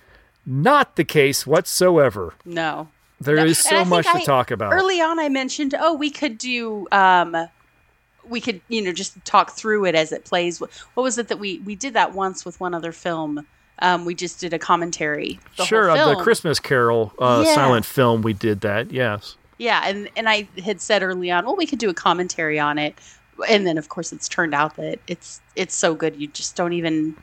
Not 0.44 0.96
the 0.96 1.04
case 1.04 1.46
whatsoever. 1.46 2.34
no. 2.44 2.88
There 3.18 3.38
is 3.46 3.64
And 3.66 3.78
I 3.78 3.82
so 3.82 3.88
much 3.88 4.06
to 4.12 4.26
talk 4.26 4.50
about. 4.50 4.74
Early 4.74 5.00
on, 5.00 5.18
I 5.18 5.30
mentioned, 5.30 5.74
oh, 5.78 5.94
we 5.94 6.10
could 6.10 6.36
do, 6.36 6.86
um, 6.92 7.48
we 8.28 8.40
could, 8.40 8.60
you 8.68 8.82
know, 8.82 8.92
just 8.92 9.22
talk 9.24 9.52
through 9.52 9.84
it 9.86 9.94
as 9.94 10.12
it 10.12 10.24
plays. 10.24 10.60
What 10.60 10.70
was 10.96 11.18
it 11.18 11.28
that 11.28 11.38
we 11.38 11.58
we 11.60 11.74
did 11.74 11.94
that 11.94 12.12
once 12.14 12.44
with 12.44 12.60
one 12.60 12.74
other 12.74 12.92
film? 12.92 13.46
Um, 13.80 14.04
we 14.04 14.14
just 14.14 14.40
did 14.40 14.54
a 14.54 14.58
commentary. 14.58 15.38
The 15.56 15.64
sure, 15.64 15.90
of 15.90 16.16
the. 16.16 16.22
Christmas 16.22 16.58
Carol 16.58 17.12
uh, 17.18 17.42
Yeah. 17.44 17.54
silent 17.54 17.84
film, 17.84 18.22
we 18.22 18.32
did 18.32 18.62
that. 18.62 18.90
Yes. 18.90 19.36
Yeah, 19.58 19.82
and 19.84 20.08
and 20.16 20.28
I 20.28 20.48
had 20.64 20.80
said 20.80 21.02
early 21.02 21.30
on, 21.30 21.44
well, 21.44 21.56
we 21.56 21.66
could 21.66 21.78
do 21.78 21.88
a 21.90 21.94
commentary 21.94 22.58
on 22.58 22.78
it, 22.78 22.94
and 23.48 23.66
then 23.66 23.78
of 23.78 23.88
course 23.88 24.12
it's 24.12 24.28
turned 24.28 24.54
out 24.54 24.76
that 24.76 24.98
it's 25.06 25.40
it's 25.56 25.74
so 25.74 25.94
good 25.94 26.16
you 26.16 26.26
just 26.28 26.56
don't 26.56 26.72
even 26.72 27.16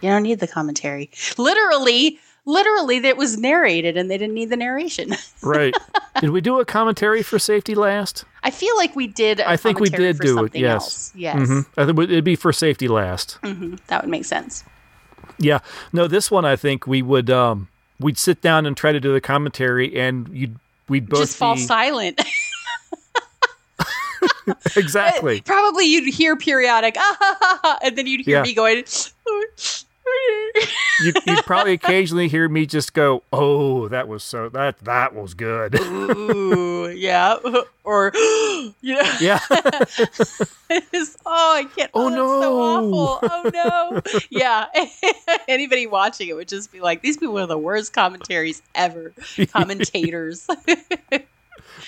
you 0.00 0.08
don't 0.08 0.22
need 0.22 0.40
the 0.40 0.48
commentary. 0.48 1.10
Literally, 1.38 2.18
literally, 2.46 2.98
that 3.00 3.16
was 3.16 3.38
narrated, 3.38 3.96
and 3.96 4.10
they 4.10 4.18
didn't 4.18 4.34
need 4.34 4.50
the 4.50 4.56
narration. 4.56 5.14
Right. 5.42 5.74
did 6.20 6.30
we 6.30 6.42
do 6.42 6.60
a 6.60 6.66
commentary 6.66 7.22
for 7.22 7.38
Safety 7.38 7.74
Last? 7.74 8.24
I 8.42 8.50
feel 8.50 8.76
like 8.76 8.94
we 8.94 9.06
did. 9.06 9.40
I 9.40 9.52
I 9.52 9.56
think 9.56 9.80
we 9.80 9.88
did 9.88 10.18
do 10.18 10.44
it, 10.44 10.54
yes. 10.54 10.74
Else. 10.82 11.12
Yes, 11.16 11.48
hmm 11.48 11.60
I 11.78 11.86
think 11.86 11.98
it'd 11.98 12.24
be 12.24 12.36
for 12.36 12.52
Safety 12.52 12.88
Last. 12.88 13.38
hmm 13.42 13.76
that 13.86 14.02
would 14.02 14.10
make 14.10 14.26
sense. 14.26 14.64
Yeah. 15.38 15.60
No, 15.92 16.06
this 16.06 16.30
one 16.30 16.44
I 16.44 16.56
think 16.56 16.86
we 16.86 17.00
would 17.00 17.30
um 17.30 17.68
we'd 17.98 18.18
sit 18.18 18.42
down 18.42 18.66
and 18.66 18.76
try 18.76 18.92
to 18.92 19.00
do 19.00 19.14
the 19.14 19.20
commentary 19.20 19.98
and 19.98 20.28
you'd 20.28 20.56
we'd 20.88 21.08
both 21.08 21.20
just 21.20 21.38
fall 21.38 21.54
be 21.54 21.60
silent. 21.62 22.20
exactly. 24.76 25.40
Probably 25.40 25.86
you'd 25.86 26.12
hear 26.12 26.36
periodic, 26.36 26.96
ah, 26.98 27.16
ha, 27.18 27.36
ha, 27.40 27.60
ha, 27.62 27.78
and 27.82 27.96
then 27.96 28.06
you'd 28.06 28.26
hear 28.26 28.38
Yeah. 28.38 28.42
me 28.42 28.52
going. 28.54 28.84
You'd 31.26 31.44
probably 31.46 31.72
occasionally 31.72 32.28
hear 32.28 32.48
me 32.48 32.66
just 32.66 32.92
go, 32.94 33.22
"Oh, 33.32 33.88
that 33.88 34.08
was 34.08 34.22
so 34.22 34.48
that 34.50 34.78
that 34.80 35.14
was 35.14 35.34
good." 35.34 35.78
Ooh, 35.80 36.88
yeah, 36.90 37.36
or 37.84 38.12
you 38.14 38.74
yeah. 39.20 39.40
It's- 40.70 41.16
oh, 41.26 41.54
I 41.56 41.64
can't. 41.76 41.90
Oh, 41.94 42.06
Oh, 42.06 42.08
no! 42.08 42.40
So 42.40 42.60
awful. 42.60 43.28
Oh 43.30 43.50
no! 43.52 44.00
yeah, 44.30 44.66
anybody 45.48 45.86
watching 45.86 46.28
it 46.28 46.34
would 46.36 46.48
just 46.48 46.70
be 46.72 46.80
like, 46.80 47.02
"These 47.02 47.16
people 47.16 47.38
are 47.38 47.46
the 47.46 47.58
worst 47.58 47.92
commentaries 47.92 48.62
ever." 48.74 49.12
Commentators 49.52 50.46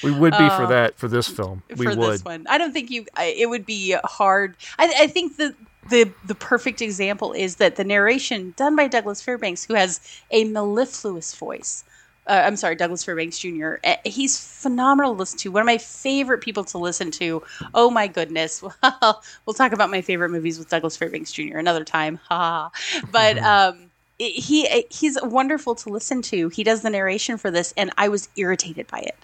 we 0.03 0.11
would 0.11 0.33
be 0.33 0.49
for 0.49 0.65
Uh, 0.65 0.67
that 0.67 0.99
for 0.99 1.07
this 1.09 1.29
film. 1.29 1.63
We 1.77 1.85
for 1.87 1.95
would. 1.97 2.13
this 2.13 2.25
one. 2.25 2.47
I 2.49 2.59
don't 2.59 2.73
think 2.73 2.91
you. 2.91 3.07
I- 3.17 3.35
It 3.37 3.49
would 3.49 3.65
be 3.67 3.95
hard. 4.05 4.57
I, 4.79 4.93
I 5.03 5.07
think 5.07 5.37
the 5.37 5.55
the 5.89 6.13
the 6.25 6.35
perfect 6.35 6.81
example 6.81 7.33
is 7.33 7.57
that 7.57 7.77
the 7.77 7.85
narration 7.85 8.55
done 8.57 8.77
by 8.77 8.89
Douglas 8.89 9.21
Fairbanks, 9.23 9.65
who 9.65 9.75
has 9.75 10.01
a 10.31 10.45
mellifluous 10.45 11.35
voice. 11.35 11.85
Uh, 12.27 12.43
I'm 12.45 12.55
sorry, 12.55 12.77
Douglas 12.77 13.03
Fairbanks 13.03 13.39
Jr. 13.39 13.75
Uh, 13.83 13.97
He's 14.05 14.39
phenomenal 14.39 15.15
to 15.15 15.19
listen 15.19 15.39
to. 15.41 15.51
One 15.51 15.63
of 15.63 15.67
my 15.67 15.79
favorite 15.79 16.41
people 16.41 16.63
to 16.65 16.79
listen 16.79 17.11
to. 17.13 17.43
Oh 17.75 17.91
my 17.91 18.07
goodness. 18.07 18.63
Well, 18.63 18.75
we'll 19.47 19.55
talk 19.55 19.73
about 19.73 19.91
my 19.91 20.03
favorite 20.03 20.29
movies 20.29 20.59
with 20.59 20.69
Douglas 20.69 20.97
Fairbanks 20.97 21.33
Jr. 21.33 21.59
another 21.59 21.85
time. 21.85 22.21
Ha. 22.29 22.71
but 23.11 23.39
um, 23.43 23.91
he 24.19 24.85
he's 24.91 25.19
wonderful 25.21 25.75
to 25.75 25.89
listen 25.89 26.23
to. 26.23 26.49
He 26.49 26.63
does 26.63 26.83
the 26.83 26.91
narration 26.91 27.39
for 27.39 27.51
this, 27.51 27.75
and 27.77 27.91
I 27.99 28.09
was 28.09 28.29
irritated 28.37 28.87
by 28.87 29.01
it 29.01 29.17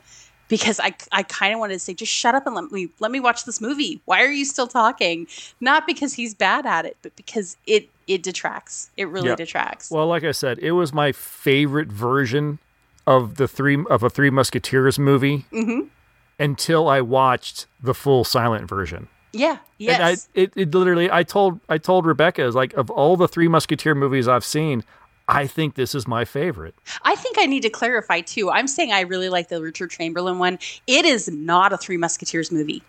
because 0.48 0.80
I, 0.80 0.94
I 1.12 1.22
kind 1.22 1.54
of 1.54 1.60
wanted 1.60 1.74
to 1.74 1.78
say, 1.78 1.94
just 1.94 2.12
shut 2.12 2.34
up 2.34 2.46
and 2.46 2.54
let 2.54 2.70
me 2.72 2.88
let 3.00 3.10
me 3.10 3.20
watch 3.20 3.44
this 3.44 3.60
movie. 3.60 4.00
Why 4.06 4.22
are 4.22 4.30
you 4.32 4.44
still 4.44 4.66
talking? 4.66 5.26
Not 5.60 5.86
because 5.86 6.14
he's 6.14 6.34
bad 6.34 6.66
at 6.66 6.84
it, 6.86 6.96
but 7.02 7.14
because 7.16 7.56
it 7.66 7.88
it 8.06 8.22
detracts. 8.22 8.90
It 8.96 9.08
really 9.08 9.28
Yeah. 9.28 9.36
detracts. 9.36 9.90
Well, 9.90 10.06
like 10.06 10.24
I 10.24 10.32
said, 10.32 10.58
it 10.58 10.72
was 10.72 10.92
my 10.92 11.12
favorite 11.12 11.88
version 11.88 12.58
of 13.06 13.36
the 13.36 13.46
three 13.48 13.84
of 13.88 14.02
a 14.02 14.10
Three 14.10 14.30
Musketeers 14.30 14.98
movie 14.98 15.46
hmm 15.50 15.80
until 16.40 16.88
I 16.88 17.00
watched 17.00 17.66
the 17.82 17.94
full 17.94 18.22
silent 18.22 18.68
version. 18.68 19.08
Yeah. 19.32 19.58
Yes. 19.76 19.94
And 19.94 20.02
I, 20.04 20.40
it, 20.40 20.52
it 20.54 20.74
literally, 20.74 21.10
I 21.10 21.24
told, 21.24 21.58
I 21.68 21.78
told 21.78 22.06
Rebecca, 22.06 22.44
is 22.44 22.54
like 22.54 22.72
of 22.74 22.90
all 22.90 23.16
the 23.16 23.26
Three 23.26 23.48
Musketeer 23.48 23.94
movies 23.96 24.28
I've 24.28 24.44
seen, 24.44 24.84
I 25.28 25.46
think 25.46 25.74
this 25.74 25.94
is 25.94 26.08
my 26.08 26.24
favorite. 26.24 26.74
I 27.02 27.14
think 27.14 27.36
I 27.38 27.46
need 27.46 27.60
to 27.62 27.70
clarify 27.70 28.22
too. 28.22 28.50
I'm 28.50 28.66
saying 28.66 28.92
I 28.92 29.00
really 29.00 29.28
like 29.28 29.48
the 29.48 29.60
Richard 29.60 29.90
Chamberlain 29.90 30.38
one. 30.38 30.58
It 30.86 31.04
is 31.04 31.28
not 31.28 31.72
a 31.72 31.76
Three 31.76 31.98
Musketeers 31.98 32.50
movie. 32.50 32.82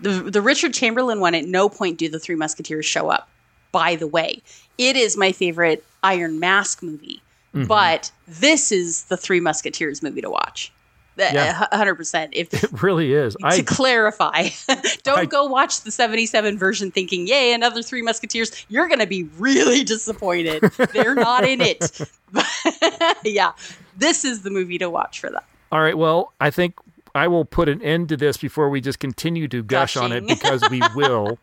The 0.00 0.10
the 0.10 0.40
Richard 0.40 0.74
Chamberlain 0.74 1.20
one 1.20 1.34
at 1.34 1.44
no 1.44 1.68
point 1.68 1.98
do 1.98 2.08
the 2.08 2.20
Three 2.20 2.36
Musketeers 2.36 2.86
show 2.86 3.10
up. 3.10 3.28
By 3.72 3.96
the 3.96 4.06
way, 4.06 4.42
it 4.78 4.96
is 4.96 5.16
my 5.16 5.32
favorite 5.32 5.84
Iron 6.02 6.38
Mask 6.38 6.82
movie. 6.82 7.20
Mm-hmm. 7.52 7.66
But 7.66 8.12
this 8.28 8.70
is 8.70 9.04
the 9.04 9.16
Three 9.16 9.40
Musketeers 9.40 10.02
movie 10.02 10.20
to 10.20 10.30
watch. 10.30 10.72
Yeah. 11.18 11.66
hundred 11.72 11.94
percent. 11.96 12.32
If 12.34 12.52
It 12.52 12.82
really 12.82 13.12
is. 13.14 13.34
to 13.40 13.46
I 13.46 13.62
clarify, 13.62 14.48
don't 15.02 15.18
I- 15.20 15.24
go 15.24 15.44
watch 15.46 15.80
the 15.82 15.90
'77 15.90 16.58
version 16.58 16.90
thinking, 16.90 17.26
"Yay, 17.26 17.52
another 17.52 17.82
Three 17.82 18.02
Musketeers." 18.02 18.66
You're 18.68 18.86
going 18.88 19.00
to 19.00 19.06
be 19.06 19.24
really 19.38 19.82
disappointed. 19.84 20.62
They're 20.92 21.14
not 21.14 21.44
in 21.44 21.60
it. 21.62 22.00
yeah, 23.24 23.52
this 23.96 24.24
is 24.24 24.42
the 24.42 24.50
movie 24.50 24.78
to 24.78 24.90
watch 24.90 25.20
for 25.20 25.30
that. 25.30 25.44
all 25.72 25.80
right. 25.80 25.96
Well, 25.96 26.32
I 26.40 26.50
think 26.50 26.74
I 27.14 27.28
will 27.28 27.44
put 27.44 27.68
an 27.68 27.80
end 27.82 28.08
to 28.10 28.16
this 28.16 28.36
before 28.36 28.68
we 28.68 28.80
just 28.80 28.98
continue 28.98 29.48
to 29.48 29.62
gush 29.62 29.96
on 29.96 30.12
it 30.12 30.26
because 30.26 30.62
we 30.70 30.82
will. 30.94 31.38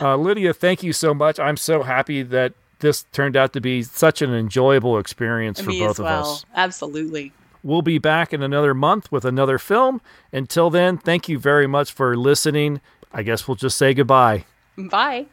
Uh, 0.00 0.16
Lydia, 0.16 0.52
thank 0.54 0.82
you 0.82 0.92
so 0.92 1.12
much. 1.14 1.38
I'm 1.38 1.56
so 1.56 1.82
happy 1.82 2.22
that 2.22 2.52
this 2.80 3.04
turned 3.12 3.36
out 3.36 3.52
to 3.54 3.60
be 3.60 3.82
such 3.82 4.22
an 4.22 4.32
enjoyable 4.32 4.98
experience 4.98 5.60
for 5.60 5.70
Me 5.70 5.80
both 5.80 5.98
well. 5.98 6.20
of 6.20 6.26
us. 6.36 6.44
Absolutely. 6.54 7.32
We'll 7.68 7.82
be 7.82 7.98
back 7.98 8.32
in 8.32 8.42
another 8.42 8.72
month 8.72 9.12
with 9.12 9.26
another 9.26 9.58
film. 9.58 10.00
Until 10.32 10.70
then, 10.70 10.96
thank 10.96 11.28
you 11.28 11.38
very 11.38 11.66
much 11.66 11.92
for 11.92 12.16
listening. 12.16 12.80
I 13.12 13.22
guess 13.22 13.46
we'll 13.46 13.56
just 13.56 13.76
say 13.76 13.92
goodbye. 13.92 14.46
Bye. 14.78 15.26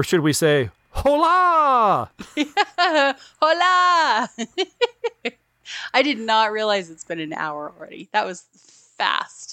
Or 0.00 0.02
should 0.02 0.20
we 0.20 0.32
say, 0.32 0.70
hola? 0.92 2.10
Hola! 3.38 4.30
I 5.92 6.02
did 6.02 6.18
not 6.18 6.52
realize 6.52 6.88
it's 6.88 7.04
been 7.04 7.20
an 7.20 7.34
hour 7.34 7.70
already. 7.76 8.08
That 8.14 8.24
was 8.24 8.44
fast. 8.96 9.49